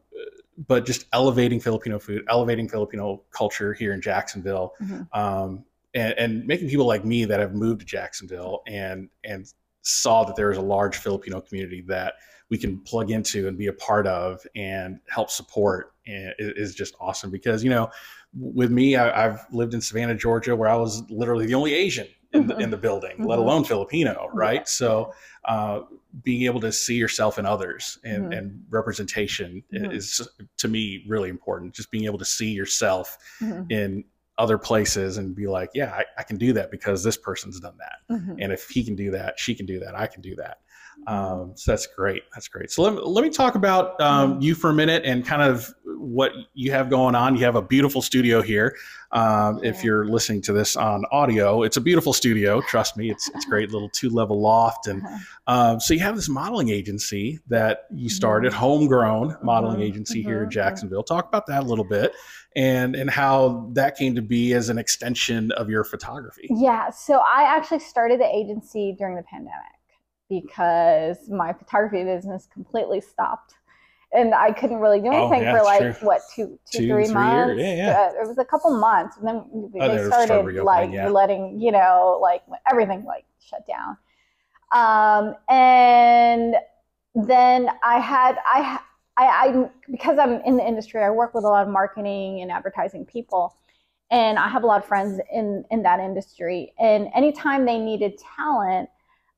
but 0.67 0.85
just 0.85 1.05
elevating 1.13 1.59
Filipino 1.59 1.99
food, 1.99 2.23
elevating 2.29 2.67
Filipino 2.67 3.23
culture 3.31 3.73
here 3.73 3.93
in 3.93 4.01
Jacksonville, 4.01 4.73
Mhm. 4.81 5.07
um, 5.15 5.65
and, 5.93 6.13
and 6.17 6.45
making 6.47 6.67
people 6.69 6.85
like 6.85 7.05
me 7.05 7.25
that 7.25 7.39
have 7.39 7.53
moved 7.53 7.81
to 7.81 7.85
Jacksonville 7.85 8.61
and 8.67 9.09
and 9.23 9.51
saw 9.83 10.23
that 10.25 10.35
there 10.35 10.51
is 10.51 10.57
a 10.57 10.61
large 10.61 10.97
Filipino 10.97 11.39
community 11.39 11.81
that 11.87 12.15
we 12.49 12.57
can 12.57 12.79
plug 12.81 13.09
into 13.11 13.47
and 13.47 13.57
be 13.57 13.67
a 13.67 13.73
part 13.73 14.05
of 14.07 14.45
and 14.55 14.99
help 15.07 15.29
support 15.29 15.93
and 16.05 16.33
is 16.39 16.75
just 16.75 16.93
awesome 16.99 17.29
because 17.31 17.63
you 17.63 17.69
know 17.69 17.89
with 18.37 18.69
me 18.69 18.95
I, 18.97 19.25
I've 19.27 19.45
lived 19.51 19.73
in 19.73 19.79
Savannah 19.81 20.15
Georgia 20.15 20.55
where 20.55 20.67
I 20.69 20.75
was 20.75 21.09
literally 21.09 21.45
the 21.45 21.53
only 21.53 21.73
Asian 21.73 22.07
in, 22.33 22.47
the, 22.47 22.53
Mhm. 22.55 22.61
in 22.61 22.69
the 22.71 22.77
building 22.77 23.23
let 23.25 23.37
Mhm. 23.37 23.43
alone 23.43 23.63
Filipino 23.63 24.29
right 24.33 24.61
Yeah. 24.61 24.63
so 24.65 25.13
uh, 25.45 25.81
being 26.23 26.43
able 26.43 26.59
to 26.59 26.71
see 26.71 26.95
yourself 26.95 27.39
in 27.39 27.45
others 27.45 27.99
and, 28.03 28.25
Mhm. 28.31 28.37
and 28.37 28.65
representation 28.69 29.63
Mhm. 29.73 29.93
is 29.93 30.27
to 30.57 30.67
me 30.67 31.05
really 31.07 31.29
important 31.29 31.73
just 31.73 31.89
being 31.91 32.05
able 32.05 32.17
to 32.17 32.25
see 32.25 32.51
yourself 32.51 33.17
Mhm. 33.39 33.71
in 33.71 34.03
other 34.39 34.57
places 34.59 35.17
and 35.17 35.35
be 35.35 35.47
like, 35.47 35.71
yeah, 35.73 35.91
I, 35.91 36.05
I 36.19 36.23
can 36.23 36.37
do 36.37 36.53
that 36.53 36.69
because 36.69 37.03
this 37.03 37.17
person's 37.17 37.59
done 37.59 37.75
that. 37.79 38.13
Mhm. 38.13 38.37
And 38.39 38.53
if 38.53 38.67
he 38.69 38.83
can 38.83 38.95
do 38.95 39.09
that, 39.11 39.39
she 39.39 39.55
can 39.55 39.65
do 39.65 39.79
that, 39.79 39.95
I 39.95 40.05
can 40.05 40.21
do 40.21 40.35
that. 40.35 40.59
Um, 41.05 41.53
so 41.55 41.71
that's 41.71 41.87
great. 41.87 42.23
That's 42.33 42.47
great. 42.49 42.69
So 42.71 42.81
let 42.81 42.93
me, 42.93 42.99
let 43.03 43.23
me 43.23 43.29
talk 43.29 43.55
about 43.55 43.99
um, 44.01 44.41
you 44.41 44.55
for 44.55 44.69
a 44.71 44.73
minute 44.73 45.03
and 45.05 45.25
kind 45.25 45.41
of 45.41 45.73
what 45.85 46.31
you 46.53 46.71
have 46.71 46.89
going 46.89 47.15
on. 47.15 47.35
You 47.37 47.45
have 47.45 47.55
a 47.55 47.61
beautiful 47.61 48.01
studio 48.01 48.41
here. 48.41 48.75
Um, 49.13 49.63
if 49.63 49.85
you're 49.85 50.05
listening 50.05 50.41
to 50.43 50.53
this 50.53 50.75
on 50.75 51.05
audio, 51.11 51.63
it's 51.63 51.77
a 51.77 51.81
beautiful 51.81 52.11
studio. 52.11 52.59
Trust 52.61 52.97
me, 52.97 53.09
it's 53.09 53.29
it's 53.29 53.45
great. 53.45 53.71
Little 53.71 53.89
two 53.89 54.09
level 54.09 54.41
loft, 54.41 54.87
and 54.87 55.01
Uh-huh. 55.01 55.17
um, 55.47 55.79
so 55.79 55.93
you 55.93 56.01
have 56.01 56.15
this 56.17 56.27
modeling 56.27 56.67
agency 56.69 57.39
that 57.47 57.85
you 57.89 58.09
started, 58.09 58.51
homegrown 58.51 59.37
modeling 59.41 59.79
Mhm. 59.79 59.83
agency 59.83 60.21
here 60.21 60.43
in. 60.43 60.49
Jacksonville. 60.49 61.03
Talk 61.03 61.27
about 61.29 61.45
that 61.47 61.63
a 61.63 61.65
little 61.65 61.85
bit, 61.85 62.11
and 62.57 62.97
and 62.97 63.09
how 63.09 63.69
that 63.73 63.95
came 63.95 64.13
to 64.15 64.21
be 64.21 64.53
as 64.53 64.67
an 64.67 64.77
extension 64.77 65.53
of 65.53 65.69
your 65.69 65.85
photography. 65.85 66.47
Yeah, 66.49 66.89
so 66.89 67.19
I 67.25 67.43
actually 67.43 67.79
started 67.79 68.19
the 68.19 68.27
agency 68.35 68.93
during 68.99 69.15
the 69.15 69.23
pandemic 69.23 69.63
because 70.29 71.29
my 71.29 71.53
photography 71.53 72.03
business 72.03 72.47
completely 72.51 73.01
stopped. 73.01 73.53
And 74.13 74.33
I 74.33 74.51
couldn't 74.51 74.77
really 74.77 75.01
do 75.01 75.09
Oh, 75.11 75.31
anything 75.31 75.41
yeah, 75.43 75.51
for 75.57 75.63
like 75.63 75.79
true. 75.79 76.07
what 76.07 76.21
two, 76.33 76.57
two, 76.65 76.77
Two, 76.79 76.87
three 76.87 77.07
three 77.07 77.13
months. 77.13 77.61
Yeah, 77.61 77.75
yeah. 77.75 77.89
Uh, 77.99 78.23
it 78.23 78.27
was 78.27 78.37
a 78.37 78.45
couple 78.45 78.71
months, 78.71 79.17
and 79.17 79.27
then 79.27 79.71
Oh, 79.79 79.87
they 79.89 79.97
started 79.97 80.55
like 80.63 80.91
letting 81.03 81.59
you 81.59 81.71
know 81.71 82.19
like 82.21 82.41
everything 82.69 83.03
like 83.05 83.25
shut 83.39 83.65
down. 83.67 83.97
Um, 84.71 85.35
and 85.49 86.55
then 87.15 87.69
I 87.83 87.99
had 87.99 88.37
I 88.45 88.79
I, 89.17 89.25
I 89.25 89.69
because 89.89 90.19
I'm 90.19 90.41
in 90.41 90.57
the 90.57 90.67
industry, 90.67 91.01
I 91.03 91.09
work 91.09 91.33
with 91.33 91.43
a 91.43 91.47
lot 91.47 91.63
of 91.65 91.69
marketing 91.73 92.41
and 92.41 92.51
advertising 92.51 93.05
people, 93.05 93.55
and 94.11 94.37
I 94.37 94.47
have 94.47 94.63
a 94.63 94.67
lot 94.67 94.81
of 94.81 94.85
friends 94.87 95.19
in 95.33 95.65
in 95.71 95.83
that 95.83 95.99
industry. 95.99 96.73
And 96.79 97.07
anytime 97.15 97.65
they 97.65 97.79
needed 97.79 98.19
talent, 98.37 98.89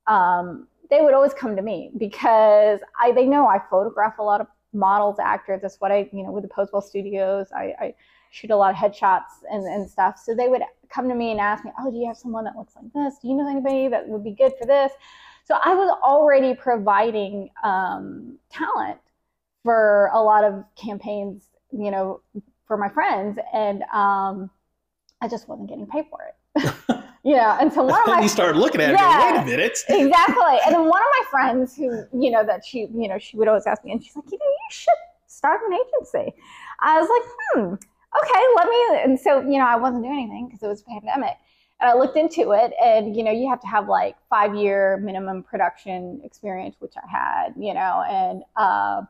um, 0.07 0.67
they 0.89 1.01
would 1.01 1.13
always 1.13 1.33
come 1.33 1.55
to 1.55 1.61
me 1.61 1.91
because 1.97 2.79
I 2.99 3.11
they 3.11 3.25
know 3.25 3.47
I 3.47 3.59
photograph 3.69 4.19
a 4.19 4.23
lot 4.23 4.41
of 4.41 4.47
models, 4.73 5.17
actors. 5.19 5.61
That's 5.61 5.79
what 5.79 5.91
I 5.91 6.09
you 6.11 6.23
know 6.23 6.31
with 6.31 6.43
the 6.43 6.49
Posewell 6.49 6.83
Studios. 6.83 7.47
I, 7.55 7.73
I 7.79 7.93
shoot 8.31 8.51
a 8.51 8.55
lot 8.55 8.71
of 8.71 8.77
headshots 8.77 9.43
and, 9.51 9.65
and 9.65 9.89
stuff. 9.89 10.19
So 10.23 10.35
they 10.35 10.47
would 10.47 10.61
come 10.89 11.09
to 11.09 11.15
me 11.15 11.31
and 11.31 11.39
ask 11.39 11.63
me, 11.63 11.71
"Oh, 11.79 11.91
do 11.91 11.97
you 11.97 12.07
have 12.07 12.17
someone 12.17 12.43
that 12.45 12.55
looks 12.55 12.75
like 12.75 12.91
this? 12.93 13.19
Do 13.21 13.27
you 13.27 13.35
know 13.35 13.49
anybody 13.49 13.87
that 13.87 14.07
would 14.07 14.23
be 14.23 14.31
good 14.31 14.53
for 14.59 14.65
this?" 14.65 14.91
So 15.45 15.57
I 15.63 15.73
was 15.73 15.89
already 16.03 16.53
providing 16.53 17.49
um, 17.63 18.37
talent 18.51 18.99
for 19.63 20.09
a 20.13 20.21
lot 20.21 20.43
of 20.43 20.63
campaigns, 20.75 21.45
you 21.71 21.91
know, 21.91 22.21
for 22.67 22.77
my 22.77 22.89
friends, 22.89 23.39
and 23.53 23.83
um, 23.93 24.49
I 25.21 25.27
just 25.27 25.47
wasn't 25.47 25.69
getting 25.69 25.87
paid 25.87 26.05
for 26.09 26.19
it. 26.23 26.95
yeah, 27.29 27.59
and 27.61 27.71
so 27.71 27.83
one 27.83 28.01
of 28.01 28.07
my 28.15 28.21
you 28.21 28.27
started 28.27 28.57
looking 28.57 28.81
at 28.81 28.89
it. 28.89 28.99
Yeah. 28.99 29.37
and 29.37 29.45
Wait 29.45 29.53
a 29.53 29.57
minute. 29.57 29.77
exactly. 29.89 30.57
And 30.65 30.73
then 30.73 30.81
one 30.81 31.01
of 31.01 31.09
my 31.19 31.23
friends 31.29 31.75
who, 31.75 32.03
you 32.11 32.31
know, 32.31 32.43
that 32.43 32.65
she, 32.65 32.87
you 32.91 33.07
know, 33.07 33.19
she 33.19 33.37
would 33.37 33.47
always 33.47 33.67
ask 33.67 33.83
me, 33.83 33.91
and 33.91 34.03
she's 34.03 34.15
like, 34.15 34.25
you 34.31 34.37
know, 34.39 34.45
you 34.45 34.67
should 34.71 34.93
start 35.27 35.61
an 35.67 35.73
agency. 35.73 36.33
I 36.79 36.99
was 36.99 37.07
like, 37.07 37.31
hmm, 37.53 37.73
okay, 37.73 38.43
let 38.55 38.67
me. 38.67 39.03
And 39.03 39.19
so, 39.19 39.41
you 39.41 39.59
know, 39.59 39.67
I 39.67 39.75
wasn't 39.75 40.03
doing 40.03 40.17
anything 40.17 40.47
because 40.47 40.63
it 40.63 40.67
was 40.67 40.81
a 40.81 40.85
pandemic. 40.85 41.35
And 41.81 41.89
I 41.89 41.93
looked 41.93 42.17
into 42.17 42.51
it, 42.51 42.73
and 42.83 43.15
you 43.15 43.23
know, 43.23 43.31
you 43.31 43.47
have 43.47 43.61
to 43.61 43.67
have 43.67 43.87
like 43.87 44.15
five 44.29 44.55
year 44.55 44.97
minimum 44.97 45.43
production 45.43 46.21
experience, 46.23 46.77
which 46.79 46.93
I 46.97 47.07
had, 47.07 47.53
you 47.57 47.75
know, 47.75 48.03
and 48.09 48.43
um, 48.57 49.07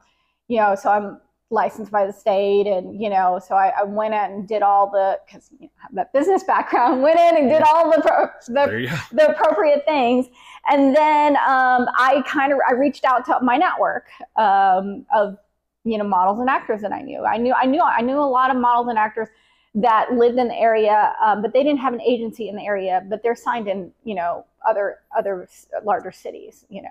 you 0.50 0.58
know, 0.58 0.76
so 0.76 0.90
I'm 0.90 1.22
licensed 1.52 1.92
by 1.92 2.06
the 2.06 2.14
state, 2.14 2.68
and 2.68 3.00
you 3.02 3.10
know, 3.10 3.40
so 3.46 3.56
I, 3.56 3.74
I 3.80 3.84
went 3.84 4.14
in 4.14 4.20
and 4.20 4.48
did 4.48 4.62
all 4.62 4.90
the 4.90 5.20
because 5.26 5.50
you 5.60 5.66
know, 5.66 5.72
I 5.80 5.84
have 5.84 5.96
that 5.96 6.14
business 6.14 6.44
background, 6.44 7.02
went 7.08 7.20
in 7.20 7.38
and 7.38 7.50
did 7.50 7.64
all 7.64 7.90
the 7.92 8.02
pro, 8.02 8.28
the 8.48 8.54
There 8.54 8.80
you 8.80 8.90
go. 8.90 8.96
the 9.12 9.32
appropriate 9.32 9.84
things. 9.86 10.28
And 10.70 10.96
then 10.96 11.38
um, 11.38 11.88
I 11.98 12.24
kind 12.28 12.54
of 12.54 12.60
I 12.70 12.74
reached 12.74 13.06
out 13.06 13.26
to 13.26 13.40
my 13.42 13.58
network 13.58 14.08
um, 14.36 15.06
of 15.16 15.38
you 15.84 15.98
know 15.98 16.04
models 16.04 16.40
and 16.40 16.50
actors 16.50 16.82
that 16.82 16.92
I 16.92 17.02
knew. 17.02 17.24
I 17.24 17.38
knew 17.38 17.54
I 17.54 17.66
knew 17.66 17.82
I 17.82 18.02
knew 18.02 18.20
a 18.20 18.30
lot 18.30 18.52
of 18.52 18.58
models 18.58 18.88
and 18.88 18.98
actors 18.98 19.30
that 19.76 20.14
lived 20.14 20.38
in 20.38 20.48
the 20.48 20.56
area, 20.56 21.14
um, 21.24 21.42
but 21.42 21.54
they 21.54 21.64
didn't 21.64 21.80
have 21.80 21.94
an 21.94 22.02
agency 22.02 22.50
in 22.50 22.56
the 22.56 22.64
area. 22.64 23.04
But 23.08 23.24
they're 23.24 23.36
signed 23.36 23.68
in 23.68 23.92
you 24.04 24.16
know 24.16 24.46
other 24.68 25.00
other 25.18 25.48
larger 25.84 26.12
cities, 26.12 26.66
you 26.70 26.82
know. 26.82 26.90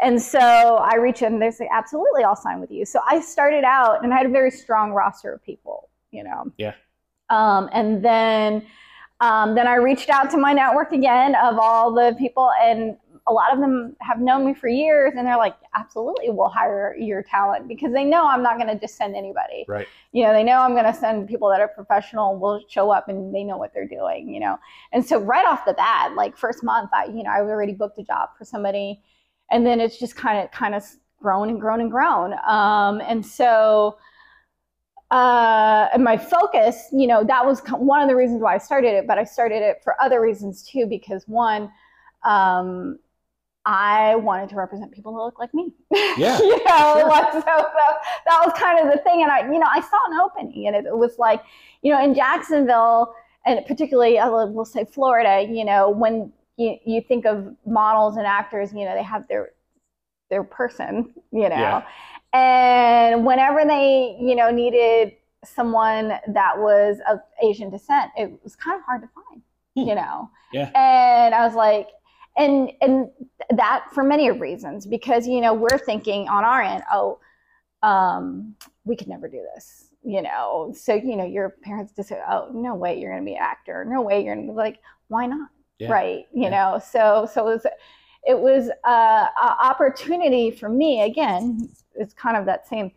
And 0.00 0.20
so 0.20 0.38
I 0.38 0.96
reach 0.96 1.22
in 1.22 1.38
they 1.38 1.50
say, 1.50 1.68
absolutely, 1.72 2.24
I'll 2.24 2.36
sign 2.36 2.60
with 2.60 2.70
you. 2.70 2.84
So 2.84 3.00
I 3.08 3.20
started 3.20 3.64
out 3.64 4.04
and 4.04 4.12
I 4.12 4.18
had 4.18 4.26
a 4.26 4.30
very 4.30 4.50
strong 4.50 4.92
roster 4.92 5.32
of 5.32 5.44
people, 5.44 5.88
you 6.12 6.22
know. 6.22 6.52
Yeah. 6.56 6.74
Um, 7.30 7.68
and 7.72 8.04
then 8.04 8.64
um, 9.20 9.54
then 9.54 9.66
I 9.66 9.74
reached 9.76 10.10
out 10.10 10.30
to 10.30 10.36
my 10.36 10.52
network 10.52 10.92
again 10.92 11.34
of 11.34 11.58
all 11.58 11.92
the 11.92 12.14
people, 12.18 12.50
and 12.62 12.96
a 13.26 13.32
lot 13.32 13.52
of 13.52 13.58
them 13.58 13.96
have 14.00 14.20
known 14.20 14.46
me 14.46 14.54
for 14.54 14.68
years, 14.68 15.14
and 15.16 15.26
they're 15.26 15.36
like, 15.36 15.56
"Absolutely, 15.74 16.30
we'll 16.30 16.48
hire 16.48 16.94
your 16.96 17.22
talent," 17.24 17.66
because 17.66 17.92
they 17.92 18.04
know 18.04 18.26
I'm 18.26 18.44
not 18.44 18.58
going 18.58 18.68
to 18.68 18.78
just 18.78 18.96
send 18.96 19.16
anybody. 19.16 19.64
Right. 19.66 19.88
You 20.12 20.22
know, 20.22 20.32
they 20.32 20.44
know 20.44 20.60
I'm 20.60 20.72
going 20.72 20.84
to 20.84 20.94
send 20.94 21.28
people 21.28 21.50
that 21.50 21.60
are 21.60 21.66
professional, 21.66 22.38
will 22.38 22.62
show 22.68 22.90
up, 22.90 23.08
and 23.08 23.34
they 23.34 23.42
know 23.42 23.56
what 23.56 23.74
they're 23.74 23.88
doing. 23.88 24.32
You 24.32 24.38
know, 24.38 24.58
and 24.92 25.04
so 25.04 25.18
right 25.18 25.44
off 25.44 25.64
the 25.64 25.74
bat, 25.74 26.14
like 26.14 26.36
first 26.36 26.62
month, 26.62 26.90
I 26.92 27.06
you 27.06 27.24
know 27.24 27.30
I 27.30 27.40
already 27.40 27.72
booked 27.72 27.98
a 27.98 28.04
job 28.04 28.30
for 28.38 28.44
somebody, 28.44 29.02
and 29.50 29.66
then 29.66 29.80
it's 29.80 29.98
just 29.98 30.16
kind 30.16 30.38
of 30.38 30.50
kind 30.50 30.74
of 30.74 30.84
grown 31.20 31.48
and 31.48 31.60
grown 31.60 31.80
and 31.80 31.90
grown. 31.90 32.34
Um, 32.46 33.00
and 33.00 33.24
so 33.24 33.98
uh, 35.10 35.88
and 35.94 36.04
my 36.04 36.18
focus, 36.18 36.88
you 36.92 37.06
know, 37.06 37.24
that 37.24 37.44
was 37.44 37.60
one 37.70 38.02
of 38.02 38.08
the 38.08 38.16
reasons 38.16 38.42
why 38.42 38.54
I 38.54 38.58
started 38.58 38.88
it, 38.88 39.06
but 39.06 39.16
I 39.18 39.24
started 39.24 39.62
it 39.62 39.78
for 39.82 40.00
other 40.02 40.20
reasons 40.20 40.62
too, 40.62 40.86
because 40.86 41.26
one, 41.26 41.70
um, 42.24 42.98
I 43.64 44.16
wanted 44.16 44.50
to 44.50 44.56
represent 44.56 44.92
people 44.92 45.12
who 45.12 45.22
look 45.22 45.38
like 45.38 45.52
me. 45.54 45.72
Yeah, 46.18 46.38
you 46.38 46.64
know, 46.64 46.94
sure. 46.98 47.08
like, 47.08 47.32
so, 47.32 47.40
so 47.40 47.44
that 48.26 48.42
was 48.44 48.52
kind 48.58 48.86
of 48.86 48.92
the 48.92 49.00
thing. 49.02 49.22
And 49.22 49.30
I, 49.30 49.40
you 49.50 49.58
know, 49.58 49.68
I 49.70 49.80
saw 49.80 49.98
an 50.10 50.18
opening 50.20 50.66
and 50.66 50.74
it, 50.76 50.84
it 50.86 50.96
was 50.96 51.18
like, 51.18 51.42
you 51.82 51.92
know, 51.92 52.02
in 52.02 52.14
Jacksonville 52.14 53.14
and 53.46 53.64
particularly, 53.66 54.18
I 54.18 54.28
will 54.28 54.52
will 54.52 54.64
say 54.64 54.84
Florida, 54.84 55.46
you 55.50 55.64
know, 55.64 55.90
when 55.90 56.32
you, 56.58 56.76
you 56.84 57.00
think 57.00 57.24
of 57.24 57.54
models 57.64 58.16
and 58.16 58.26
actors, 58.26 58.72
you 58.72 58.84
know, 58.84 58.94
they 58.94 59.02
have 59.02 59.26
their, 59.28 59.50
their 60.28 60.44
person, 60.44 61.14
you 61.32 61.48
know, 61.48 61.56
Yeah. 61.56 61.84
and 62.34 63.24
whenever 63.24 63.64
they, 63.64 64.16
you 64.20 64.34
know, 64.34 64.50
needed 64.50 65.12
someone 65.44 66.08
that 66.26 66.58
was 66.58 66.98
of 67.08 67.20
Asian 67.42 67.70
descent, 67.70 68.10
it 68.18 68.38
was 68.42 68.56
kind 68.56 68.76
of 68.78 68.84
hard 68.84 69.02
to 69.02 69.08
find, 69.08 69.42
Hmm. 69.76 69.88
you 69.88 69.94
know. 69.94 70.30
Yeah. 70.52 70.70
And 70.74 71.34
I 71.34 71.46
was 71.46 71.54
like, 71.54 71.88
and 72.36 72.72
and 72.80 73.08
that 73.50 73.86
for 73.92 74.02
many 74.04 74.30
reasons, 74.30 74.86
because 74.86 75.26
you 75.26 75.40
know 75.40 75.54
we're 75.54 75.78
thinking 75.78 76.28
on 76.28 76.44
our 76.44 76.60
end, 76.62 76.82
oh, 76.92 77.18
um, 77.82 78.54
we 78.84 78.96
could 78.96 79.08
never 79.08 79.28
do 79.28 79.44
this, 79.54 79.90
you 80.02 80.22
know. 80.22 80.72
So 80.76 80.94
you 80.94 81.16
know 81.16 81.24
your 81.24 81.50
parents 81.62 81.92
just 81.94 82.08
say, 82.10 82.20
oh, 82.28 82.50
no 82.52 82.74
way 82.74 82.98
you're 83.00 83.10
going 83.12 83.22
to 83.24 83.26
be 83.30 83.34
an 83.36 83.42
actor, 83.42 83.84
no 83.84 84.02
way 84.02 84.24
you're 84.24 84.34
to 84.36 84.42
be 84.42 84.48
like, 84.50 84.78
why 85.08 85.26
not, 85.26 85.48
Yeah. 85.78 85.90
right? 85.90 86.26
You 86.34 86.44
Yeah. 86.44 86.50
know. 86.50 86.78
So 86.80 87.28
so 87.32 87.48
it 87.48 87.54
was 87.54 87.66
it 88.24 88.38
was 88.38 88.68
a, 88.84 88.90
a 88.90 89.56
opportunity 89.62 90.50
for 90.50 90.68
me 90.68 91.02
again 91.02 91.68
it's 91.94 92.12
kind 92.14 92.36
of 92.36 92.46
that 92.46 92.66
same 92.68 92.90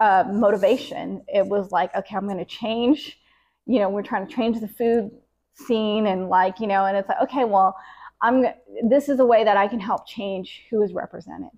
uh, 0.00 0.24
motivation 0.32 1.22
it 1.28 1.46
was 1.46 1.70
like 1.72 1.94
okay 1.94 2.16
i'm 2.16 2.24
going 2.26 2.38
to 2.38 2.44
change 2.44 3.20
you 3.66 3.78
know 3.78 3.88
we're 3.88 4.02
trying 4.02 4.26
to 4.26 4.34
change 4.34 4.58
the 4.60 4.68
food 4.68 5.10
scene 5.54 6.06
and 6.06 6.28
like 6.28 6.58
you 6.58 6.66
know 6.66 6.86
and 6.86 6.96
it's 6.96 7.08
like 7.08 7.20
okay 7.22 7.44
well 7.44 7.76
i'm 8.22 8.44
this 8.88 9.08
is 9.10 9.20
a 9.20 9.24
way 9.24 9.44
that 9.44 9.56
i 9.58 9.68
can 9.68 9.78
help 9.78 10.06
change 10.06 10.62
who 10.70 10.82
is 10.82 10.94
represented 10.94 11.50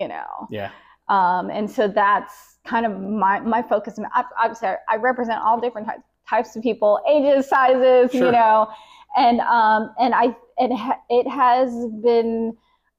you 0.00 0.08
know 0.08 0.26
Yeah. 0.50 0.70
um, 1.08 1.50
and 1.50 1.70
so 1.70 1.88
that's 1.88 2.58
kind 2.64 2.86
of 2.86 2.98
my 2.98 3.40
my 3.40 3.62
focus 3.62 3.98
and 3.98 4.06
I, 4.14 4.24
obviously 4.38 4.68
I, 4.68 4.76
I 4.88 4.96
represent 4.96 5.42
all 5.42 5.60
different 5.60 5.86
types 5.86 6.02
types 6.28 6.56
of 6.56 6.62
people 6.62 7.00
ages 7.08 7.48
sizes 7.48 8.12
Sure. 8.12 8.26
you 8.26 8.32
know 8.32 8.68
and 9.16 9.40
um, 9.40 9.90
and 9.98 10.14
i 10.14 10.34
it, 10.58 10.72
ha- 10.74 11.00
it 11.08 11.28
has 11.28 11.70
been 12.02 12.56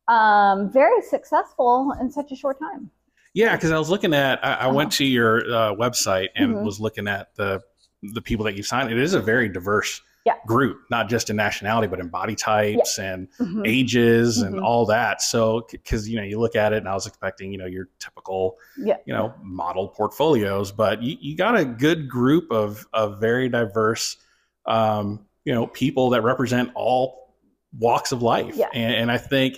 um, 0.08 0.72
very 0.72 1.02
successful 1.02 1.94
in 2.00 2.10
such 2.12 2.32
a 2.32 2.36
short 2.36 2.58
time 2.60 2.90
Yeah, 3.34 3.56
because 3.56 3.72
I 3.72 3.78
was 3.78 3.90
looking 3.90 4.14
at, 4.14 4.44
I, 4.44 4.54
I 4.54 4.68
went 4.68 4.92
to 4.94 5.06
your 5.06 5.40
uh, 5.42 5.76
website 5.76 6.30
and 6.36 6.56
Mhm. 6.56 6.64
was 6.64 6.80
looking 6.80 7.08
at 7.08 7.36
the 7.36 7.62
the 8.02 8.22
people 8.22 8.46
that 8.46 8.56
you 8.56 8.64
signed. 8.64 8.90
It 8.92 8.98
is 8.98 9.14
a 9.14 9.20
very 9.22 9.50
diverse 9.50 10.02
Yeah. 10.26 10.36
group, 10.48 10.78
not 10.90 11.10
just 11.10 11.30
in 11.30 11.36
nationality, 11.36 11.88
but 11.88 12.00
in 12.00 12.08
body 12.08 12.36
types 12.36 12.98
and 12.98 13.28
Mhm. 13.40 13.68
ages 13.68 14.42
and 14.42 14.56
Mhm. 14.56 14.64
all 14.64 14.86
that. 14.88 15.22
So, 15.22 15.68
because 15.70 16.08
you 16.10 16.16
know, 16.18 16.24
you 16.24 16.40
look 16.40 16.56
at 16.56 16.72
it, 16.74 16.78
and 16.78 16.88
I 16.88 16.94
was 16.94 17.06
expecting, 17.08 17.52
you 17.52 17.58
know, 17.60 17.66
your 17.66 17.90
typical, 18.00 18.58
Yeah. 18.78 18.98
you 19.06 19.14
know, 19.14 19.34
model 19.44 19.90
portfolios, 19.90 20.72
but 20.72 21.04
you, 21.04 21.18
you 21.20 21.36
got 21.38 21.56
a 21.58 21.66
good 21.66 22.10
group 22.10 22.52
of 22.52 22.88
of 22.94 23.20
very 23.20 23.48
diverse, 23.50 24.18
um, 24.66 25.26
you 25.50 25.56
know, 25.56 25.66
people 25.66 26.12
that 26.12 26.22
represent 26.22 26.70
all 26.76 27.34
walks 27.80 28.12
of 28.12 28.22
life, 28.22 28.56
Yeah. 28.56 28.68
and, 28.72 28.94
and 28.94 29.12
I 29.12 29.18
think 29.18 29.56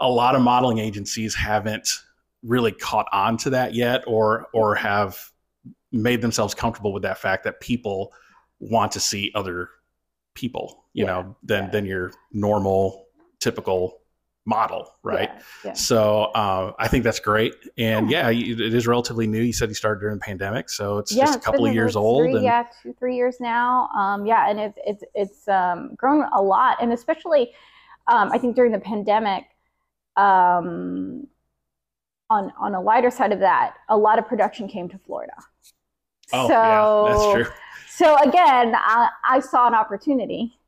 a 0.00 0.08
lot 0.08 0.34
of 0.34 0.40
modeling 0.40 0.78
agencies 0.78 1.34
haven't 1.34 1.86
really 2.42 2.72
caught 2.72 3.06
on 3.12 3.36
to 3.36 3.50
that 3.50 3.74
yet 3.74 4.02
or 4.06 4.46
or 4.54 4.74
have 4.74 5.18
made 5.92 6.22
themselves 6.22 6.54
comfortable 6.54 6.94
with 6.94 7.02
that 7.02 7.18
fact 7.18 7.44
that 7.44 7.60
people 7.60 8.10
want 8.58 8.90
to 8.92 9.00
see 9.00 9.30
other 9.34 9.68
people, 10.34 10.86
you 10.94 11.04
Yeah, 11.04 11.10
know, 11.12 11.36
than 11.42 11.64
yeah. 11.64 11.70
than 11.72 11.84
your 11.84 12.12
normal, 12.32 13.04
typical 13.38 14.00
model, 14.44 14.92
right? 15.02 15.30
Yeah, 15.32 15.42
yeah. 15.64 15.72
So 15.74 16.24
uh, 16.34 16.72
I 16.78 16.88
think 16.88 17.04
that's 17.04 17.20
great, 17.20 17.54
and 17.78 18.10
yeah, 18.10 18.28
you- 18.28 18.54
it 18.54 18.74
is 18.74 18.86
relatively 18.86 19.26
new. 19.26 19.40
You 19.40 19.52
said 19.52 19.68
you 19.68 19.74
started 19.74 20.00
during 20.00 20.16
the 20.16 20.24
pandemic, 20.24 20.68
so 20.70 20.98
it's 20.98 21.12
yeah, 21.12 21.26
just 21.26 21.38
a 21.38 21.42
couple 21.42 21.66
of 21.66 21.74
years 21.74 21.94
like 21.94 22.02
old. 22.02 22.22
Three, 22.22 22.34
and 22.34 22.44
yeah, 22.44 22.64
two, 22.82 22.94
three 22.98 23.16
years 23.16 23.36
now. 23.40 23.88
Um, 23.96 24.26
yeah, 24.26 24.50
and 24.50 24.58
it's 24.58 24.78
it's 24.86 25.04
it's 25.14 25.48
um, 25.48 25.94
grown 25.96 26.24
a 26.34 26.42
lot, 26.42 26.78
and 26.80 26.92
especially 26.92 27.52
um, 28.08 28.30
I 28.32 28.38
think 28.38 28.56
during 28.56 28.72
the 28.72 28.80
pandemic. 28.80 29.44
Um, 30.16 31.26
on 32.32 32.52
on 32.58 32.74
a 32.74 32.80
lighter 32.80 33.10
side 33.10 33.32
of 33.32 33.40
that, 33.40 33.74
a 33.88 33.96
lot 33.96 34.18
of 34.18 34.26
production 34.26 34.66
came 34.66 34.88
to 34.88 34.98
Florida. 34.98 35.34
oh 36.32 36.48
so, 36.48 36.52
yeah, 36.54 37.12
that's 37.12 37.32
true. 37.32 37.54
So 37.88 38.16
again, 38.16 38.74
I, 38.74 39.10
I 39.28 39.40
saw 39.40 39.66
an 39.68 39.74
opportunity, 39.74 40.58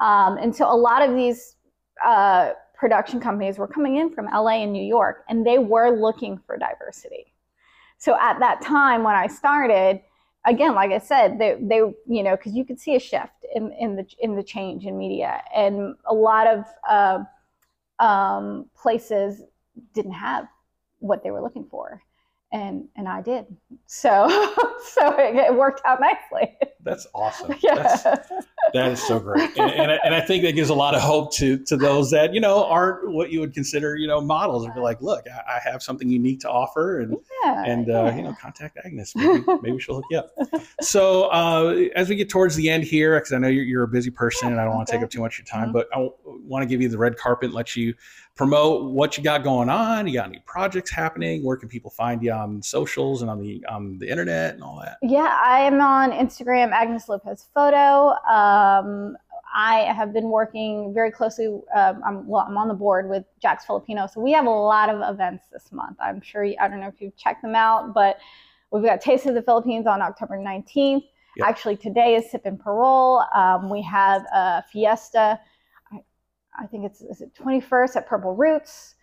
um, 0.00 0.38
and 0.38 0.54
so 0.56 0.66
a 0.66 0.74
lot 0.74 1.06
of 1.06 1.14
these 1.14 1.56
uh, 2.04 2.52
production 2.82 3.20
companies 3.20 3.58
were 3.58 3.68
coming 3.68 3.94
in 3.94 4.12
from 4.12 4.26
LA 4.26 4.64
and 4.64 4.72
New 4.72 4.82
York, 4.82 5.22
and 5.28 5.46
they 5.46 5.56
were 5.56 5.96
looking 5.96 6.36
for 6.44 6.58
diversity. 6.58 7.32
So 7.98 8.18
at 8.20 8.40
that 8.40 8.60
time 8.60 9.04
when 9.04 9.14
I 9.14 9.28
started, 9.28 10.00
again, 10.44 10.74
like 10.74 10.90
I 10.90 10.98
said, 10.98 11.38
they, 11.38 11.56
they 11.60 11.76
you 11.76 12.24
know, 12.24 12.34
because 12.34 12.54
you 12.54 12.64
could 12.64 12.80
see 12.80 12.96
a 12.96 12.98
shift 12.98 13.46
in, 13.54 13.70
in 13.78 13.94
the 13.94 14.04
in 14.18 14.34
the 14.34 14.42
change 14.42 14.84
in 14.84 14.98
media, 14.98 15.44
and 15.54 15.94
a 16.06 16.12
lot 16.12 16.48
of 16.48 16.64
uh, 16.90 17.22
um, 18.04 18.68
places 18.74 19.42
didn't 19.94 20.14
have 20.14 20.48
what 20.98 21.22
they 21.22 21.30
were 21.30 21.40
looking 21.40 21.68
for, 21.70 22.02
and 22.52 22.88
and 22.96 23.08
I 23.08 23.22
did. 23.22 23.46
So 23.86 24.28
so 24.94 25.16
it, 25.18 25.36
it 25.36 25.54
worked 25.54 25.82
out 25.84 26.00
nicely. 26.00 26.56
That's 26.84 27.06
awesome. 27.14 27.54
yeah. 27.62 27.74
That's, 27.74 28.02
that 28.74 28.92
is 28.92 29.02
so 29.02 29.20
great, 29.20 29.50
and, 29.56 29.70
and, 29.70 29.92
I, 29.92 29.98
and 30.04 30.14
I 30.14 30.20
think 30.20 30.42
that 30.44 30.52
gives 30.52 30.70
a 30.70 30.74
lot 30.74 30.94
of 30.94 31.00
hope 31.00 31.32
to 31.34 31.58
to 31.66 31.76
those 31.76 32.10
that 32.10 32.34
you 32.34 32.40
know 32.40 32.64
aren't 32.64 33.12
what 33.12 33.30
you 33.30 33.40
would 33.40 33.54
consider 33.54 33.96
you 33.96 34.06
know 34.06 34.20
models, 34.20 34.64
and 34.64 34.74
be 34.74 34.80
like, 34.80 35.00
look, 35.02 35.24
I, 35.28 35.56
I 35.56 35.70
have 35.70 35.82
something 35.82 36.08
unique 36.08 36.40
to 36.40 36.50
offer, 36.50 37.00
and 37.00 37.16
yeah, 37.44 37.64
and 37.64 37.90
uh, 37.90 38.04
yeah. 38.04 38.16
you 38.16 38.22
know 38.22 38.34
contact 38.40 38.78
agnes 38.84 39.14
maybe, 39.14 39.44
maybe 39.62 39.78
she'll 39.78 39.96
hook 39.96 40.04
you 40.10 40.18
up 40.18 40.32
so 40.80 41.24
uh, 41.24 41.88
as 41.94 42.08
we 42.08 42.16
get 42.16 42.28
towards 42.28 42.56
the 42.56 42.68
end 42.68 42.84
here 42.84 43.18
because 43.18 43.32
i 43.32 43.38
know 43.38 43.48
you're, 43.48 43.64
you're 43.64 43.82
a 43.82 43.88
busy 43.88 44.10
person 44.10 44.48
and 44.48 44.60
i 44.60 44.64
don't 44.64 44.74
want 44.74 44.86
to 44.86 44.92
take 44.92 45.02
up 45.02 45.10
too 45.10 45.20
much 45.20 45.38
of 45.38 45.46
your 45.46 45.46
time 45.46 45.70
Mhm. 45.70 45.72
but 45.72 45.88
i 45.94 46.08
want 46.24 46.62
to 46.62 46.66
give 46.66 46.80
you 46.80 46.88
the 46.88 46.98
red 46.98 47.16
carpet 47.16 47.46
and 47.46 47.54
let 47.54 47.76
you 47.76 47.94
promote 48.34 48.90
what 48.90 49.18
you 49.18 49.22
got 49.22 49.44
going 49.44 49.68
on 49.68 50.06
you 50.06 50.14
got 50.14 50.28
any 50.28 50.42
projects 50.46 50.90
happening 50.90 51.44
where 51.44 51.56
can 51.56 51.68
people 51.68 51.90
find 51.90 52.22
you 52.22 52.32
on 52.32 52.62
socials 52.62 53.20
and 53.22 53.30
on 53.30 53.40
the 53.40 53.62
on 53.68 53.98
the 53.98 54.08
internet 54.08 54.54
and 54.54 54.62
all 54.62 54.80
that 54.80 54.96
Yeah, 55.02 55.38
I 55.44 55.60
am 55.60 55.80
on 55.80 56.10
Instagram, 56.10 56.70
Agnes 56.70 57.08
Lopez 57.08 57.46
Photo. 57.54 58.14
Um, 58.26 59.16
I 59.54 59.92
have 59.94 60.12
been 60.12 60.30
working 60.30 60.94
very 60.94 61.10
closely. 61.10 61.46
Um, 61.74 62.00
I'm 62.06 62.26
well, 62.26 62.46
I'm 62.48 62.56
on 62.56 62.68
the 62.68 62.74
board 62.74 63.08
with 63.08 63.24
Jax 63.40 63.66
Filipino, 63.66 64.06
so 64.06 64.20
we 64.20 64.32
have 64.32 64.46
a 64.46 64.50
lot 64.50 64.88
of 64.88 65.14
events 65.14 65.44
this 65.52 65.70
month. 65.72 65.98
I'm 66.00 66.20
sure 66.20 66.44
you, 66.44 66.56
I 66.60 66.68
don't 66.68 66.80
know 66.80 66.88
if 66.88 67.00
you've 67.00 67.16
checked 67.16 67.42
them 67.42 67.54
out, 67.54 67.92
but 67.92 68.18
we've 68.70 68.82
got 68.82 69.00
Taste 69.00 69.26
of 69.26 69.34
the 69.34 69.42
Philippines 69.42 69.86
on 69.86 70.00
October 70.00 70.38
19th. 70.38 71.04
Yep. 71.36 71.48
Actually, 71.48 71.76
today 71.76 72.14
is 72.14 72.30
Sip 72.30 72.42
and 72.46 72.58
Parole. 72.58 73.24
Um, 73.34 73.68
we 73.68 73.82
have 73.82 74.22
a 74.32 74.64
fiesta. 74.72 75.40
I, 76.58 76.66
think 76.66 76.84
it's 76.84 77.00
is 77.00 77.20
it 77.20 77.34
21st 77.34 77.96
at 77.96 78.06
Purple 78.06 78.34
Roots. 78.34 78.94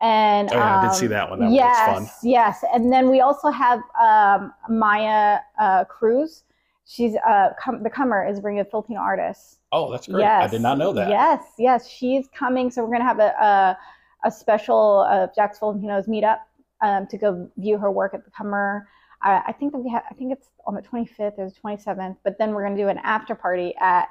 And 0.00 0.50
oh 0.52 0.56
yeah 0.56 0.80
i 0.80 0.82
did 0.88 0.96
see 0.96 1.06
um, 1.06 1.10
that 1.12 1.30
one 1.30 1.38
that 1.38 1.52
yes, 1.52 1.88
was 1.88 2.08
fun 2.08 2.28
yes. 2.28 2.64
And 2.74 2.92
then 2.92 3.08
we 3.08 3.20
also 3.20 3.50
have 3.50 3.80
um, 4.00 4.52
Maya 4.68 5.38
uh, 5.60 5.84
Cruz. 5.84 6.42
She's 6.84 7.14
uh, 7.26 7.50
com- 7.62 7.84
the 7.84 7.90
Cummer 7.90 8.28
is 8.28 8.40
bringing 8.40 8.60
a 8.60 8.64
Filipino 8.64 8.98
artist. 8.98 9.60
oh 9.70 9.92
that's 9.92 10.08
great 10.08 10.22
Yes, 10.22 10.42
i 10.42 10.46
did 10.48 10.60
not 10.60 10.76
know 10.76 10.92
that 10.92 11.08
Yes, 11.08 11.44
yes, 11.56 11.88
she's 11.88 12.26
coming. 12.36 12.70
So 12.70 12.84
we're 12.84 12.92
gonna 12.92 13.04
have 13.04 13.20
a 13.20 13.32
a, 13.40 13.78
a 14.24 14.30
special 14.30 15.06
uh, 15.08 15.28
Jax 15.36 15.60
Filipinos 15.60 16.06
meetup 16.06 16.40
um, 16.80 17.06
to 17.06 17.16
go 17.16 17.48
view 17.56 17.78
her 17.78 17.90
work 17.92 18.12
at 18.12 18.24
the 18.24 18.30
Cummer. 18.32 18.88
I, 19.22 19.42
I 19.46 19.52
think 19.52 19.70
that 19.70 19.78
we 19.78 19.90
have. 19.90 20.02
I 20.10 20.14
think 20.14 20.32
it's 20.32 20.48
on 20.66 20.74
the 20.74 20.82
25th 20.82 21.38
or 21.38 21.48
the 21.48 21.54
27th. 21.64 22.16
But 22.24 22.38
then 22.38 22.54
we're 22.54 22.64
gonna 22.64 22.76
do 22.76 22.88
an 22.88 22.98
after 22.98 23.36
party 23.36 23.72
at. 23.80 24.08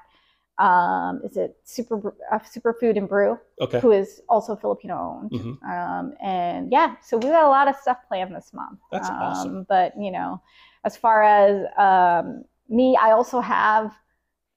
Um, 0.62 1.22
is 1.24 1.38
it 1.38 1.57
Super 1.64 2.14
uh, 2.32 2.39
Superfood 2.39 2.95
and 2.95 3.09
Brew? 3.09 3.39
okay 3.59 3.80
who 3.80 3.91
is 3.91 4.22
also 4.30 4.55
Filipino 4.55 4.95
owned. 4.95 5.32
Mhm. 5.32 5.64
Um, 5.64 6.14
and 6.22 6.72
yeah, 6.72 6.95
so 7.01 7.18
we 7.18 7.30
got 7.30 7.45
a 7.45 7.49
lot 7.49 7.68
of 7.68 7.76
stuff 7.76 7.97
planned 8.07 8.36
this 8.36 8.53
month. 8.53 8.80
That's 8.91 9.09
um, 9.09 9.16
awesome. 9.16 9.66
But 9.68 9.93
you 9.99 10.12
know, 10.12 10.41
as 10.84 10.95
far 10.95 11.24
as 11.24 11.66
um, 11.78 12.45
me, 12.70 12.95
I 12.95 13.12
also 13.12 13.39
have 13.41 13.91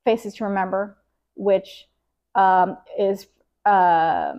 Faces 0.05 0.35
to 0.35 0.45
Remember, 0.45 0.99
which 1.37 1.89
um, 2.35 2.77
is 2.99 3.27
uh, 3.65 4.35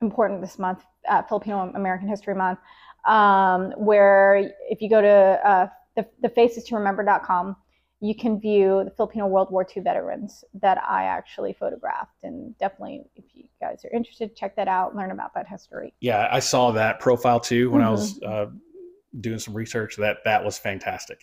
important 0.00 0.40
this 0.40 0.58
month, 0.58 0.84
uh, 1.08 1.22
Filipino 1.22 1.72
American 1.74 2.08
History 2.08 2.34
Month, 2.34 2.60
um, 3.06 3.72
where 3.76 4.52
if 4.70 4.80
you 4.80 4.88
go 4.88 5.00
to 5.00 5.08
uh, 5.08 5.68
the, 5.96 6.06
the 6.22 6.28
faces 6.28 6.64
to 6.64 6.76
remember.com, 6.76 7.56
you 8.06 8.14
can 8.14 8.38
view 8.40 8.82
the 8.84 8.90
Filipino 8.90 9.26
World 9.26 9.50
War 9.50 9.66
II 9.76 9.82
veterans 9.82 10.44
that 10.54 10.78
I 10.86 11.04
actually 11.04 11.52
photographed. 11.52 12.18
And 12.22 12.56
definitely, 12.58 13.04
if 13.16 13.24
you 13.34 13.44
guys 13.60 13.84
are 13.84 13.90
interested, 13.96 14.36
check 14.36 14.54
that 14.56 14.68
out, 14.68 14.94
learn 14.94 15.10
about 15.10 15.34
that 15.34 15.46
history. 15.48 15.92
yeah 16.00 16.28
i 16.30 16.38
saw 16.38 16.70
that 16.72 17.00
profile 17.00 17.40
too 17.40 17.70
when 17.70 17.82
i 17.82 17.90
was 17.90 18.18
Mhm. 18.20 18.28
uh, 18.32 18.46
doing 19.20 19.38
some 19.38 19.54
research 19.54 19.96
that 19.96 20.18
that 20.24 20.44
was 20.44 20.58
fantastic 20.58 21.18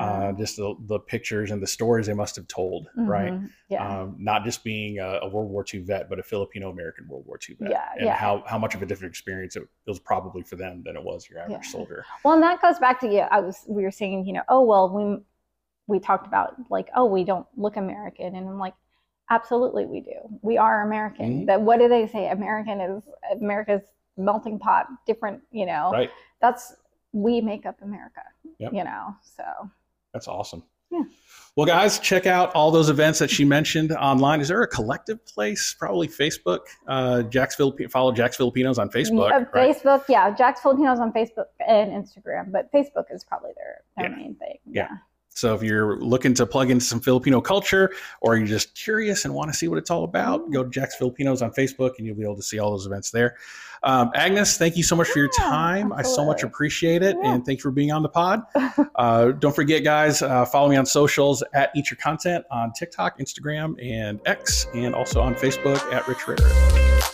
uh, 0.00 0.32
just 0.32 0.56
the, 0.56 0.74
the 0.86 0.98
pictures 0.98 1.50
and 1.50 1.62
the 1.62 1.66
stories 1.66 2.06
they 2.06 2.14
must 2.14 2.34
have 2.36 2.48
told 2.48 2.88
right 2.96 3.32
Mhm. 3.34 3.50
Yeah. 3.68 3.82
um, 3.86 4.16
not 4.18 4.44
just 4.44 4.62
being 4.64 4.98
a, 4.98 5.10
a 5.22 5.28
World 5.28 5.50
War 5.50 5.64
II 5.72 5.80
vet, 5.80 6.08
but 6.10 6.18
a 6.18 6.22
Filipino 6.22 6.70
American 6.70 7.06
World 7.08 7.24
War 7.26 7.38
II 7.48 7.56
vet, 7.60 7.70
Yeah, 7.70 7.88
and 7.96 8.06
yeah. 8.06 8.14
how 8.24 8.42
how 8.46 8.58
much 8.64 8.74
of 8.76 8.80
a 8.82 8.86
different 8.86 9.10
experience 9.14 9.56
it 9.56 9.64
was 9.86 9.98
probably 9.98 10.42
for 10.42 10.56
them 10.56 10.82
than 10.84 10.96
it 10.96 11.02
was 11.10 11.28
your 11.28 11.38
average 11.40 11.66
Yeah. 11.66 11.72
soldier. 11.76 12.04
Well, 12.24 12.34
and 12.34 12.42
that 12.42 12.62
goes 12.62 12.78
back 12.78 12.96
to 13.00 13.08
you. 13.14 13.20
I 13.36 13.40
was 13.40 13.56
we 13.76 13.82
were 13.82 13.90
saying, 14.00 14.26
you 14.26 14.32
know, 14.36 14.42
oh 14.48 14.62
well, 14.62 14.86
we 14.96 15.02
we 15.86 15.98
talked 16.00 16.26
about 16.26 16.54
like, 16.70 16.88
oh, 16.96 17.04
we 17.04 17.24
don't 17.24 17.46
look 17.56 17.76
American, 17.76 18.34
and 18.36 18.48
I'm 18.48 18.58
like, 18.58 18.74
absolutely, 19.30 19.86
we 19.86 20.00
do. 20.00 20.12
We 20.42 20.58
are 20.58 20.82
American. 20.86 21.42
Mhm. 21.42 21.46
That 21.46 21.60
what 21.62 21.78
do 21.78 21.88
they 21.88 22.06
say? 22.06 22.28
American 22.28 22.80
is 22.80 23.02
America's 23.32 23.82
melting 24.16 24.58
pot. 24.58 24.86
Different, 25.06 25.42
you 25.50 25.66
know. 25.66 25.90
Right? 25.92 26.10
That's 26.40 26.74
we 27.12 27.40
make 27.40 27.64
up 27.66 27.80
America. 27.82 28.22
Yep. 28.58 28.72
You 28.72 28.84
know. 28.84 29.14
So 29.22 29.44
That's 30.12 30.28
awesome. 30.28 30.62
Yeah. 30.90 31.02
Well, 31.56 31.66
guys, 31.66 31.98
check 31.98 32.26
out 32.26 32.54
all 32.54 32.70
those 32.70 32.88
events 32.88 33.18
that 33.18 33.28
she 33.30 33.44
mentioned 33.44 33.90
online. 33.92 34.40
Is 34.40 34.48
there 34.48 34.62
a 34.62 34.68
collective 34.68 35.24
place? 35.26 35.74
Probably 35.78 36.06
Facebook. 36.06 36.60
Uh, 36.86 37.22
Jax 37.22 37.56
Philippi- 37.56 37.86
follow 37.88 38.12
Jax 38.12 38.36
Filipinos 38.36 38.78
on 38.78 38.90
Facebook. 38.90 39.32
Uh, 39.32 39.44
right? 39.52 39.74
Facebook, 39.76 40.04
yeah, 40.08 40.30
Jax 40.34 40.60
Filipinos 40.60 41.00
on 41.00 41.12
Facebook 41.12 41.46
and 41.66 41.90
Instagram, 41.90 42.52
but 42.52 42.70
Facebook 42.72 43.06
is 43.10 43.24
probably 43.24 43.50
their 43.56 43.82
their 43.96 44.10
Yeah. 44.10 44.16
main 44.16 44.34
thing. 44.36 44.58
Yeah. 44.66 44.88
So 45.34 45.54
if 45.54 45.62
you're 45.62 45.98
looking 46.00 46.32
to 46.34 46.46
plug 46.46 46.70
into 46.70 46.84
some 46.84 47.00
Filipino 47.00 47.40
culture, 47.40 47.92
or 48.20 48.36
you're 48.36 48.46
just 48.46 48.74
curious 48.74 49.24
and 49.24 49.34
want 49.34 49.50
to 49.52 49.56
see 49.56 49.66
what 49.68 49.78
it's 49.78 49.90
all 49.90 50.04
about, 50.04 50.50
go 50.52 50.62
to 50.62 50.70
Jax 50.70 50.96
Filipinos 50.96 51.42
on 51.42 51.50
Facebook, 51.52 51.92
and 51.98 52.06
you'll 52.06 52.16
be 52.16 52.22
able 52.22 52.36
to 52.36 52.42
see 52.42 52.58
all 52.60 52.70
those 52.70 52.86
events 52.86 53.10
there. 53.10 53.36
Um, 53.82 54.10
Agnes, 54.14 54.56
thank 54.56 54.76
you 54.76 54.82
so 54.82 54.96
much 54.96 55.08
for 55.08 55.18
your 55.18 55.28
time. 55.36 55.92
I 55.92 56.02
so 56.02 56.24
much 56.24 56.42
appreciate 56.42 57.02
it, 57.02 57.16
Yeah. 57.22 57.34
and 57.34 57.44
thanks 57.44 57.62
for 57.62 57.70
being 57.70 57.92
on 57.92 58.02
the 58.02 58.08
pod. 58.08 58.42
Uh, 58.96 59.32
don't 59.32 59.54
forget, 59.56 59.82
guys, 59.82 60.22
uh, 60.22 60.44
follow 60.44 60.68
me 60.68 60.76
on 60.76 60.86
socials 60.86 61.42
at 61.52 61.70
Eat 61.74 61.90
Your 61.90 61.98
Content 61.98 62.44
on 62.50 62.72
TikTok, 62.72 63.18
Instagram, 63.18 63.74
and 63.84 64.20
X, 64.24 64.68
and 64.72 64.94
also 64.94 65.20
on 65.20 65.34
Facebook 65.34 65.80
at 65.92 66.06
Rich 66.06 66.28
Ritter. 66.28 67.13